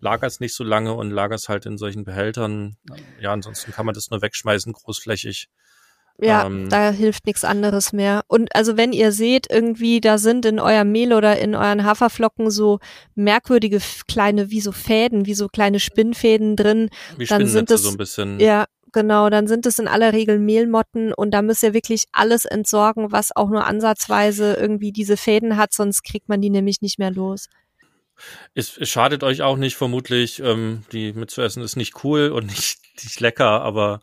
Lagerst 0.00 0.40
nicht 0.40 0.54
so 0.54 0.64
lange 0.64 0.92
und 0.94 1.10
lagerst 1.10 1.48
halt 1.48 1.64
in 1.64 1.78
solchen 1.78 2.04
Behältern. 2.04 2.76
Ja, 3.20 3.32
ansonsten 3.32 3.70
kann 3.72 3.86
man 3.86 3.94
das 3.94 4.10
nur 4.10 4.22
wegschmeißen, 4.22 4.72
großflächig. 4.72 5.48
Ja, 6.20 6.46
ähm, 6.46 6.68
da 6.68 6.90
hilft 6.90 7.26
nichts 7.26 7.44
anderes 7.44 7.92
mehr. 7.92 8.22
Und 8.26 8.54
also 8.54 8.76
wenn 8.76 8.92
ihr 8.92 9.12
seht, 9.12 9.46
irgendwie 9.50 10.00
da 10.00 10.18
sind 10.18 10.44
in 10.46 10.58
eurem 10.58 10.90
Mehl 10.90 11.12
oder 11.12 11.38
in 11.38 11.54
euren 11.54 11.84
Haferflocken 11.84 12.50
so 12.50 12.80
merkwürdige 13.14 13.78
kleine, 14.08 14.50
wie 14.50 14.60
so 14.60 14.72
Fäden, 14.72 15.26
wie 15.26 15.34
so 15.34 15.46
kleine 15.46 15.78
Spinnfäden 15.78 16.56
drin, 16.56 16.90
dann 17.28 17.46
sind 17.46 17.70
es 17.70 17.82
so 17.82 17.90
ein 17.90 17.96
bisschen. 17.96 18.40
Ja, 18.40 18.66
genau, 18.92 19.30
dann 19.30 19.46
sind 19.46 19.64
es 19.66 19.78
in 19.78 19.86
aller 19.86 20.12
Regel 20.12 20.40
Mehlmotten 20.40 21.12
und 21.12 21.30
da 21.30 21.40
müsst 21.40 21.62
ihr 21.62 21.72
wirklich 21.72 22.06
alles 22.10 22.44
entsorgen, 22.44 23.12
was 23.12 23.34
auch 23.36 23.48
nur 23.48 23.64
ansatzweise 23.64 24.54
irgendwie 24.54 24.90
diese 24.90 25.16
Fäden 25.16 25.56
hat, 25.56 25.72
sonst 25.72 26.02
kriegt 26.02 26.28
man 26.28 26.40
die 26.40 26.50
nämlich 26.50 26.80
nicht 26.80 26.98
mehr 26.98 27.12
los. 27.12 27.48
Es, 28.54 28.76
es 28.76 28.88
schadet 28.88 29.22
euch 29.22 29.42
auch 29.42 29.56
nicht, 29.56 29.76
vermutlich. 29.76 30.40
Ähm, 30.40 30.82
die 30.90 31.12
mitzuessen 31.12 31.62
ist 31.62 31.76
nicht 31.76 32.02
cool 32.02 32.30
und 32.30 32.46
nicht, 32.48 32.80
nicht 33.04 33.20
lecker, 33.20 33.62
aber 33.62 34.00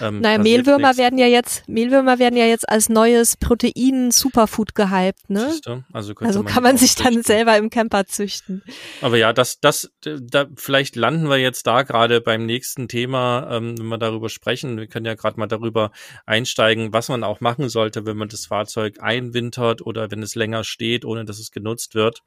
ähm, 0.00 0.20
naja, 0.20 0.38
Mehlwürmer 0.38 0.96
werden 0.96 1.18
ja 1.18 1.26
jetzt, 1.26 1.68
Mehlwürmer 1.68 2.18
werden 2.18 2.36
ja 2.36 2.46
jetzt 2.46 2.68
als 2.68 2.88
neues 2.88 3.36
Protein-Superfood 3.36 4.74
gehypt, 4.74 5.30
ne? 5.30 5.54
Also, 5.92 6.14
also 6.20 6.42
kann 6.42 6.62
man 6.62 6.76
sich 6.76 6.94
dann 6.94 7.22
selber 7.22 7.56
im 7.56 7.70
Camper 7.70 8.06
züchten. 8.06 8.62
Aber 9.00 9.16
ja, 9.16 9.32
das, 9.32 9.60
das, 9.60 9.90
da, 10.02 10.46
vielleicht 10.56 10.96
landen 10.96 11.28
wir 11.28 11.38
jetzt 11.38 11.66
da 11.66 11.82
gerade 11.82 12.20
beim 12.20 12.46
nächsten 12.46 12.88
Thema, 12.88 13.48
ähm, 13.50 13.78
wenn 13.78 13.86
wir 13.86 13.98
darüber 13.98 14.28
sprechen. 14.28 14.76
Wir 14.78 14.86
können 14.86 15.06
ja 15.06 15.14
gerade 15.14 15.38
mal 15.38 15.46
darüber 15.46 15.90
einsteigen, 16.26 16.92
was 16.92 17.08
man 17.08 17.24
auch 17.24 17.40
machen 17.40 17.68
sollte, 17.68 18.06
wenn 18.06 18.16
man 18.16 18.28
das 18.28 18.46
Fahrzeug 18.46 18.96
einwintert 19.00 19.82
oder 19.82 20.10
wenn 20.10 20.22
es 20.22 20.34
länger 20.34 20.64
steht, 20.64 21.04
ohne 21.04 21.24
dass 21.24 21.38
es 21.38 21.50
genutzt 21.50 21.94
wird. 21.94 22.22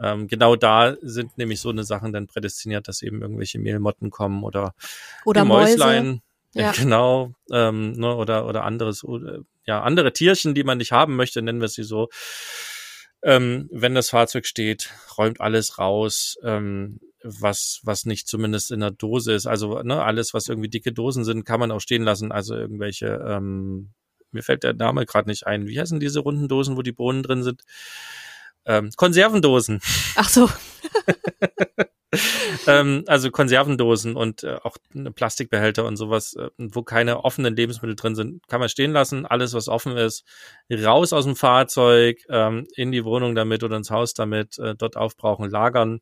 Ähm, 0.00 0.28
genau 0.28 0.56
da 0.56 0.96
sind 1.02 1.36
nämlich 1.38 1.60
so 1.60 1.70
eine 1.70 1.84
Sachen 1.84 2.12
dann 2.12 2.26
prädestiniert, 2.26 2.88
dass 2.88 3.02
eben 3.02 3.20
irgendwelche 3.20 3.58
Mehlmotten 3.58 4.10
kommen 4.10 4.42
oder, 4.42 4.74
oder 5.24 5.44
Mäuslein. 5.44 6.06
Mäuse. 6.06 6.22
Ja. 6.54 6.72
Genau, 6.76 7.32
ähm, 7.52 7.92
ne, 7.92 8.14
oder, 8.14 8.46
oder 8.46 8.64
anderes, 8.64 9.04
oder, 9.04 9.40
ja, 9.66 9.82
andere 9.82 10.12
Tierchen, 10.12 10.54
die 10.54 10.64
man 10.64 10.78
nicht 10.78 10.92
haben 10.92 11.16
möchte, 11.16 11.42
nennen 11.42 11.60
wir 11.60 11.68
sie 11.68 11.84
so. 11.84 12.08
Ähm, 13.22 13.68
wenn 13.70 13.94
das 13.94 14.10
Fahrzeug 14.10 14.46
steht, 14.46 14.90
räumt 15.18 15.40
alles 15.40 15.78
raus, 15.78 16.36
ähm, 16.42 17.00
was, 17.22 17.80
was 17.82 18.06
nicht 18.06 18.26
zumindest 18.28 18.70
in 18.70 18.80
der 18.80 18.92
Dose 18.92 19.32
ist. 19.32 19.46
Also 19.46 19.82
ne, 19.82 20.02
alles, 20.02 20.32
was 20.32 20.48
irgendwie 20.48 20.70
dicke 20.70 20.92
Dosen 20.92 21.24
sind, 21.24 21.44
kann 21.44 21.60
man 21.60 21.70
auch 21.70 21.80
stehen 21.80 22.02
lassen. 22.02 22.32
Also 22.32 22.54
irgendwelche, 22.56 23.22
ähm, 23.28 23.90
mir 24.30 24.42
fällt 24.42 24.62
der 24.62 24.72
Name 24.72 25.04
gerade 25.04 25.28
nicht 25.28 25.46
ein. 25.46 25.66
Wie 25.66 25.78
heißen 25.78 26.00
diese 26.00 26.20
runden 26.20 26.48
Dosen, 26.48 26.78
wo 26.78 26.82
die 26.82 26.92
Bohnen 26.92 27.22
drin 27.22 27.42
sind? 27.42 27.62
Ähm, 28.64 28.90
Konservendosen. 28.96 29.80
Ach 30.16 30.28
so. 30.28 30.48
ähm, 32.66 33.04
also 33.06 33.30
Konservendosen 33.30 34.16
und 34.16 34.42
äh, 34.42 34.56
auch 34.62 34.76
Plastikbehälter 35.14 35.84
und 35.84 35.96
sowas, 35.96 36.34
äh, 36.34 36.50
wo 36.58 36.82
keine 36.82 37.24
offenen 37.24 37.54
Lebensmittel 37.54 37.94
drin 37.94 38.14
sind, 38.14 38.46
kann 38.48 38.60
man 38.60 38.68
stehen 38.68 38.92
lassen. 38.92 39.26
Alles, 39.26 39.54
was 39.54 39.68
offen 39.68 39.96
ist, 39.96 40.24
raus 40.70 41.12
aus 41.12 41.24
dem 41.24 41.36
Fahrzeug, 41.36 42.18
ähm, 42.28 42.66
in 42.74 42.90
die 42.90 43.04
Wohnung 43.04 43.34
damit 43.34 43.62
oder 43.62 43.76
ins 43.76 43.90
Haus 43.90 44.14
damit, 44.14 44.58
äh, 44.58 44.74
dort 44.74 44.96
aufbrauchen, 44.96 45.48
lagern. 45.50 46.00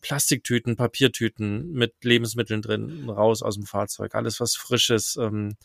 Plastiktüten, 0.00 0.76
Papiertüten 0.76 1.72
mit 1.72 1.94
Lebensmitteln 2.02 2.60
drin, 2.60 3.08
raus 3.08 3.42
aus 3.42 3.54
dem 3.54 3.66
Fahrzeug. 3.66 4.14
Alles, 4.16 4.40
was 4.40 4.56
frisch 4.56 4.90
ist, 4.90 5.16
ähm, 5.16 5.56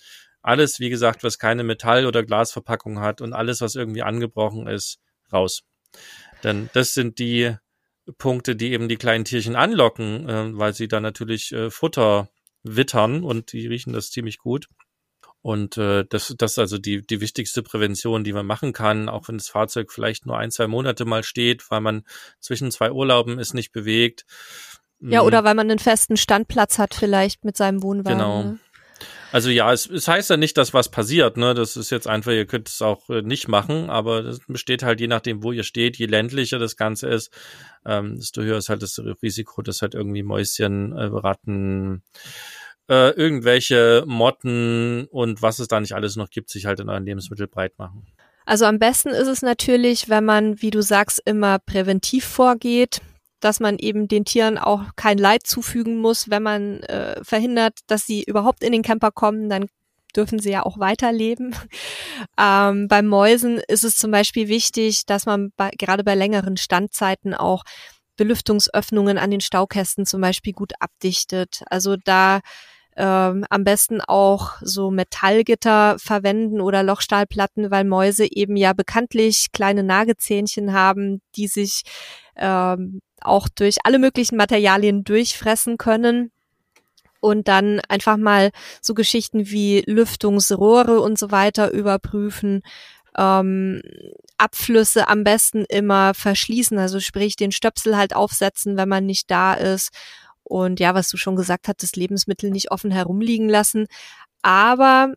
alles, 0.42 0.80
wie 0.80 0.90
gesagt, 0.90 1.24
was 1.24 1.40
keine 1.40 1.64
Metall- 1.64 2.06
oder 2.06 2.24
Glasverpackung 2.24 3.00
hat 3.00 3.22
und 3.22 3.34
alles, 3.34 3.62
was 3.62 3.76
irgendwie 3.76 4.04
angebrochen 4.04 4.68
ist, 4.68 5.00
raus. 5.34 5.64
Denn 6.44 6.70
das 6.74 6.94
sind 6.94 7.20
die 7.20 7.56
Punkte, 8.18 8.56
die 8.56 8.72
eben 8.72 8.88
die 8.88 8.98
kleinen 8.98 9.26
Tierchen 9.26 9.56
anlocken, 9.56 10.28
äh, 10.30 10.58
weil 10.58 10.74
sie 10.74 10.88
dann 10.88 11.04
natürlich 11.04 11.52
äh, 11.52 11.70
Futter 11.70 12.30
wittern 12.64 13.24
und 13.24 13.54
die 13.54 13.68
riechen 13.68 13.94
das 13.94 14.10
ziemlich 14.10 14.38
gut. 14.38 14.68
Und 15.42 15.78
äh, 15.78 16.04
das, 16.10 16.34
das 16.38 16.52
ist 16.54 16.60
also 16.60 16.78
die, 16.78 17.06
die 17.06 17.22
wichtigste 17.22 17.64
Prävention, 17.64 18.24
die 18.24 18.34
man 18.34 18.46
machen 18.46 18.74
kann, 18.74 19.08
auch 19.08 19.28
wenn 19.28 19.38
das 19.38 19.48
Fahrzeug 19.48 19.92
vielleicht 19.92 20.26
nur 20.26 20.38
ein, 20.38 20.52
zwei 20.52 20.68
Monate 20.68 21.06
mal 21.06 21.24
steht, 21.24 21.70
weil 21.72 21.80
man 21.80 22.04
zwischen 22.40 22.72
zwei 22.72 22.92
Urlauben 22.92 23.40
ist 23.40 23.54
nicht 23.54 23.72
bewegt. 23.72 24.26
Ja, 25.00 25.22
oder 25.22 25.44
weil 25.44 25.54
man 25.54 25.70
einen 25.70 25.80
festen 25.80 26.18
Standplatz 26.18 26.80
hat 26.80 26.96
vielleicht 26.96 27.46
mit 27.46 27.56
seinem 27.56 27.84
Wohnwagen. 27.84 28.18
Genau. 28.18 28.44
Ne? 28.44 28.60
Also 29.32 29.50
ja, 29.50 29.74
es, 29.74 29.90
es 29.90 30.08
heißt 30.08 30.30
ja 30.30 30.38
nicht, 30.38 30.58
dass 30.58 30.74
was 30.74 30.90
passiert, 30.90 31.38
ne? 31.38 31.54
Das 31.54 31.76
ist 31.76 31.90
jetzt 31.90 32.08
einfach, 32.08 32.32
ihr 32.32 32.46
könnt 32.46 32.70
es 32.70 32.82
auch 32.82 33.10
äh, 33.10 33.22
nicht 33.22 33.48
machen, 33.48 33.90
aber 33.90 34.24
das 34.24 34.40
besteht 34.48 34.84
halt 34.84 35.02
je 35.02 35.08
nachdem, 35.08 35.44
wo 35.44 35.52
ihr 35.52 35.64
steht, 35.64 35.98
je 35.98 36.06
ländlicher 36.06 36.60
das 36.60 36.78
Ganze 36.78 37.08
ist, 37.08 37.32
ähm, 37.86 38.16
desto 38.16 38.42
höher 38.42 38.58
ist 38.58 38.70
halt 38.70 38.82
das 38.82 39.00
Risiko, 39.22 39.62
dass 39.62 39.82
halt 39.82 39.96
irgendwie 39.96 40.24
Mäuschen, 40.24 40.94
äh, 40.94 41.04
Ratten, 41.06 42.04
äh, 42.90 43.12
irgendwelche 43.12 44.04
Motten 44.08 45.08
und 45.12 45.42
was 45.42 45.60
es 45.60 45.68
da 45.68 45.80
nicht 45.80 45.94
alles 45.94 46.16
noch 46.16 46.30
gibt, 46.30 46.50
sich 46.50 46.66
halt 46.66 46.80
in 46.80 46.90
euren 46.90 47.06
Lebensmittel 47.06 47.48
breit 47.48 47.78
machen. 47.78 48.08
Also 48.46 48.64
am 48.64 48.80
besten 48.80 49.10
ist 49.10 49.28
es 49.28 49.42
natürlich, 49.42 50.08
wenn 50.08 50.24
man, 50.24 50.62
wie 50.62 50.70
du 50.70 50.82
sagst, 50.82 51.22
immer 51.26 51.60
präventiv 51.60 52.24
vorgeht, 52.24 53.02
dass 53.40 53.60
man 53.60 53.78
eben 53.78 54.08
den 54.08 54.26
Tieren 54.26 54.58
auch 54.58 54.84
kein 54.96 55.18
Leid 55.18 55.46
zufügen 55.46 55.98
muss, 55.98 56.30
wenn 56.30 56.44
man 56.44 56.82
äh, 56.84 57.24
verhindert, 57.24 57.80
dass 57.88 58.06
sie 58.06 58.24
überhaupt 58.24 58.64
in 58.64 58.72
den 58.72 58.82
Camper 58.82 59.12
kommen, 59.12 59.50
dann 59.50 59.68
dürfen 60.16 60.40
sie 60.40 60.52
ja 60.52 60.64
auch 60.66 60.80
weiterleben. 60.80 61.56
Ähm, 62.40 62.88
bei 62.88 63.02
Mäusen 63.02 63.60
ist 63.68 63.84
es 63.84 63.98
zum 63.98 64.12
Beispiel 64.12 64.48
wichtig, 64.48 65.06
dass 65.06 65.26
man 65.26 65.52
bei, 65.56 65.72
gerade 65.78 66.04
bei 66.04 66.16
längeren 66.16 66.58
Standzeiten 66.58 67.34
auch 67.34 67.64
Belüftungsöffnungen 68.16 69.18
an 69.18 69.32
den 69.32 69.42
Staukästen 69.42 70.06
zum 70.06 70.22
Beispiel 70.22 70.54
gut 70.54 70.74
abdichtet. 70.80 71.64
Also 71.70 71.96
da 71.96 72.42
ähm, 72.96 73.46
am 73.50 73.64
besten 73.64 74.02
auch 74.02 74.54
so 74.62 74.90
Metallgitter 74.90 75.98
verwenden 76.00 76.60
oder 76.60 76.82
Lochstahlplatten, 76.84 77.70
weil 77.70 77.84
Mäuse 77.86 78.26
eben 78.30 78.56
ja 78.56 78.74
bekanntlich 78.74 79.52
kleine 79.54 79.84
Nagezähnchen 79.84 80.74
haben, 80.74 81.22
die 81.36 81.48
sich 81.48 81.84
ähm, 82.38 83.00
auch 83.22 83.48
durch 83.50 83.78
alle 83.84 84.00
möglichen 84.00 84.38
Materialien 84.38 85.04
durchfressen 85.04 85.78
können 85.78 86.32
und 87.20 87.48
dann 87.48 87.82
einfach 87.90 88.18
mal 88.18 88.52
so 88.82 88.94
Geschichten 88.94 89.50
wie 89.50 89.84
Lüftungsrohre 89.86 91.00
und 91.02 91.18
so 91.18 91.32
weiter 91.32 91.72
überprüfen. 91.72 92.62
Ähm, 93.18 93.82
Abflüsse 94.38 95.08
am 95.08 95.24
besten 95.24 95.66
immer 95.66 96.14
verschließen, 96.14 96.78
also 96.78 97.00
sprich 97.00 97.36
den 97.36 97.52
Stöpsel 97.52 97.98
halt 97.98 98.16
aufsetzen, 98.16 98.78
wenn 98.78 98.90
man 98.90 99.06
nicht 99.06 99.32
da 99.32 99.54
ist. 99.54 99.90
Und 100.44 100.80
ja, 100.80 100.94
was 100.94 101.10
du 101.10 101.18
schon 101.18 101.36
gesagt 101.36 101.68
hattest, 101.68 101.98
Lebensmittel 101.98 102.52
nicht 102.52 102.72
offen 102.72 102.92
herumliegen 102.92 103.50
lassen. 103.50 103.88
Aber 104.44 105.14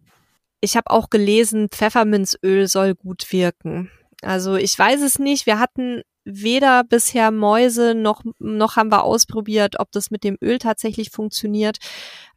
ich 0.61 0.77
habe 0.77 0.91
auch 0.91 1.11
gelesen, 1.11 1.69
Pfefferminzöl 1.71 2.67
soll 2.67 2.95
gut 2.95 3.31
wirken. 3.31 3.91
Also 4.23 4.57
ich 4.57 4.77
weiß 4.79 5.03
es 5.03 5.19
nicht. 5.19 5.47
Wir 5.47 5.59
hatten 5.59 6.03
weder 6.25 6.85
bisher 6.85 7.31
Mäuse 7.31 7.95
noch, 7.95 8.23
noch 8.39 8.77
haben 8.77 8.91
wir 8.91 9.05
ausprobiert, 9.05 9.79
ob 9.79 9.91
das 9.93 10.11
mit 10.11 10.25
dem 10.25 10.37
Öl 10.41 10.59
tatsächlich 10.59 11.11
funktioniert. 11.11 11.79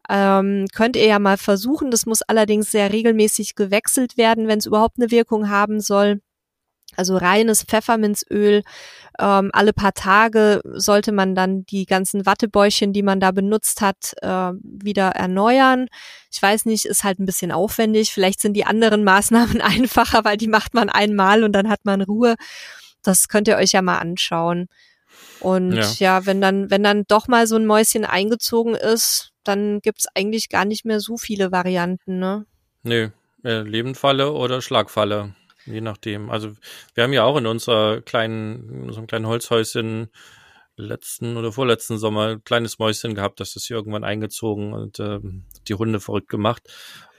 Ähm, 0.09 0.65
könnt 0.73 0.95
ihr 0.95 1.07
ja 1.07 1.19
mal 1.19 1.37
versuchen. 1.37 1.91
Das 1.91 2.05
muss 2.05 2.21
allerdings 2.21 2.71
sehr 2.71 2.91
regelmäßig 2.91 3.55
gewechselt 3.55 4.17
werden, 4.17 4.47
wenn 4.47 4.59
es 4.59 4.65
überhaupt 4.65 4.97
eine 4.99 5.11
Wirkung 5.11 5.49
haben 5.49 5.79
soll. 5.79 6.21
Also 6.95 7.17
reines 7.17 7.63
Pfefferminzöl. 7.63 8.63
Ähm, 9.19 9.49
alle 9.53 9.73
paar 9.73 9.93
Tage 9.93 10.61
sollte 10.63 11.11
man 11.11 11.35
dann 11.35 11.65
die 11.65 11.85
ganzen 11.85 12.25
Wattebäuchchen, 12.25 12.93
die 12.93 13.03
man 13.03 13.19
da 13.19 13.31
benutzt 13.31 13.81
hat, 13.81 14.13
äh, 14.21 14.51
wieder 14.61 15.09
erneuern. 15.09 15.87
Ich 16.31 16.41
weiß 16.41 16.65
nicht, 16.65 16.85
ist 16.85 17.03
halt 17.03 17.19
ein 17.19 17.25
bisschen 17.25 17.51
aufwendig. 17.51 18.11
Vielleicht 18.11 18.41
sind 18.41 18.53
die 18.53 18.65
anderen 18.65 19.03
Maßnahmen 19.03 19.61
einfacher, 19.61 20.25
weil 20.25 20.37
die 20.37 20.47
macht 20.47 20.73
man 20.73 20.89
einmal 20.89 21.43
und 21.43 21.53
dann 21.53 21.69
hat 21.69 21.85
man 21.85 22.01
Ruhe. 22.01 22.35
Das 23.03 23.27
könnt 23.27 23.47
ihr 23.47 23.57
euch 23.57 23.71
ja 23.71 23.81
mal 23.81 23.99
anschauen. 23.99 24.67
Und 25.39 25.73
ja. 25.73 25.91
ja, 25.99 26.25
wenn 26.25 26.41
dann, 26.41 26.71
wenn 26.71 26.83
dann 26.83 27.03
doch 27.07 27.27
mal 27.27 27.47
so 27.47 27.55
ein 27.55 27.65
Mäuschen 27.65 28.05
eingezogen 28.05 28.75
ist, 28.75 29.31
dann 29.43 29.79
gibt's 29.81 30.07
eigentlich 30.15 30.49
gar 30.49 30.65
nicht 30.65 30.85
mehr 30.85 30.99
so 30.99 31.17
viele 31.17 31.51
Varianten, 31.51 32.17
ne? 32.17 32.45
Nö, 32.83 33.09
äh, 33.43 33.61
Lebendfalle 33.61 34.31
oder 34.31 34.61
Schlagfalle, 34.61 35.35
je 35.65 35.81
nachdem. 35.81 36.29
Also 36.29 36.53
wir 36.93 37.03
haben 37.03 37.13
ja 37.13 37.23
auch 37.23 37.37
in 37.37 37.45
unserer 37.45 38.01
kleinen, 38.01 38.69
in 38.69 38.83
unserem 38.83 39.07
kleinen 39.07 39.27
Holzhäuschen 39.27 40.09
letzten 40.75 41.37
oder 41.37 41.51
vorletzten 41.51 41.97
Sommer 41.97 42.29
ein 42.29 42.43
kleines 42.43 42.79
Mäuschen 42.79 43.13
gehabt, 43.13 43.39
das 43.39 43.55
ist 43.55 43.67
hier 43.67 43.77
irgendwann 43.77 44.03
eingezogen 44.03 44.73
und 44.73 44.99
äh, 44.99 45.19
die 45.67 45.75
Hunde 45.75 45.99
verrückt 45.99 46.29
gemacht. 46.29 46.63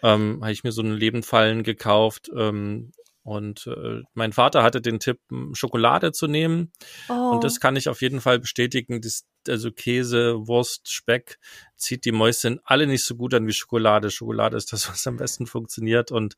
Ähm, 0.02 0.40
habe 0.40 0.52
ich 0.52 0.64
mir 0.64 0.72
so 0.72 0.82
einen 0.82 0.96
Lebendfallen 0.96 1.62
gekauft, 1.62 2.30
ähm, 2.36 2.92
und 3.24 3.66
äh, 3.66 4.02
mein 4.12 4.34
Vater 4.34 4.62
hatte 4.62 4.82
den 4.82 5.00
Tipp, 5.00 5.18
Schokolade 5.54 6.12
zu 6.12 6.26
nehmen. 6.26 6.72
Oh. 7.08 7.30
Und 7.32 7.42
das 7.42 7.58
kann 7.58 7.74
ich 7.74 7.88
auf 7.88 8.02
jeden 8.02 8.20
Fall 8.20 8.38
bestätigen. 8.38 9.00
Das, 9.00 9.24
also 9.48 9.72
Käse, 9.72 10.46
Wurst, 10.46 10.92
Speck 10.92 11.38
zieht 11.76 12.04
die 12.04 12.12
Mäuschen 12.12 12.60
alle 12.64 12.86
nicht 12.86 13.04
so 13.04 13.16
gut 13.16 13.32
an 13.32 13.46
wie 13.46 13.54
Schokolade. 13.54 14.10
Schokolade 14.10 14.58
ist 14.58 14.74
das, 14.74 14.90
was 14.90 15.06
am 15.06 15.16
besten 15.16 15.46
funktioniert. 15.46 16.12
Und 16.12 16.36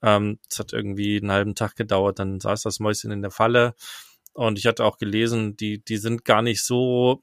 ähm, 0.00 0.38
es 0.50 0.58
hat 0.58 0.72
irgendwie 0.72 1.18
einen 1.18 1.30
halben 1.30 1.54
Tag 1.54 1.76
gedauert. 1.76 2.18
Dann 2.18 2.40
saß 2.40 2.62
das 2.62 2.80
Mäuschen 2.80 3.10
in 3.10 3.20
der 3.20 3.30
Falle. 3.30 3.74
Und 4.32 4.58
ich 4.58 4.66
hatte 4.66 4.86
auch 4.86 4.96
gelesen, 4.96 5.58
die, 5.58 5.84
die 5.84 5.98
sind 5.98 6.24
gar 6.24 6.40
nicht 6.40 6.64
so 6.64 7.22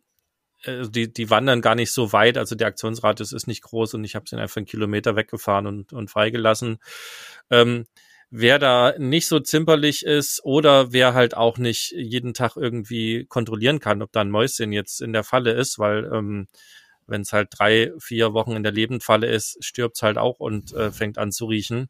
äh, 0.66 0.88
die, 0.88 1.12
die 1.12 1.32
wandern 1.32 1.62
gar 1.62 1.74
nicht 1.74 1.91
so 1.91 2.14
weit, 2.14 2.38
also 2.38 2.53
der 2.53 2.68
Aktionsradius 2.68 3.32
ist 3.32 3.47
nicht 3.47 3.64
groß 3.64 3.95
und 3.95 4.03
ich 4.03 4.14
habe 4.14 4.30
sie 4.30 4.36
einfach 4.36 4.57
einen 4.57 4.68
Kilometer 4.68 5.16
weggefahren 5.16 5.66
und, 5.66 5.93
und 5.93 6.12
freigelassen. 6.12 6.78
Ähm, 7.49 7.88
wer 8.32 8.60
da 8.60 8.94
nicht 8.98 9.28
so 9.28 9.40
zimperlich 9.40 10.06
ist 10.06 10.44
oder 10.44 10.94
wer 10.94 11.14
halt 11.14 11.36
auch 11.36 11.58
nicht 11.58 11.92
jeden 11.92 12.34
Tag 12.34 12.56
irgendwie 12.56 13.26
kontrollieren 13.26 13.80
kann, 13.80 14.02
ob 14.02 14.12
da 14.12 14.22
ein 14.22 14.30
Mäuschen 14.30 14.72
jetzt 14.72 15.02
in 15.02 15.14
der 15.14 15.24
Falle 15.24 15.52
ist, 15.54 15.80
weil 15.80 16.10
ähm, 16.14 16.48
wenn 17.08 17.22
es 17.22 17.34
halt 17.34 17.50
drei, 17.52 17.92
vier 18.00 18.34
Wochen 18.34 18.56
in 18.56 18.64
der 18.64 18.72
Lebendfalle 18.72 19.28
ist, 19.28 19.58
stirbt 19.64 20.02
halt 20.02 20.18
auch 20.18 20.40
und 20.40 20.74
äh, 20.74 20.92
fängt 20.92 21.18
an 21.18 21.32
zu 21.32 21.46
riechen. 21.46 21.90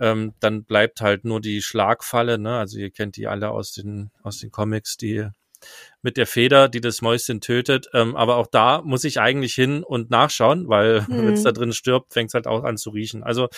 Ähm, 0.00 0.32
dann 0.40 0.64
bleibt 0.64 1.00
halt 1.00 1.24
nur 1.24 1.40
die 1.40 1.62
Schlagfalle, 1.62 2.38
ne? 2.38 2.58
Also 2.58 2.78
ihr 2.78 2.90
kennt 2.90 3.16
die 3.16 3.26
alle 3.26 3.50
aus 3.50 3.72
den, 3.72 4.10
aus 4.22 4.38
den 4.38 4.50
Comics, 4.50 4.96
die 4.96 5.28
mit 6.02 6.16
der 6.16 6.26
Feder, 6.26 6.68
die 6.68 6.80
das 6.80 7.00
Mäuschen 7.00 7.40
tötet. 7.40 7.88
Ähm, 7.94 8.16
aber 8.16 8.36
auch 8.36 8.46
da 8.46 8.82
muss 8.82 9.04
ich 9.04 9.20
eigentlich 9.20 9.54
hin 9.54 9.82
und 9.82 10.10
nachschauen, 10.10 10.68
weil 10.68 11.06
hm. 11.06 11.26
wenn 11.26 11.34
es 11.34 11.42
da 11.42 11.52
drin 11.52 11.72
stirbt, 11.72 12.12
fängt 12.12 12.30
es 12.30 12.34
halt 12.34 12.46
auch 12.46 12.64
an 12.64 12.76
zu 12.76 12.90
riechen. 12.90 13.22
Also 13.22 13.48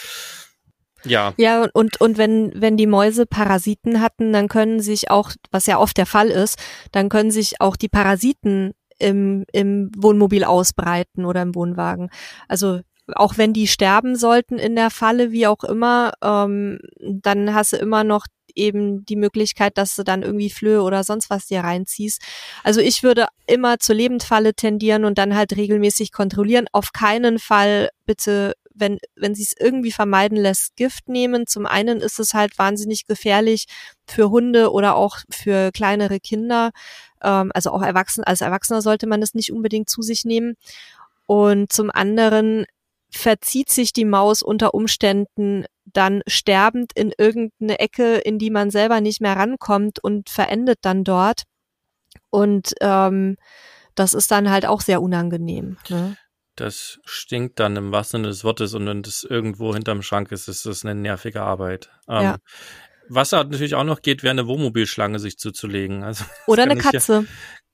ja. 1.07 1.35
Ja, 1.37 1.67
und, 1.73 2.01
und 2.01 2.19
wenn, 2.19 2.53
wenn 2.55 2.77
die 2.77 2.87
Mäuse 2.87 3.27
Parasiten 3.27 4.01
hatten, 4.01 4.33
dann 4.33 4.49
können 4.49 4.81
sich 4.81 5.11
auch, 5.11 5.33
was 5.51 5.67
ja 5.67 5.79
oft 5.79 5.97
der 5.97 6.07
Fall 6.07 6.29
ist, 6.29 6.59
dann 6.93 7.09
können 7.09 7.31
sich 7.31 7.61
auch 7.61 7.77
die 7.77 7.89
Parasiten 7.89 8.73
im, 8.99 9.45
im 9.53 9.91
Wohnmobil 9.97 10.45
ausbreiten 10.45 11.25
oder 11.25 11.43
im 11.43 11.55
Wohnwagen. 11.55 12.11
Also 12.49 12.81
auch 13.15 13.39
wenn 13.39 13.53
die 13.53 13.69
sterben 13.69 14.17
sollten 14.17 14.59
in 14.59 14.75
der 14.75 14.91
Falle, 14.91 15.31
wie 15.33 15.47
auch 15.47 15.63
immer, 15.65 16.13
ähm, 16.23 16.79
dann 17.01 17.55
hast 17.55 17.73
du 17.73 17.77
immer 17.77 18.05
noch 18.05 18.27
eben 18.55 19.05
die 19.05 19.17
Möglichkeit, 19.17 19.79
dass 19.79 19.95
du 19.95 20.03
dann 20.03 20.23
irgendwie 20.23 20.51
Flöhe 20.51 20.83
oder 20.83 21.05
sonst 21.05 21.31
was 21.31 21.47
dir 21.47 21.61
reinziehst. 21.61 22.23
Also 22.65 22.81
ich 22.81 23.03
würde 23.03 23.27
immer 23.47 23.79
zur 23.79 23.95
Lebendfalle 23.95 24.55
tendieren 24.55 25.05
und 25.05 25.19
dann 25.19 25.37
halt 25.37 25.57
regelmäßig 25.57 26.11
kontrollieren. 26.11 26.67
Auf 26.73 26.93
keinen 26.93 27.39
Fall 27.39 27.91
bitte 28.07 28.55
wenn, 28.79 28.99
wenn 29.15 29.35
sie 29.35 29.43
es 29.43 29.55
irgendwie 29.59 29.93
vermeiden 29.93 30.37
lässt, 30.37 30.77
Gift 30.77 31.09
nehmen. 31.09 31.47
Zum 31.47 31.67
einen 31.67 32.01
ist 32.01 32.19
es 32.19 32.35
halt 32.35 32.59
wahnsinnig 32.59 33.07
gefährlich 33.07 33.67
für 34.07 34.31
Hunde 34.31 34.73
oder 34.73 34.97
auch 34.97 35.19
für 35.31 35.73
kleinere 35.73 36.21
Kinder. 36.21 36.71
Ähm, 37.23 37.51
also 37.55 37.71
auch 37.71 37.83
Erwachsene, 37.83 38.27
als 38.27 38.41
Erwachsener 38.41 38.83
sollte 38.83 39.07
man 39.07 39.23
es 39.23 39.35
nicht 39.35 39.53
unbedingt 39.53 39.89
zu 39.89 40.03
sich 40.03 40.25
nehmen. 40.25 40.55
Und 41.27 41.73
zum 41.73 41.91
anderen 41.91 42.67
verzieht 43.11 43.71
sich 43.71 43.93
die 43.93 44.05
Maus 44.05 44.43
unter 44.43 44.75
Umständen 44.75 45.65
dann 45.85 46.23
sterbend 46.27 46.93
in 46.95 47.13
irgendeine 47.17 47.79
Ecke, 47.79 48.17
in 48.17 48.39
die 48.39 48.51
man 48.51 48.71
selber 48.71 49.01
nicht 49.01 49.21
mehr 49.21 49.37
rankommt 49.37 50.03
und 50.03 50.29
verendet 50.29 50.79
dann 50.83 51.05
dort. 51.05 51.45
Und 52.31 52.75
ähm, 52.81 53.37
das 53.95 54.13
ist 54.13 54.31
dann 54.31 54.51
halt 54.51 54.67
auch 54.67 54.81
sehr 54.81 55.01
unangenehm. 55.01 55.79
Ne? 55.89 56.17
Das 56.57 56.99
stinkt 57.05 57.61
dann 57.61 57.77
im 57.77 57.93
wahrsten 57.93 58.19
Sinne 58.19 58.29
des 58.29 58.45
Wortes 58.45 58.75
und 58.75 58.87
wenn 58.87 59.03
das 59.03 59.25
irgendwo 59.25 59.75
hinterm 59.75 60.03
Schrank 60.03 60.33
ist, 60.33 60.49
ist 60.49 60.67
das 60.67 60.85
eine 60.85 60.95
nervige 60.99 61.43
Arbeit. 61.43 61.91
Ähm, 62.09 62.23
ja. 62.23 62.37
Was 63.09 63.33
natürlich 63.33 63.75
auch 63.75 63.85
noch 63.85 64.03
geht, 64.03 64.23
wäre 64.23 64.33
eine 64.33 64.47
Wohnmobilschlange 64.47 65.19
sich 65.19 65.39
zuzulegen. 65.39 66.03
Also, 66.03 66.25
Oder 66.47 66.65
eine 66.65 66.77
Katze. 66.77 67.21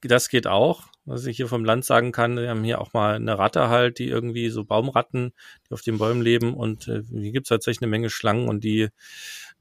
Hier, 0.02 0.08
das 0.08 0.28
geht 0.28 0.46
auch. 0.46 0.82
Was 1.04 1.26
ich 1.26 1.36
hier 1.36 1.48
vom 1.48 1.64
Land 1.64 1.84
sagen 1.84 2.12
kann, 2.12 2.36
wir 2.36 2.48
haben 2.48 2.62
hier 2.62 2.80
auch 2.80 2.92
mal 2.92 3.16
eine 3.16 3.36
Ratte 3.36 3.68
halt, 3.68 3.98
die 3.98 4.06
irgendwie 4.06 4.50
so 4.50 4.64
Baumratten, 4.64 5.32
die 5.68 5.74
auf 5.74 5.82
den 5.82 5.98
Bäumen 5.98 6.22
leben 6.22 6.54
und 6.54 6.86
äh, 6.86 7.02
hier 7.10 7.32
gibt's 7.32 7.48
tatsächlich 7.48 7.82
eine 7.82 7.90
Menge 7.90 8.08
Schlangen 8.08 8.48
und 8.48 8.62
die 8.62 8.88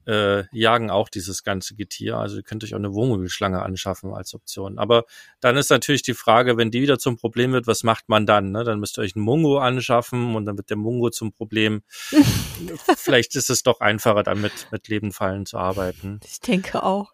äh, 0.06 0.44
jagen 0.52 0.90
auch 0.90 1.08
dieses 1.08 1.42
ganze 1.42 1.74
Getier. 1.74 2.16
Also 2.16 2.36
ihr 2.36 2.42
könnt 2.42 2.64
euch 2.64 2.74
auch 2.74 2.78
eine 2.78 2.92
Wohnmobilschlange 2.92 3.62
anschaffen 3.62 4.12
als 4.12 4.34
Option. 4.34 4.78
Aber 4.78 5.04
dann 5.40 5.56
ist 5.56 5.70
natürlich 5.70 6.02
die 6.02 6.14
Frage, 6.14 6.56
wenn 6.56 6.70
die 6.70 6.82
wieder 6.82 6.98
zum 6.98 7.16
Problem 7.16 7.52
wird, 7.52 7.66
was 7.66 7.82
macht 7.82 8.08
man 8.08 8.26
dann? 8.26 8.52
Ne? 8.52 8.64
Dann 8.64 8.80
müsst 8.80 8.98
ihr 8.98 9.02
euch 9.02 9.16
einen 9.16 9.24
Mungo 9.24 9.58
anschaffen 9.58 10.34
und 10.34 10.46
dann 10.46 10.56
wird 10.56 10.70
der 10.70 10.76
Mungo 10.76 11.10
zum 11.10 11.32
Problem. 11.32 11.82
Vielleicht 12.96 13.36
ist 13.36 13.50
es 13.50 13.62
doch 13.62 13.80
einfacher, 13.80 14.22
dann 14.22 14.40
mit, 14.40 14.52
mit 14.70 14.88
Lebenfallen 14.88 15.46
zu 15.46 15.58
arbeiten. 15.58 16.20
Ich 16.24 16.40
denke 16.40 16.82
auch. 16.82 17.12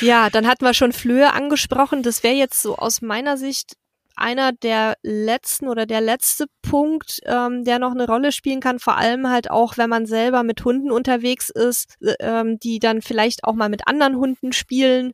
Ja, 0.00 0.30
dann 0.30 0.46
hatten 0.46 0.64
wir 0.64 0.74
schon 0.74 0.92
Flöhe 0.92 1.32
angesprochen. 1.32 2.02
Das 2.02 2.22
wäre 2.22 2.34
jetzt 2.34 2.60
so 2.60 2.76
aus 2.76 3.02
meiner 3.02 3.36
Sicht 3.36 3.76
einer 4.16 4.52
der 4.52 4.96
letzten 5.02 5.68
oder 5.68 5.86
der 5.86 6.00
letzte 6.00 6.46
Punkt, 6.62 7.20
ähm, 7.26 7.64
der 7.64 7.78
noch 7.78 7.92
eine 7.92 8.06
Rolle 8.06 8.32
spielen 8.32 8.60
kann, 8.60 8.78
vor 8.78 8.96
allem 8.96 9.28
halt 9.28 9.50
auch, 9.50 9.76
wenn 9.76 9.90
man 9.90 10.06
selber 10.06 10.42
mit 10.42 10.64
Hunden 10.64 10.90
unterwegs 10.90 11.50
ist, 11.50 11.96
äh, 12.00 12.14
ähm, 12.20 12.58
die 12.58 12.78
dann 12.78 13.02
vielleicht 13.02 13.44
auch 13.44 13.54
mal 13.54 13.68
mit 13.68 13.86
anderen 13.86 14.16
Hunden 14.16 14.52
spielen. 14.52 15.12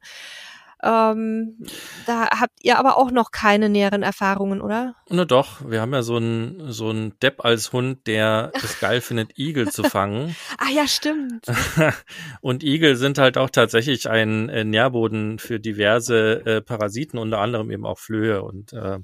Ähm, 0.82 1.58
da 2.06 2.28
habt 2.40 2.58
ihr 2.62 2.78
aber 2.78 2.96
auch 2.96 3.10
noch 3.10 3.30
keine 3.30 3.68
näheren 3.68 4.02
Erfahrungen, 4.02 4.60
oder? 4.60 4.96
Na 5.08 5.24
doch, 5.24 5.68
wir 5.68 5.80
haben 5.80 5.92
ja 5.92 6.02
so 6.02 6.16
einen 6.16 6.72
so 6.72 6.90
einen 6.90 7.18
Depp 7.20 7.44
als 7.44 7.72
Hund, 7.72 8.06
der 8.06 8.52
es 8.54 8.80
geil 8.80 9.00
findet, 9.00 9.38
Igel 9.38 9.70
zu 9.70 9.84
fangen. 9.84 10.34
ah 10.58 10.70
ja, 10.74 10.86
stimmt. 10.88 11.46
Und 12.40 12.64
Igel 12.64 12.96
sind 12.96 13.18
halt 13.18 13.38
auch 13.38 13.50
tatsächlich 13.50 14.10
ein 14.10 14.48
äh, 14.48 14.64
Nährboden 14.64 15.38
für 15.38 15.60
diverse 15.60 16.44
äh, 16.44 16.60
Parasiten, 16.60 17.18
unter 17.18 17.38
anderem 17.38 17.70
eben 17.70 17.86
auch 17.86 17.98
Flöhe 17.98 18.42
und 18.42 18.72
äh, 18.72 18.98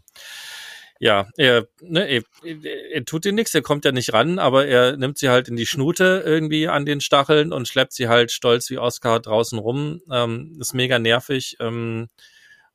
ja, 1.01 1.29
er, 1.37 1.69
ne, 1.81 2.09
er, 2.09 2.23
er 2.91 3.05
tut 3.05 3.25
ihr 3.25 3.33
nichts, 3.33 3.55
er 3.55 3.63
kommt 3.63 3.85
ja 3.85 3.93
nicht 3.93 4.13
ran, 4.13 4.39
aber 4.41 4.67
er 4.67 4.97
nimmt 4.97 5.19
sie 5.19 5.29
halt 5.29 5.49
in 5.49 5.55
die 5.55 5.67
Schnute 5.67 6.23
irgendwie 6.27 6.67
an 6.67 6.87
den 6.87 7.01
Stacheln 7.01 7.53
und 7.53 7.69
schleppt 7.69 7.93
sie 7.93 8.09
halt 8.09 8.33
stolz 8.33 8.69
wie 8.71 8.79
Oscar 8.79 9.21
draußen 9.21 9.59
rum. 9.59 10.01
Ähm, 10.11 10.57
ist 10.61 10.75
mega 10.75 10.99
nervig. 10.99 11.57
Ähm, 11.61 12.09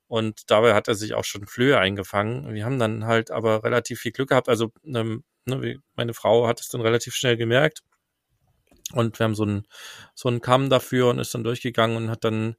und 0.06 0.50
dabei 0.50 0.74
hat 0.74 0.88
er 0.88 0.94
sich 0.94 1.14
auch 1.14 1.24
schon 1.24 1.46
Flöhe 1.46 1.78
eingefangen. 1.78 2.54
Wir 2.54 2.64
haben 2.64 2.78
dann 2.78 3.04
halt 3.04 3.30
aber 3.30 3.62
relativ 3.62 4.00
viel 4.00 4.12
Glück 4.12 4.30
gehabt. 4.30 4.48
Also 4.48 4.72
ähm, 4.86 5.24
ne, 5.44 5.80
meine 5.94 6.14
Frau 6.14 6.46
hat 6.46 6.60
es 6.60 6.68
dann 6.68 6.80
relativ 6.80 7.14
schnell 7.14 7.36
gemerkt. 7.36 7.82
Und 8.92 9.18
wir 9.18 9.24
haben 9.24 9.34
so 9.34 9.44
einen 9.44 9.66
so 10.14 10.28
einen 10.28 10.40
Kamm 10.40 10.70
dafür 10.70 11.08
und 11.08 11.18
ist 11.18 11.34
dann 11.34 11.44
durchgegangen 11.44 11.96
und 11.96 12.10
hat 12.10 12.22
dann 12.24 12.56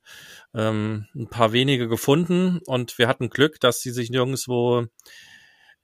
ähm, 0.53 1.07
ein 1.15 1.27
paar 1.27 1.53
wenige 1.53 1.87
gefunden. 1.87 2.59
Und 2.65 2.97
wir 2.97 3.07
hatten 3.07 3.29
Glück, 3.29 3.59
dass 3.59 3.81
sie 3.81 3.91
sich 3.91 4.09
nirgendwo 4.09 4.85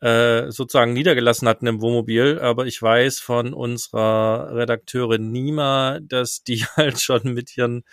äh, 0.01 0.51
sozusagen 0.51 0.93
niedergelassen 0.93 1.47
hatten 1.47 1.67
im 1.67 1.81
Wohnmobil, 1.81 2.39
aber 2.39 2.65
ich 2.65 2.81
weiß 2.81 3.19
von 3.19 3.53
unserer 3.53 4.55
Redakteurin 4.55 5.31
Nima, 5.31 5.99
dass 6.01 6.43
die 6.43 6.65
halt 6.75 6.99
schon 6.99 7.33
mit 7.33 7.55
ihren 7.55 7.83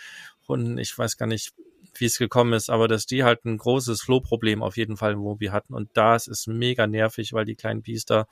Hunden, 0.47 0.77
ich 0.77 0.97
weiß 0.97 1.17
gar 1.17 1.27
nicht, 1.27 1.53
wie 1.95 2.05
es 2.05 2.17
gekommen 2.17 2.53
ist, 2.53 2.69
aber 2.69 2.87
dass 2.87 3.05
die 3.05 3.23
halt 3.23 3.45
ein 3.45 3.57
großes 3.57 4.01
Flohproblem 4.01 4.63
auf 4.63 4.77
jeden 4.77 4.97
Fall 4.97 5.13
im 5.13 5.19
Wohnmobil 5.19 5.51
hatten 5.51 5.73
und 5.73 5.89
das 5.93 6.27
ist 6.27 6.47
mega 6.47 6.87
nervig, 6.87 7.33
weil 7.33 7.45
die 7.45 7.55
kleinen 7.55 7.83
Biester 7.83 8.27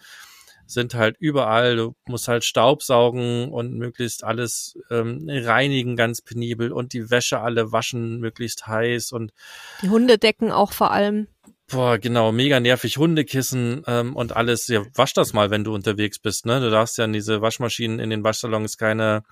sind 0.68 0.94
halt 0.94 1.16
überall. 1.20 1.78
Du 1.78 1.96
musst 2.06 2.28
halt 2.28 2.44
Staub 2.44 2.84
saugen 2.84 3.52
und 3.52 3.74
möglichst 3.74 4.24
alles 4.24 4.78
ähm, 4.92 5.28
reinigen, 5.30 5.96
ganz 5.96 6.22
penibel 6.22 6.72
und 6.72 6.94
die 6.94 7.10
Wäsche 7.10 7.40
alle 7.40 7.72
waschen, 7.72 8.20
möglichst 8.20 8.68
heiß 8.68 9.12
und 9.14 9.32
die 9.82 9.90
Hundedecken 9.90 10.52
auch 10.52 10.74
vor 10.74 10.92
allem. 10.92 11.28
Boah, 11.70 11.98
genau, 11.98 12.32
mega 12.32 12.62
nervig, 12.62 12.98
Hundekissen 12.98 13.84
ähm, 13.88 14.16
und 14.16 14.34
alles. 14.34 14.68
Ja, 14.68 14.84
wasch 14.96 15.14
das 15.14 15.34
mal, 15.34 15.50
wenn 15.50 15.66
du 15.66 15.74
unterwegs 15.76 16.18
bist, 16.18 16.46
ne? 16.46 16.62
Du 16.62 16.70
darfst 16.70 16.98
ja 16.98 17.04
in 17.04 17.12
diese 17.12 17.42
Waschmaschinen 17.42 18.00
in 18.00 18.10
den 18.10 18.24
Waschsalons 18.24 18.78
keine, 18.78 19.24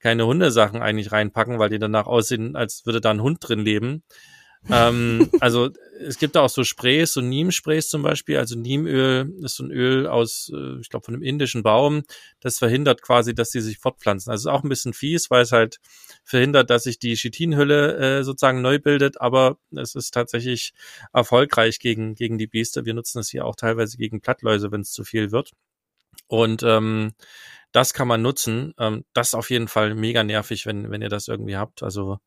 keine 0.00 0.26
Hundesachen 0.26 0.82
eigentlich 0.82 1.12
reinpacken, 1.12 1.58
weil 1.58 1.70
die 1.70 1.78
danach 1.78 2.06
aussehen, 2.06 2.56
als 2.56 2.84
würde 2.84 3.00
da 3.00 3.10
ein 3.10 3.22
Hund 3.22 3.38
drin 3.40 3.60
leben 3.60 4.02
ähm, 4.68 5.30
also 5.40 5.70
es 6.00 6.18
gibt 6.18 6.36
da 6.36 6.42
auch 6.42 6.48
so 6.48 6.64
Sprays, 6.64 7.12
so 7.12 7.20
Neem-Sprays 7.20 7.88
zum 7.88 8.02
Beispiel. 8.02 8.38
Also 8.38 8.56
Neemöl 8.56 9.32
ist 9.42 9.56
so 9.56 9.64
ein 9.64 9.70
Öl 9.70 10.06
aus, 10.06 10.50
äh, 10.54 10.80
ich 10.80 10.88
glaube, 10.88 11.04
von 11.04 11.14
einem 11.14 11.22
indischen 11.22 11.62
Baum. 11.62 12.04
Das 12.40 12.58
verhindert 12.58 13.02
quasi, 13.02 13.34
dass 13.34 13.50
die 13.50 13.60
sich 13.60 13.78
fortpflanzen. 13.78 14.30
Also 14.30 14.48
ist 14.48 14.54
auch 14.54 14.62
ein 14.62 14.68
bisschen 14.68 14.92
fies, 14.92 15.30
weil 15.30 15.42
es 15.42 15.52
halt 15.52 15.78
verhindert, 16.24 16.70
dass 16.70 16.84
sich 16.84 16.98
die 16.98 17.14
Chitinhülle 17.14 18.18
äh, 18.18 18.24
sozusagen 18.24 18.62
neu 18.62 18.78
bildet. 18.78 19.20
Aber 19.20 19.58
es 19.74 19.94
ist 19.94 20.12
tatsächlich 20.12 20.72
erfolgreich 21.12 21.78
gegen, 21.78 22.14
gegen 22.14 22.38
die 22.38 22.46
Biester. 22.46 22.84
Wir 22.84 22.94
nutzen 22.94 23.18
es 23.18 23.30
hier 23.30 23.44
auch 23.44 23.56
teilweise 23.56 23.96
gegen 23.96 24.20
Plattläuse, 24.20 24.70
wenn 24.70 24.82
es 24.82 24.92
zu 24.92 25.04
viel 25.04 25.32
wird. 25.32 25.52
Und 26.28 26.62
ähm, 26.62 27.12
das 27.72 27.92
kann 27.92 28.08
man 28.08 28.22
nutzen. 28.22 28.74
Ähm, 28.78 29.04
das 29.12 29.28
ist 29.28 29.34
auf 29.34 29.50
jeden 29.50 29.68
Fall 29.68 29.94
mega 29.94 30.24
nervig, 30.24 30.66
wenn, 30.66 30.90
wenn 30.90 31.02
ihr 31.02 31.08
das 31.08 31.28
irgendwie 31.28 31.56
habt. 31.56 31.82
Also 31.82 32.18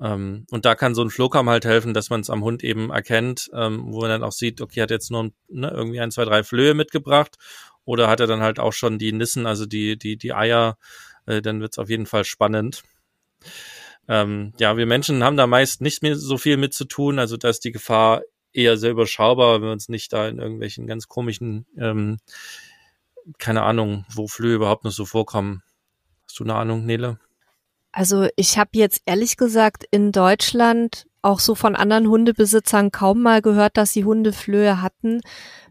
ähm, 0.00 0.46
und 0.50 0.64
da 0.64 0.74
kann 0.74 0.94
so 0.94 1.02
ein 1.02 1.10
Flowcam 1.10 1.48
halt 1.48 1.64
helfen, 1.64 1.94
dass 1.94 2.10
man 2.10 2.20
es 2.20 2.30
am 2.30 2.44
Hund 2.44 2.62
eben 2.62 2.90
erkennt, 2.90 3.50
ähm, 3.54 3.92
wo 3.92 4.00
man 4.00 4.10
dann 4.10 4.22
auch 4.22 4.32
sieht, 4.32 4.60
okay, 4.60 4.82
hat 4.82 4.90
jetzt 4.90 5.10
nur 5.10 5.30
ne, 5.48 5.70
irgendwie 5.70 6.00
ein, 6.00 6.10
zwei, 6.10 6.24
drei 6.24 6.42
Flöhe 6.44 6.74
mitgebracht 6.74 7.36
oder 7.84 8.08
hat 8.08 8.20
er 8.20 8.26
dann 8.26 8.42
halt 8.42 8.58
auch 8.58 8.72
schon 8.72 8.98
die 8.98 9.12
Nissen, 9.12 9.46
also 9.46 9.64
die, 9.64 9.96
die, 9.96 10.16
die 10.16 10.34
Eier, 10.34 10.76
äh, 11.26 11.40
dann 11.40 11.60
wird's 11.60 11.78
auf 11.78 11.88
jeden 11.88 12.06
Fall 12.06 12.24
spannend. 12.24 12.82
Ähm, 14.08 14.52
ja, 14.58 14.76
wir 14.76 14.86
Menschen 14.86 15.24
haben 15.24 15.36
da 15.36 15.46
meist 15.46 15.80
nicht 15.80 16.02
mehr 16.02 16.14
so 16.16 16.36
viel 16.36 16.58
mit 16.58 16.74
zu 16.74 16.84
tun, 16.84 17.18
also 17.18 17.36
da 17.36 17.48
ist 17.48 17.64
die 17.64 17.72
Gefahr 17.72 18.22
eher 18.52 18.76
sehr 18.76 18.90
überschaubar, 18.90 19.56
wenn 19.56 19.68
wir 19.68 19.72
uns 19.72 19.88
nicht 19.88 20.12
da 20.12 20.28
in 20.28 20.38
irgendwelchen 20.38 20.86
ganz 20.86 21.08
komischen, 21.08 21.66
ähm, 21.78 22.18
keine 23.38 23.62
Ahnung, 23.62 24.04
wo 24.12 24.28
Flöhe 24.28 24.54
überhaupt 24.54 24.84
noch 24.84 24.92
so 24.92 25.04
vorkommen. 25.04 25.62
Hast 26.26 26.38
du 26.38 26.44
eine 26.44 26.54
Ahnung, 26.54 26.84
Nele? 26.86 27.18
Also 27.96 28.28
ich 28.36 28.58
habe 28.58 28.72
jetzt 28.74 29.00
ehrlich 29.06 29.38
gesagt 29.38 29.86
in 29.90 30.12
Deutschland 30.12 31.06
auch 31.22 31.40
so 31.40 31.54
von 31.54 31.74
anderen 31.74 32.08
Hundebesitzern 32.08 32.92
kaum 32.92 33.22
mal 33.22 33.40
gehört, 33.40 33.78
dass 33.78 33.94
sie 33.94 34.04
Hundeflöhe 34.04 34.82
hatten. 34.82 35.22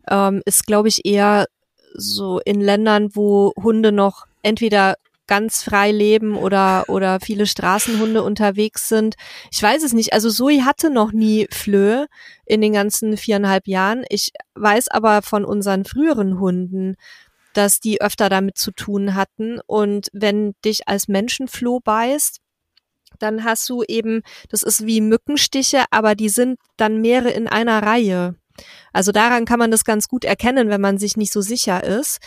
Ähm, 0.10 0.42
ist, 0.44 0.66
glaube 0.66 0.88
ich, 0.88 1.06
eher 1.06 1.46
so 1.94 2.40
in 2.40 2.62
Ländern, 2.62 3.12
wo 3.14 3.54
Hunde 3.62 3.92
noch 3.92 4.26
entweder 4.42 4.96
ganz 5.28 5.62
frei 5.62 5.92
leben 5.92 6.36
oder, 6.36 6.86
oder 6.88 7.20
viele 7.20 7.46
Straßenhunde 7.46 8.24
unterwegs 8.24 8.90
sind. 8.90 9.14
Ich 9.52 9.62
weiß 9.62 9.84
es 9.84 9.94
nicht. 9.94 10.12
Also 10.14 10.32
Zoe 10.32 10.66
hatte 10.66 10.90
noch 10.90 11.12
nie 11.12 11.48
Flöhe 11.52 12.08
in 12.48 12.60
den 12.60 12.74
ganzen 12.74 13.18
viereinhalb 13.18 13.68
Jahren. 13.68 14.04
Ich 14.10 14.32
weiß 14.56 14.88
aber 14.88 15.22
von 15.22 15.46
unseren 15.46 15.86
früheren 15.86 16.40
Hunden, 16.40 16.96
dass 17.56 17.80
die 17.80 18.02
öfter 18.02 18.30
damit 18.30 18.58
zu 18.58 18.72
tun 18.72 19.16
hatten. 19.16 19.60
Und 19.66 20.10
wenn 20.14 20.54
dich 20.64 20.88
als 20.88 21.08
Menschenfloh 21.08 21.80
beißt, 21.80 22.40
dann 23.20 23.44
hast 23.44 23.70
du 23.70 23.84
eben, 23.84 24.22
das 24.50 24.62
ist 24.62 24.86
wie 24.86 25.02
Mückenstiche, 25.02 25.86
aber 25.90 26.16
die 26.16 26.30
sind 26.30 26.60
dann 26.78 27.02
mehrere 27.02 27.32
in 27.32 27.48
einer 27.48 27.82
Reihe. 27.82 28.36
Also 28.94 29.12
daran 29.12 29.46
kann 29.46 29.60
man 29.60 29.72
das 29.72 29.86
ganz 29.86 30.08
gut 30.08 30.26
erkennen, 30.26 30.70
wenn 30.70 30.82
man 30.82 30.98
sich 30.98 31.18
nicht 31.18 31.32
so 31.32 31.42
sicher 31.42 31.84
ist. 31.84 32.20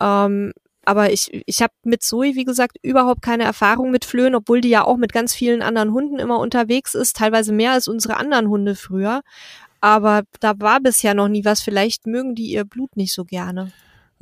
Ähm, 0.00 0.52
aber 0.86 1.12
ich, 1.12 1.42
ich 1.46 1.62
habe 1.62 1.72
mit 1.82 2.02
Zoe, 2.02 2.34
wie 2.34 2.44
gesagt, 2.44 2.76
überhaupt 2.82 3.22
keine 3.22 3.44
Erfahrung 3.44 3.90
mit 3.90 4.04
Flöhen, 4.04 4.34
obwohl 4.34 4.60
die 4.60 4.68
ja 4.68 4.84
auch 4.84 4.96
mit 4.96 5.12
ganz 5.12 5.34
vielen 5.34 5.62
anderen 5.62 5.92
Hunden 5.92 6.18
immer 6.18 6.38
unterwegs 6.38 6.94
ist, 6.94 7.16
teilweise 7.16 7.52
mehr 7.52 7.72
als 7.72 7.88
unsere 7.88 8.16
anderen 8.16 8.48
Hunde 8.48 8.74
früher. 8.74 9.22
Aber 9.80 10.22
da 10.40 10.54
war 10.60 10.80
bisher 10.80 11.14
noch 11.14 11.28
nie 11.28 11.44
was. 11.44 11.62
Vielleicht 11.62 12.06
mögen 12.06 12.34
die 12.34 12.50
ihr 12.50 12.64
Blut 12.64 12.96
nicht 12.96 13.14
so 13.14 13.24
gerne. 13.24 13.72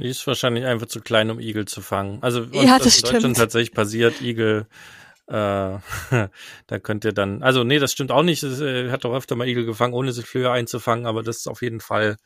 Die 0.03 0.09
ist 0.09 0.27
wahrscheinlich 0.27 0.65
einfach 0.65 0.89
zu 0.89 1.01
klein, 1.01 1.31
um 1.31 1.39
Igel 1.39 1.67
zu 1.67 1.81
fangen. 1.81 2.21
Also 2.23 2.53
was 2.53 2.65
ja, 2.65 2.79
das 2.79 2.87
in 2.87 2.93
stimmt. 2.93 3.15
Deutschland 3.15 3.37
tatsächlich 3.37 3.73
passiert, 3.73 4.21
Igel, 4.21 4.67
äh, 5.29 5.33
da 6.67 6.79
könnt 6.83 7.05
ihr 7.05 7.13
dann, 7.13 7.43
also 7.45 7.63
nee, 7.63 7.79
das 7.79 7.93
stimmt 7.93 8.11
auch 8.11 8.25
nicht. 8.25 8.43
Es 8.43 8.61
äh, 8.61 8.91
hat 8.91 9.05
doch 9.05 9.15
öfter 9.15 9.37
mal 9.37 9.47
Igel 9.47 9.65
gefangen, 9.65 9.95
ohne 9.95 10.13
sich 10.13 10.27
Flöhe 10.27 10.51
einzufangen, 10.51 11.07
aber 11.07 11.23
das 11.23 11.39
ist 11.39 11.47
auf 11.47 11.63
jeden 11.63 11.79
Fall, 11.79 12.17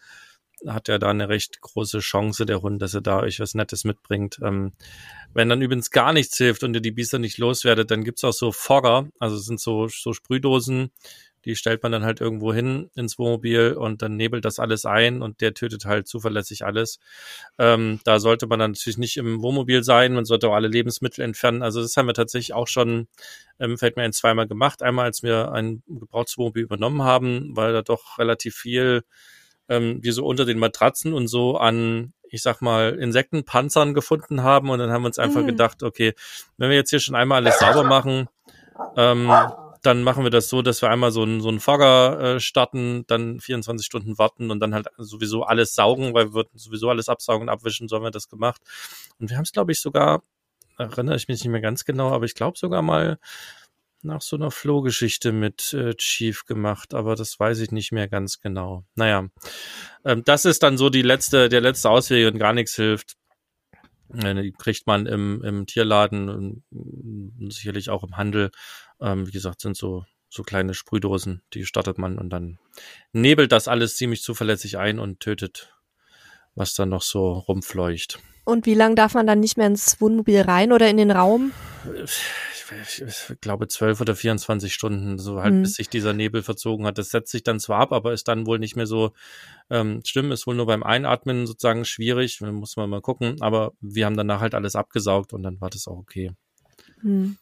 hat 0.66 0.88
er 0.88 0.98
da 0.98 1.10
eine 1.10 1.28
recht 1.28 1.60
große 1.60 1.98
Chance, 1.98 2.46
der 2.46 2.62
Hund, 2.62 2.80
dass 2.80 2.94
er 2.94 3.02
da 3.02 3.20
euch 3.20 3.40
was 3.40 3.52
Nettes 3.52 3.84
mitbringt. 3.84 4.38
Ähm, 4.42 4.72
wenn 5.34 5.50
dann 5.50 5.60
übrigens 5.60 5.90
gar 5.90 6.14
nichts 6.14 6.38
hilft 6.38 6.62
und 6.62 6.72
ihr 6.72 6.80
die 6.80 6.92
Biester 6.92 7.18
nicht 7.18 7.36
loswerdet, 7.36 7.90
dann 7.90 8.04
gibt's 8.04 8.24
auch 8.24 8.32
so 8.32 8.52
Fogger, 8.52 9.06
also 9.18 9.36
es 9.36 9.44
sind 9.44 9.60
so, 9.60 9.88
so 9.88 10.14
Sprühdosen, 10.14 10.92
die 11.46 11.54
stellt 11.54 11.82
man 11.82 11.92
dann 11.92 12.04
halt 12.04 12.20
irgendwo 12.20 12.52
hin 12.52 12.90
ins 12.96 13.18
Wohnmobil 13.18 13.72
und 13.72 14.02
dann 14.02 14.16
nebelt 14.16 14.44
das 14.44 14.58
alles 14.58 14.84
ein 14.84 15.22
und 15.22 15.40
der 15.40 15.54
tötet 15.54 15.86
halt 15.86 16.08
zuverlässig 16.08 16.64
alles. 16.64 16.98
Ähm, 17.58 18.00
da 18.04 18.18
sollte 18.18 18.46
man 18.48 18.58
dann 18.58 18.72
natürlich 18.72 18.98
nicht 18.98 19.16
im 19.16 19.40
Wohnmobil 19.40 19.84
sein, 19.84 20.12
man 20.12 20.24
sollte 20.24 20.48
auch 20.48 20.54
alle 20.54 20.68
Lebensmittel 20.68 21.24
entfernen. 21.24 21.62
Also 21.62 21.80
das 21.80 21.96
haben 21.96 22.06
wir 22.06 22.14
tatsächlich 22.14 22.52
auch 22.52 22.66
schon, 22.66 23.06
ähm, 23.60 23.78
fällt 23.78 23.96
mir 23.96 24.02
ein, 24.02 24.12
zweimal 24.12 24.48
gemacht. 24.48 24.82
Einmal, 24.82 25.06
als 25.06 25.22
wir 25.22 25.52
ein 25.52 25.82
Gebrauchswohnmobil 25.86 26.64
übernommen 26.64 27.02
haben, 27.02 27.56
weil 27.56 27.72
da 27.72 27.82
doch 27.82 28.18
relativ 28.18 28.56
viel 28.56 29.04
ähm, 29.68 30.00
wie 30.02 30.10
so 30.10 30.26
unter 30.26 30.44
den 30.44 30.58
Matratzen 30.58 31.12
und 31.12 31.28
so 31.28 31.56
an 31.56 32.12
ich 32.28 32.42
sag 32.42 32.60
mal, 32.60 32.94
Insektenpanzern 32.94 33.94
gefunden 33.94 34.42
haben 34.42 34.68
und 34.70 34.80
dann 34.80 34.90
haben 34.90 35.02
wir 35.02 35.06
uns 35.06 35.18
einfach 35.18 35.42
mhm. 35.42 35.46
gedacht, 35.46 35.84
okay, 35.84 36.12
wenn 36.58 36.70
wir 36.70 36.76
jetzt 36.76 36.90
hier 36.90 36.98
schon 36.98 37.14
einmal 37.14 37.40
alles 37.40 37.60
sauber 37.60 37.84
machen, 37.84 38.28
ähm, 38.96 39.30
dann 39.86 40.02
machen 40.02 40.24
wir 40.24 40.30
das 40.30 40.48
so, 40.48 40.62
dass 40.62 40.82
wir 40.82 40.90
einmal 40.90 41.12
so 41.12 41.22
einen 41.22 41.40
so 41.40 41.48
einen 41.48 41.60
Fogger 41.60 42.36
äh, 42.36 42.40
starten, 42.40 43.04
dann 43.06 43.40
24 43.40 43.86
Stunden 43.86 44.18
warten 44.18 44.50
und 44.50 44.60
dann 44.60 44.74
halt 44.74 44.88
sowieso 44.98 45.44
alles 45.44 45.74
saugen, 45.74 46.12
weil 46.14 46.26
wir 46.26 46.34
würden 46.34 46.58
sowieso 46.58 46.90
alles 46.90 47.08
absaugen 47.08 47.42
und 47.42 47.48
abwischen, 47.48 47.88
so 47.88 47.96
haben 47.96 48.02
wir 48.02 48.10
das 48.10 48.28
gemacht. 48.28 48.60
Und 49.18 49.30
wir 49.30 49.36
haben 49.36 49.44
es, 49.44 49.52
glaube 49.52 49.72
ich, 49.72 49.80
sogar, 49.80 50.22
erinnere 50.76 51.16
ich 51.16 51.28
mich 51.28 51.40
nicht 51.42 51.50
mehr 51.50 51.60
ganz 51.60 51.84
genau, 51.84 52.10
aber 52.10 52.24
ich 52.24 52.34
glaube 52.34 52.58
sogar 52.58 52.82
mal 52.82 53.18
nach 54.02 54.22
so 54.22 54.36
einer 54.36 54.50
Flohgeschichte 54.50 55.32
mit 55.32 55.72
äh, 55.72 55.94
Chief 55.94 56.44
gemacht, 56.44 56.94
aber 56.94 57.14
das 57.16 57.38
weiß 57.38 57.60
ich 57.60 57.72
nicht 57.72 57.92
mehr 57.92 58.08
ganz 58.08 58.40
genau. 58.40 58.84
Naja, 58.94 59.28
ähm, 60.04 60.22
das 60.24 60.44
ist 60.44 60.62
dann 60.62 60.78
so 60.78 60.90
die 60.90 61.02
letzte, 61.02 61.48
der 61.48 61.60
letzte 61.60 61.90
Ausweg 61.90 62.32
und 62.32 62.38
gar 62.38 62.52
nichts 62.52 62.74
hilft. 62.76 63.16
Äh, 64.14 64.34
die 64.42 64.52
kriegt 64.52 64.86
man 64.86 65.06
im, 65.06 65.42
im 65.42 65.66
Tierladen 65.66 66.28
und 66.28 67.52
sicherlich 67.52 67.90
auch 67.90 68.04
im 68.04 68.16
Handel. 68.16 68.50
Ähm, 69.00 69.26
wie 69.26 69.32
gesagt, 69.32 69.60
sind 69.60 69.76
so 69.76 70.04
so 70.28 70.42
kleine 70.42 70.74
Sprühdosen, 70.74 71.42
die 71.54 71.64
startet 71.64 71.98
man 71.98 72.18
und 72.18 72.30
dann 72.30 72.58
nebelt 73.12 73.52
das 73.52 73.68
alles 73.68 73.96
ziemlich 73.96 74.22
zuverlässig 74.22 74.78
ein 74.78 74.98
und 74.98 75.20
tötet, 75.20 75.72
was 76.54 76.74
dann 76.74 76.90
noch 76.90 77.02
so 77.02 77.32
rumfleucht. 77.32 78.18
Und 78.44 78.66
wie 78.66 78.74
lange 78.74 78.94
darf 78.94 79.14
man 79.14 79.26
dann 79.26 79.40
nicht 79.40 79.56
mehr 79.56 79.66
ins 79.66 80.00
Wohnmobil 80.00 80.40
rein 80.40 80.70
oder 80.72 80.88
in 80.88 80.98
den 80.98 81.10
Raum? 81.10 81.52
Ich, 82.84 83.04
glaube 83.40 83.66
zwölf 83.68 84.00
oder 84.00 84.14
24 84.14 84.72
Stunden, 84.72 85.18
so 85.18 85.40
halt, 85.40 85.54
mhm. 85.54 85.62
bis 85.62 85.74
sich 85.74 85.88
dieser 85.88 86.12
Nebel 86.12 86.42
verzogen 86.42 86.86
hat. 86.86 86.98
Das 86.98 87.10
setzt 87.10 87.32
sich 87.32 87.42
dann 87.42 87.58
zwar 87.58 87.80
ab, 87.80 87.92
aber 87.92 88.12
ist 88.12 88.28
dann 88.28 88.46
wohl 88.46 88.58
nicht 88.58 88.76
mehr 88.76 88.86
so 88.86 89.12
ähm, 89.70 90.00
schlimm. 90.04 90.30
Ist 90.30 90.46
wohl 90.46 90.54
nur 90.54 90.66
beim 90.66 90.82
Einatmen 90.84 91.46
sozusagen 91.46 91.84
schwierig. 91.84 92.40
Muss 92.40 92.76
man 92.76 92.90
mal 92.90 93.00
gucken. 93.00 93.36
Aber 93.40 93.72
wir 93.80 94.06
haben 94.06 94.16
danach 94.16 94.40
halt 94.40 94.54
alles 94.54 94.76
abgesaugt 94.76 95.32
und 95.32 95.42
dann 95.42 95.60
war 95.60 95.70
das 95.70 95.86
auch 95.86 95.98
okay. 95.98 96.32
Hm. 97.02 97.36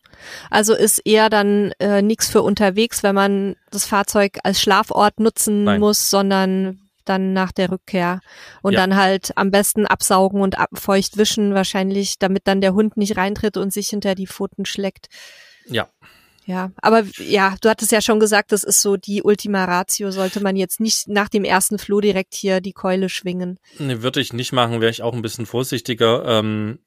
Also 0.51 0.75
ist 0.75 1.01
eher 1.05 1.31
dann 1.31 1.73
äh, 1.79 2.03
nichts 2.03 2.29
für 2.29 2.43
unterwegs, 2.43 3.03
wenn 3.03 3.15
man 3.15 3.57
das 3.71 3.85
Fahrzeug 3.85 4.39
als 4.45 4.61
Schlafort 4.61 5.21
nutzen 5.21 5.65
Nein. 5.65 5.81
muss, 5.81 6.11
sondern 6.11 6.81
dann 7.05 7.33
nach 7.33 7.53
der 7.53 7.71
Rückkehr 7.71 8.21
und 8.63 8.73
ja. 8.73 8.81
dann 8.81 8.97
halt 8.97 9.37
am 9.37 9.51
besten 9.51 9.87
absaugen 9.87 10.41
und 10.41 10.59
ab, 10.59 10.71
feucht 10.75 11.17
wischen 11.17 11.55
wahrscheinlich, 11.55 12.19
damit 12.19 12.47
dann 12.47 12.61
der 12.61 12.75
Hund 12.75 12.97
nicht 12.97 13.17
reintritt 13.17 13.57
und 13.57 13.73
sich 13.73 13.89
hinter 13.89 14.15
die 14.15 14.27
Pfoten 14.27 14.65
schlägt. 14.65 15.09
Ja. 15.67 15.89
Ja, 16.47 16.73
aber 16.77 17.05
ja, 17.17 17.57
du 17.63 17.71
hattest 17.71 17.91
ja 17.91 18.03
schon 18.03 18.21
gesagt, 18.21 18.53
das 18.53 18.65
ist 18.65 18.83
so 18.83 18.99
die 18.99 19.23
Ultima 19.23 19.65
Ratio, 19.65 20.11
sollte 20.11 20.41
man 20.41 20.57
jetzt 20.57 20.79
nicht 20.79 21.09
nach 21.09 21.31
dem 21.31 21.43
ersten 21.43 21.79
Floh 21.79 22.03
direkt 22.03 22.35
hier 22.35 22.61
die 22.61 22.75
Keule 22.75 23.09
schwingen. 23.09 23.59
Nee, 23.79 24.03
würde 24.03 24.21
ich 24.21 24.35
nicht 24.35 24.53
machen, 24.53 24.83
wäre 24.83 24.91
ich 24.91 25.03
auch 25.03 25.15
ein 25.15 25.23
bisschen 25.23 25.47
vorsichtiger. 25.47 26.23
Ähm, 26.27 26.81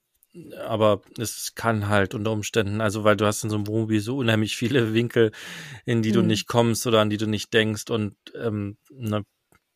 aber 0.65 1.01
es 1.17 1.55
kann 1.55 1.87
halt 1.87 2.13
unter 2.13 2.31
Umständen, 2.31 2.81
also 2.81 3.03
weil 3.03 3.17
du 3.17 3.25
hast 3.25 3.43
in 3.43 3.49
so 3.49 3.55
einem 3.55 3.67
Wohnmobil 3.67 3.99
so 3.99 4.17
unheimlich 4.17 4.55
viele 4.55 4.93
Winkel, 4.93 5.31
in 5.85 6.01
die 6.01 6.09
mhm. 6.09 6.15
du 6.15 6.21
nicht 6.23 6.47
kommst 6.47 6.85
oder 6.87 7.01
an 7.01 7.09
die 7.09 7.17
du 7.17 7.27
nicht 7.27 7.53
denkst 7.53 7.89
und 7.89 8.15
ähm, 8.35 8.77
ne, 8.89 9.23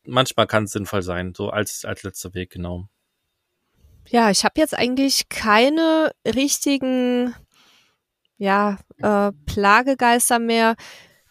manchmal 0.04 0.46
kann 0.46 0.64
es 0.64 0.72
sinnvoll 0.72 1.02
sein, 1.02 1.34
so 1.36 1.50
als 1.50 1.84
als 1.84 2.02
letzter 2.02 2.34
Weg 2.34 2.50
genau. 2.50 2.88
Ja, 4.08 4.30
ich 4.30 4.44
habe 4.44 4.60
jetzt 4.60 4.76
eigentlich 4.76 5.28
keine 5.28 6.12
richtigen 6.26 7.34
ja 8.36 8.78
äh, 8.98 9.32
Plagegeister 9.46 10.38
mehr. 10.38 10.74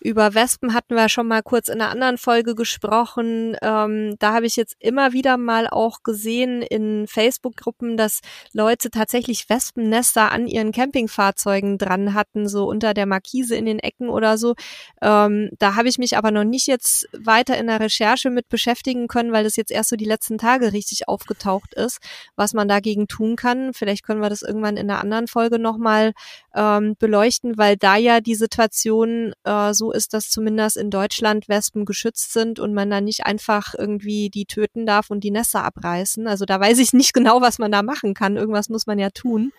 Über 0.03 0.33
Wespen 0.33 0.73
hatten 0.73 0.95
wir 0.95 1.09
schon 1.09 1.27
mal 1.27 1.43
kurz 1.43 1.67
in 1.67 1.79
einer 1.79 1.91
anderen 1.91 2.17
Folge 2.17 2.55
gesprochen. 2.55 3.55
Ähm, 3.61 4.15
da 4.17 4.33
habe 4.33 4.47
ich 4.47 4.55
jetzt 4.55 4.75
immer 4.79 5.13
wieder 5.13 5.37
mal 5.37 5.67
auch 5.67 6.01
gesehen 6.01 6.63
in 6.63 7.05
Facebook-Gruppen, 7.05 7.97
dass 7.97 8.21
Leute 8.51 8.89
tatsächlich 8.89 9.47
Wespennester 9.47 10.31
an 10.31 10.47
ihren 10.47 10.71
Campingfahrzeugen 10.71 11.77
dran 11.77 12.15
hatten, 12.15 12.49
so 12.49 12.65
unter 12.65 12.95
der 12.95 13.05
Markise 13.05 13.55
in 13.55 13.65
den 13.65 13.77
Ecken 13.77 14.09
oder 14.09 14.39
so. 14.39 14.55
Ähm, 15.03 15.51
da 15.59 15.75
habe 15.75 15.87
ich 15.87 15.99
mich 15.99 16.17
aber 16.17 16.31
noch 16.31 16.45
nicht 16.45 16.65
jetzt 16.65 17.07
weiter 17.15 17.59
in 17.59 17.67
der 17.67 17.79
Recherche 17.79 18.31
mit 18.31 18.49
beschäftigen 18.49 19.07
können, 19.07 19.31
weil 19.31 19.43
das 19.43 19.55
jetzt 19.55 19.71
erst 19.71 19.89
so 19.89 19.97
die 19.97 20.05
letzten 20.05 20.39
Tage 20.39 20.73
richtig 20.73 21.07
aufgetaucht 21.09 21.75
ist, 21.75 21.99
was 22.35 22.55
man 22.55 22.67
dagegen 22.67 23.07
tun 23.07 23.35
kann. 23.35 23.71
Vielleicht 23.75 24.03
können 24.03 24.21
wir 24.21 24.29
das 24.31 24.41
irgendwann 24.41 24.77
in 24.77 24.89
einer 24.89 24.99
anderen 24.99 25.27
Folge 25.27 25.59
nochmal 25.59 26.13
ähm, 26.55 26.95
beleuchten, 26.97 27.59
weil 27.59 27.77
da 27.77 27.97
ja 27.97 28.19
die 28.19 28.33
Situation 28.35 29.33
äh, 29.43 29.75
so 29.75 29.90
ist, 29.91 30.13
dass 30.13 30.29
zumindest 30.29 30.77
in 30.77 30.89
Deutschland 30.89 31.47
Wespen 31.49 31.85
geschützt 31.85 32.33
sind 32.33 32.59
und 32.59 32.73
man 32.73 32.89
dann 32.89 33.03
nicht 33.03 33.25
einfach 33.25 33.73
irgendwie 33.77 34.29
die 34.29 34.45
töten 34.45 34.85
darf 34.85 35.09
und 35.09 35.23
die 35.23 35.31
Nester 35.31 35.63
abreißen. 35.63 36.27
Also 36.27 36.45
da 36.45 36.59
weiß 36.59 36.79
ich 36.79 36.93
nicht 36.93 37.13
genau, 37.13 37.41
was 37.41 37.59
man 37.59 37.71
da 37.71 37.83
machen 37.83 38.13
kann. 38.13 38.37
Irgendwas 38.37 38.69
muss 38.69 38.87
man 38.87 38.99
ja 38.99 39.09
tun. 39.09 39.51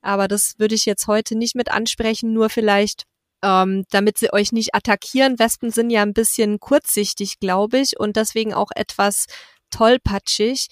Aber 0.00 0.26
das 0.28 0.58
würde 0.58 0.74
ich 0.74 0.84
jetzt 0.84 1.06
heute 1.06 1.36
nicht 1.36 1.54
mit 1.54 1.70
ansprechen, 1.70 2.32
nur 2.32 2.50
vielleicht 2.50 3.04
ähm, 3.42 3.84
damit 3.90 4.18
sie 4.18 4.32
euch 4.32 4.52
nicht 4.52 4.74
attackieren. 4.74 5.38
Wespen 5.38 5.70
sind 5.70 5.90
ja 5.90 6.02
ein 6.02 6.14
bisschen 6.14 6.60
kurzsichtig, 6.60 7.40
glaube 7.40 7.78
ich, 7.78 7.98
und 7.98 8.16
deswegen 8.16 8.54
auch 8.54 8.70
etwas 8.74 9.26
tollpatschig. 9.70 10.68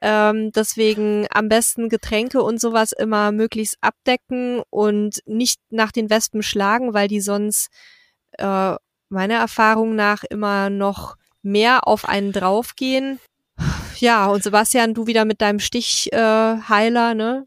Ähm, 0.00 0.52
deswegen 0.52 1.26
am 1.30 1.48
besten 1.48 1.88
Getränke 1.88 2.42
und 2.42 2.60
sowas 2.60 2.92
immer 2.92 3.32
möglichst 3.32 3.78
abdecken 3.80 4.62
und 4.70 5.20
nicht 5.26 5.60
nach 5.70 5.90
den 5.90 6.08
Wespen 6.08 6.42
schlagen, 6.42 6.94
weil 6.94 7.08
die 7.08 7.20
sonst 7.20 7.68
äh, 8.38 8.76
meiner 9.08 9.36
Erfahrung 9.36 9.94
nach 9.94 10.24
immer 10.24 10.70
noch 10.70 11.16
mehr 11.42 11.86
auf 11.86 12.08
einen 12.08 12.32
draufgehen. 12.32 13.20
Ja, 13.98 14.26
und 14.26 14.42
Sebastian, 14.42 14.94
du 14.94 15.06
wieder 15.06 15.24
mit 15.24 15.40
deinem 15.40 15.58
Stichheiler, 15.58 17.10
äh, 17.10 17.14
ne? 17.14 17.46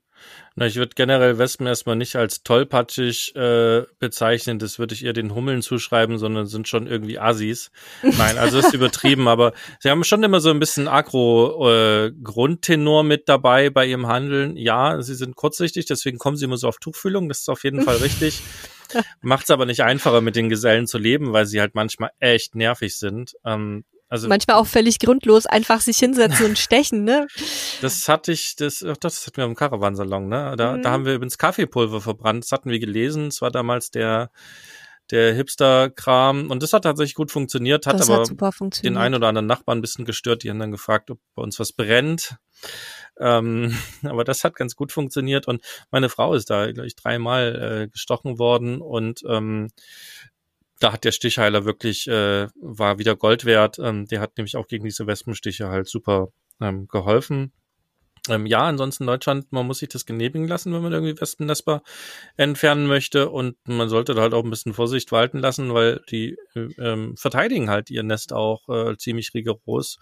Na, 0.55 0.65
ich 0.65 0.75
würde 0.75 0.95
generell 0.95 1.37
Wespen 1.37 1.65
erstmal 1.65 1.95
nicht 1.95 2.17
als 2.17 2.43
tollpatschig 2.43 3.33
äh, 3.37 3.83
bezeichnen, 3.99 4.59
das 4.59 4.79
würde 4.79 4.93
ich 4.93 5.05
eher 5.05 5.13
den 5.13 5.33
Hummeln 5.33 5.61
zuschreiben, 5.61 6.17
sondern 6.17 6.45
sind 6.45 6.67
schon 6.67 6.87
irgendwie 6.87 7.19
Assis. 7.19 7.71
Nein, 8.01 8.37
also 8.37 8.59
ist 8.59 8.73
übertrieben, 8.73 9.29
aber 9.29 9.53
sie 9.79 9.89
haben 9.89 10.03
schon 10.03 10.23
immer 10.23 10.41
so 10.41 10.49
ein 10.49 10.59
bisschen 10.59 10.89
Agro-Grundtenor 10.89 13.01
äh, 13.01 13.07
mit 13.07 13.29
dabei 13.29 13.69
bei 13.69 13.85
ihrem 13.85 14.07
Handeln. 14.07 14.57
Ja, 14.57 15.01
sie 15.01 15.15
sind 15.15 15.37
kurzsichtig, 15.37 15.85
deswegen 15.85 16.17
kommen 16.17 16.35
sie 16.35 16.43
immer 16.43 16.57
so 16.57 16.67
auf 16.67 16.79
Tuchfühlung, 16.79 17.29
das 17.29 17.39
ist 17.39 17.49
auf 17.49 17.63
jeden 17.63 17.83
Fall 17.83 17.95
richtig. 17.97 18.41
Macht 19.21 19.43
es 19.43 19.49
aber 19.49 19.65
nicht 19.65 19.81
einfacher, 19.81 20.21
mit 20.21 20.35
den 20.35 20.49
Gesellen 20.49 20.87
zu 20.87 20.97
leben, 20.97 21.33
weil 21.33 21.45
sie 21.45 21.59
halt 21.59 21.75
manchmal 21.75 22.11
echt 22.19 22.55
nervig 22.55 22.97
sind. 22.97 23.35
Ähm, 23.45 23.83
also 24.11 24.27
manchmal 24.27 24.57
auch 24.57 24.67
völlig 24.67 24.99
grundlos 24.99 25.45
einfach 25.45 25.79
sich 25.79 25.97
hinsetzen 25.97 26.45
und 26.45 26.59
stechen, 26.59 27.05
ne? 27.05 27.27
Das 27.81 28.09
hatte 28.09 28.33
ich, 28.33 28.57
das, 28.57 28.83
ach, 28.83 28.97
das 28.97 29.25
hatten 29.25 29.37
wir 29.37 29.45
im 29.45 29.55
Caravansalon, 29.55 30.27
ne? 30.27 30.55
Da, 30.57 30.73
mhm. 30.73 30.81
da 30.81 30.91
haben 30.91 31.05
wir 31.05 31.13
übrigens 31.13 31.37
Kaffeepulver 31.37 32.01
verbrannt. 32.01 32.43
Das 32.43 32.51
hatten 32.51 32.69
wir 32.69 32.79
gelesen. 32.79 33.29
Das 33.29 33.41
war 33.41 33.51
damals 33.51 33.89
der 33.89 34.29
der 35.11 35.33
Hipster-Kram 35.33 36.49
und 36.49 36.63
das 36.63 36.73
hat 36.73 36.83
tatsächlich 36.83 37.15
gut 37.15 37.31
funktioniert, 37.31 37.85
hat 37.85 37.99
das 37.99 38.09
aber 38.09 38.23
hat 38.23 38.55
funktioniert. 38.55 38.95
den 38.95 38.97
einen 38.97 39.15
oder 39.15 39.27
anderen 39.27 39.47
Nachbarn 39.47 39.79
ein 39.79 39.81
bisschen 39.81 40.05
gestört. 40.05 40.43
Die 40.43 40.49
haben 40.49 40.59
dann 40.59 40.71
gefragt, 40.71 41.11
ob 41.11 41.19
bei 41.35 41.43
uns 41.43 41.59
was 41.59 41.73
brennt. 41.73 42.37
Ähm, 43.19 43.77
aber 44.03 44.23
das 44.23 44.43
hat 44.43 44.55
ganz 44.55 44.75
gut 44.75 44.91
funktioniert 44.91 45.47
und 45.47 45.61
meine 45.91 46.09
Frau 46.09 46.33
ist 46.33 46.49
da, 46.49 46.71
glaube 46.71 46.87
ich, 46.87 46.95
dreimal 46.95 47.83
äh, 47.83 47.87
gestochen 47.89 48.39
worden 48.39 48.81
und 48.81 49.21
ähm, 49.27 49.69
da 50.79 50.93
hat 50.93 51.03
der 51.03 51.11
Stichheiler 51.11 51.63
wirklich, 51.63 52.07
äh, 52.07 52.47
war 52.59 52.97
wieder 52.97 53.15
Gold 53.15 53.45
wert. 53.45 53.77
Ähm, 53.77 54.07
der 54.07 54.19
hat 54.19 54.37
nämlich 54.37 54.57
auch 54.57 54.67
gegen 54.67 54.83
diese 54.83 55.05
Wespenstiche 55.05 55.69
halt 55.69 55.87
super 55.87 56.29
ähm, 56.59 56.87
geholfen. 56.87 57.53
Ähm, 58.29 58.45
ja, 58.45 58.61
ansonsten 58.61 59.07
Deutschland, 59.07 59.51
man 59.51 59.65
muss 59.65 59.79
sich 59.79 59.89
das 59.89 60.05
genehmigen 60.05 60.47
lassen, 60.47 60.73
wenn 60.73 60.83
man 60.83 60.93
irgendwie 60.93 61.19
Wespennester 61.19 61.81
entfernen 62.37 62.85
möchte 62.85 63.29
und 63.29 63.57
man 63.65 63.89
sollte 63.89 64.13
da 64.13 64.21
halt 64.21 64.35
auch 64.35 64.43
ein 64.43 64.49
bisschen 64.51 64.75
Vorsicht 64.75 65.11
walten 65.11 65.39
lassen, 65.39 65.73
weil 65.73 66.01
die 66.11 66.37
äh, 66.53 66.67
ähm, 66.77 67.17
verteidigen 67.17 67.69
halt 67.71 67.89
ihr 67.89 68.03
Nest 68.03 68.31
auch 68.31 68.69
äh, 68.69 68.95
ziemlich 68.97 69.33
rigoros 69.33 69.97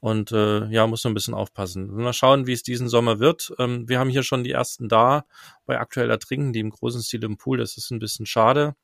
und 0.00 0.32
äh, 0.32 0.66
ja, 0.66 0.86
muss 0.88 1.04
man 1.04 1.12
ein 1.12 1.14
bisschen 1.14 1.34
aufpassen. 1.34 1.88
Mal 1.94 2.12
schauen, 2.12 2.46
wie 2.46 2.52
es 2.52 2.62
diesen 2.64 2.88
Sommer 2.88 3.20
wird. 3.20 3.52
Ähm, 3.58 3.88
wir 3.88 4.00
haben 4.00 4.10
hier 4.10 4.24
schon 4.24 4.44
die 4.44 4.50
ersten 4.50 4.88
da 4.88 5.24
bei 5.66 5.78
aktuell 5.78 6.10
ertrinken, 6.10 6.52
die 6.52 6.60
im 6.60 6.70
großen 6.70 7.02
Stil 7.02 7.22
im 7.24 7.36
Pool, 7.36 7.58
das 7.58 7.76
ist 7.76 7.90
ein 7.90 8.00
bisschen 8.00 8.26
schade. 8.26 8.74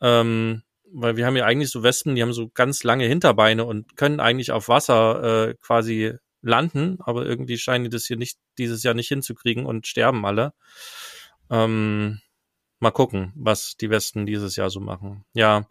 Ähm, 0.00 0.62
weil 0.92 1.16
wir 1.16 1.26
haben 1.26 1.36
ja 1.36 1.44
eigentlich 1.44 1.70
so 1.70 1.82
Wespen, 1.82 2.14
die 2.14 2.22
haben 2.22 2.32
so 2.32 2.48
ganz 2.48 2.82
lange 2.82 3.04
Hinterbeine 3.06 3.64
und 3.64 3.96
können 3.96 4.20
eigentlich 4.20 4.52
auf 4.52 4.68
Wasser 4.68 5.48
äh, 5.48 5.54
quasi 5.54 6.14
landen, 6.42 6.98
aber 7.00 7.26
irgendwie 7.26 7.58
scheinen 7.58 7.84
die 7.84 7.90
das 7.90 8.06
hier 8.06 8.16
nicht 8.16 8.38
dieses 8.58 8.82
Jahr 8.82 8.94
nicht 8.94 9.08
hinzukriegen 9.08 9.66
und 9.66 9.86
sterben 9.86 10.24
alle. 10.24 10.52
Ähm, 11.50 12.20
mal 12.80 12.90
gucken, 12.90 13.32
was 13.34 13.76
die 13.76 13.90
Westen 13.90 14.26
dieses 14.26 14.56
Jahr 14.56 14.70
so 14.70 14.80
machen. 14.80 15.24
Ja, 15.34 15.66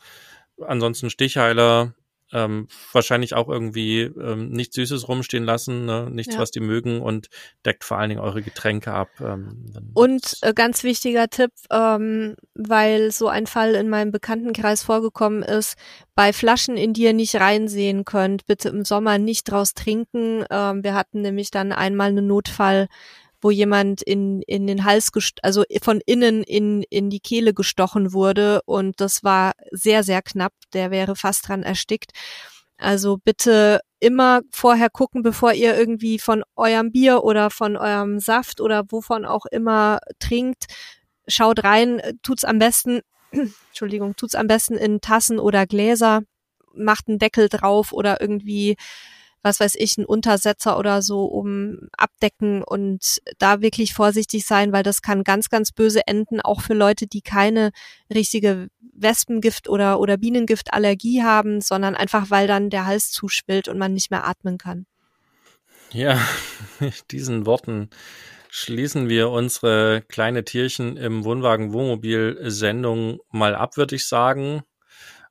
ansonsten 0.61 1.09
Stichheiler, 1.09 1.95
ähm, 2.33 2.67
wahrscheinlich 2.91 3.33
auch 3.33 3.47
irgendwie 3.47 4.01
ähm, 4.01 4.49
nichts 4.49 4.75
Süßes 4.75 5.07
rumstehen 5.07 5.43
lassen, 5.43 5.85
ne? 5.85 6.09
nichts, 6.11 6.35
ja. 6.35 6.41
was 6.41 6.51
die 6.51 6.59
mögen 6.59 7.01
und 7.01 7.27
deckt 7.65 7.83
vor 7.83 7.97
allen 7.97 8.09
Dingen 8.09 8.21
eure 8.21 8.41
Getränke 8.41 8.91
ab. 8.91 9.09
Ähm, 9.21 9.91
und 9.93 10.37
äh, 10.41 10.53
ganz 10.53 10.83
wichtiger 10.83 11.29
Tipp, 11.29 11.51
ähm, 11.71 12.35
weil 12.53 13.11
so 13.11 13.27
ein 13.27 13.47
Fall 13.47 13.75
in 13.75 13.89
meinem 13.89 14.11
Bekanntenkreis 14.11 14.83
vorgekommen 14.83 15.43
ist, 15.43 15.75
bei 16.15 16.33
Flaschen, 16.33 16.77
in 16.77 16.93
die 16.93 17.03
ihr 17.03 17.13
nicht 17.13 17.35
reinsehen 17.35 18.03
könnt, 18.03 18.45
bitte 18.45 18.69
im 18.69 18.83
Sommer 18.83 19.17
nicht 19.17 19.49
draus 19.49 19.73
trinken. 19.73 20.43
Ähm, 20.49 20.83
wir 20.83 20.95
hatten 20.95 21.21
nämlich 21.21 21.51
dann 21.51 21.71
einmal 21.71 22.09
einen 22.09 22.27
Notfall, 22.27 22.87
wo 23.41 23.51
jemand 23.51 24.01
in, 24.01 24.41
in 24.43 24.67
den 24.67 24.83
Hals, 24.83 25.11
also 25.43 25.63
von 25.81 26.01
innen 26.05 26.43
in, 26.43 26.83
in 26.89 27.09
die 27.09 27.19
Kehle 27.19 27.53
gestochen 27.53 28.13
wurde 28.13 28.61
und 28.65 28.99
das 28.99 29.23
war 29.23 29.53
sehr, 29.71 30.03
sehr 30.03 30.21
knapp. 30.21 30.53
Der 30.73 30.91
wäre 30.91 31.15
fast 31.15 31.47
dran 31.47 31.63
erstickt. 31.63 32.11
Also 32.77 33.17
bitte 33.17 33.81
immer 33.99 34.41
vorher 34.51 34.89
gucken, 34.89 35.23
bevor 35.23 35.53
ihr 35.53 35.77
irgendwie 35.77 36.19
von 36.19 36.43
eurem 36.55 36.91
Bier 36.91 37.23
oder 37.23 37.49
von 37.49 37.75
eurem 37.75 38.19
Saft 38.19 38.61
oder 38.61 38.83
wovon 38.89 39.25
auch 39.25 39.45
immer 39.47 39.99
trinkt. 40.19 40.65
Schaut 41.27 41.63
rein, 41.63 42.01
tut's 42.21 42.45
am 42.45 42.59
besten, 42.59 43.01
Entschuldigung, 43.31 44.15
tut's 44.15 44.35
am 44.35 44.47
besten 44.47 44.75
in 44.75 45.01
Tassen 45.01 45.39
oder 45.39 45.65
Gläser, 45.65 46.21
macht 46.73 47.07
einen 47.07 47.19
Deckel 47.19 47.49
drauf 47.49 47.91
oder 47.91 48.21
irgendwie 48.21 48.77
was 49.47 49.59
weiß 49.59 49.75
ich, 49.77 49.97
einen 49.97 50.05
Untersetzer 50.05 50.77
oder 50.77 51.01
so 51.01 51.25
um 51.25 51.79
abdecken 51.97 52.63
und 52.63 53.19
da 53.39 53.61
wirklich 53.61 53.93
vorsichtig 53.93 54.45
sein, 54.45 54.73
weil 54.73 54.83
das 54.83 55.01
kann 55.01 55.23
ganz, 55.23 55.49
ganz 55.49 55.71
böse 55.71 56.05
enden, 56.05 56.41
auch 56.41 56.61
für 56.61 56.73
Leute, 56.73 57.07
die 57.07 57.21
keine 57.21 57.71
richtige 58.13 58.67
Wespengift 58.93 59.69
oder, 59.69 59.99
oder 59.99 60.17
Bienengiftallergie 60.17 61.23
haben, 61.23 61.61
sondern 61.61 61.95
einfach, 61.95 62.29
weil 62.29 62.47
dann 62.47 62.69
der 62.69 62.85
Hals 62.85 63.11
zuschwillt 63.11 63.67
und 63.67 63.77
man 63.77 63.93
nicht 63.93 64.11
mehr 64.11 64.27
atmen 64.27 64.57
kann. 64.57 64.85
Ja, 65.93 66.19
diesen 67.11 67.45
Worten 67.45 67.89
schließen 68.49 69.09
wir 69.09 69.29
unsere 69.29 70.03
kleine 70.07 70.43
Tierchen 70.43 70.97
im 70.97 71.23
Wohnwagen 71.23 71.73
Wohnmobil 71.73 72.37
Sendung 72.49 73.19
mal 73.31 73.55
ab, 73.55 73.77
würde 73.77 73.95
ich 73.95 74.07
sagen. 74.07 74.63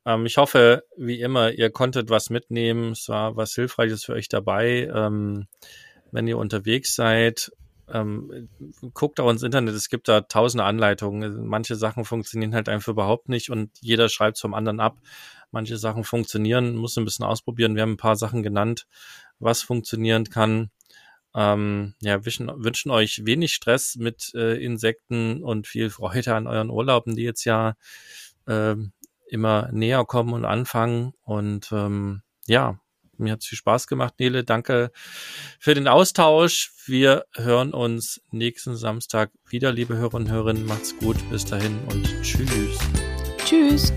Ähm, 0.07 0.25
ich 0.25 0.39
hoffe, 0.39 0.85
wie 0.97 1.21
immer, 1.21 1.51
ihr 1.53 1.71
konntet 1.71 2.09
was 2.09 2.31
mitnehmen. 2.31 2.93
Es 2.93 3.09
war 3.09 3.37
was 3.37 3.55
Hilfreiches 3.55 4.05
für 4.05 4.13
euch 4.15 4.29
dabei. 4.29 4.89
Ähm, 4.95 5.49
wenn 6.13 6.29
ihr 6.29 6.39
unterwegs 6.39 6.95
seid, 6.95 7.51
ähm, 7.93 8.49
guckt 8.95 9.21
auch 9.21 9.31
ins 9.31 9.43
Internet, 9.43 9.75
es 9.75 9.89
gibt 9.89 10.09
da 10.09 10.23
tausende 10.23 10.65
Anleitungen. 10.65 11.47
Manche 11.47 11.77
Sachen 11.77 12.05
funktionieren 12.05 12.55
halt 12.55 12.69
einfach 12.69 12.93
überhaupt 12.93 13.29
nicht 13.29 13.51
und 13.51 13.71
jeder 13.81 14.09
schreibt 14.09 14.39
vom 14.39 14.55
anderen 14.55 14.81
ab. 14.81 14.99
Manche 15.51 15.77
Sachen 15.77 16.05
funktionieren, 16.05 16.77
muss 16.77 16.97
ein 16.97 17.05
bisschen 17.05 17.25
ausprobieren. 17.25 17.75
Wir 17.75 17.83
haben 17.83 17.93
ein 17.93 17.97
paar 17.97 18.17
Sachen 18.17 18.43
genannt, 18.43 18.87
was 19.39 19.63
funktionieren 19.63 20.25
kann. 20.25 20.71
Ähm, 21.35 21.95
ja, 22.01 22.25
wünschen, 22.25 22.51
wünschen 22.57 22.91
euch 22.91 23.25
wenig 23.25 23.55
Stress 23.55 23.97
mit 23.97 24.33
äh, 24.35 24.55
Insekten 24.55 25.43
und 25.43 25.67
viel 25.67 25.91
Freude 25.91 26.35
an 26.35 26.47
euren 26.47 26.71
Urlauben, 26.71 27.15
die 27.15 27.25
jetzt 27.25 27.45
ja 27.45 27.75
äh, 28.47 28.75
immer 29.29 29.71
näher 29.73 30.05
kommen 30.05 30.33
und 30.33 30.45
anfangen. 30.45 31.13
Und 31.23 31.71
ähm, 31.73 32.23
ja, 32.47 32.79
mir 33.19 33.33
hat 33.33 33.41
es 33.43 33.47
viel 33.47 33.59
Spaß 33.59 33.87
gemacht, 33.87 34.15
Nele. 34.19 34.45
Danke 34.45 34.91
für 35.59 35.75
den 35.75 35.89
Austausch. 35.89 36.73
Wir 36.87 37.25
hören 37.35 37.73
uns 37.73 38.21
nächsten 38.31 38.77
Samstag 38.77 39.31
wieder, 39.49 39.73
liebe 39.73 39.97
Hörerinnen 39.97 40.29
und 40.29 40.33
Hörer. 40.33 40.55
Macht's 40.55 40.97
gut. 40.99 41.17
Bis 41.31 41.45
dahin 41.45 41.79
und 41.89 42.05
tschüss. 42.23 42.79
Tschüss. 43.45 43.93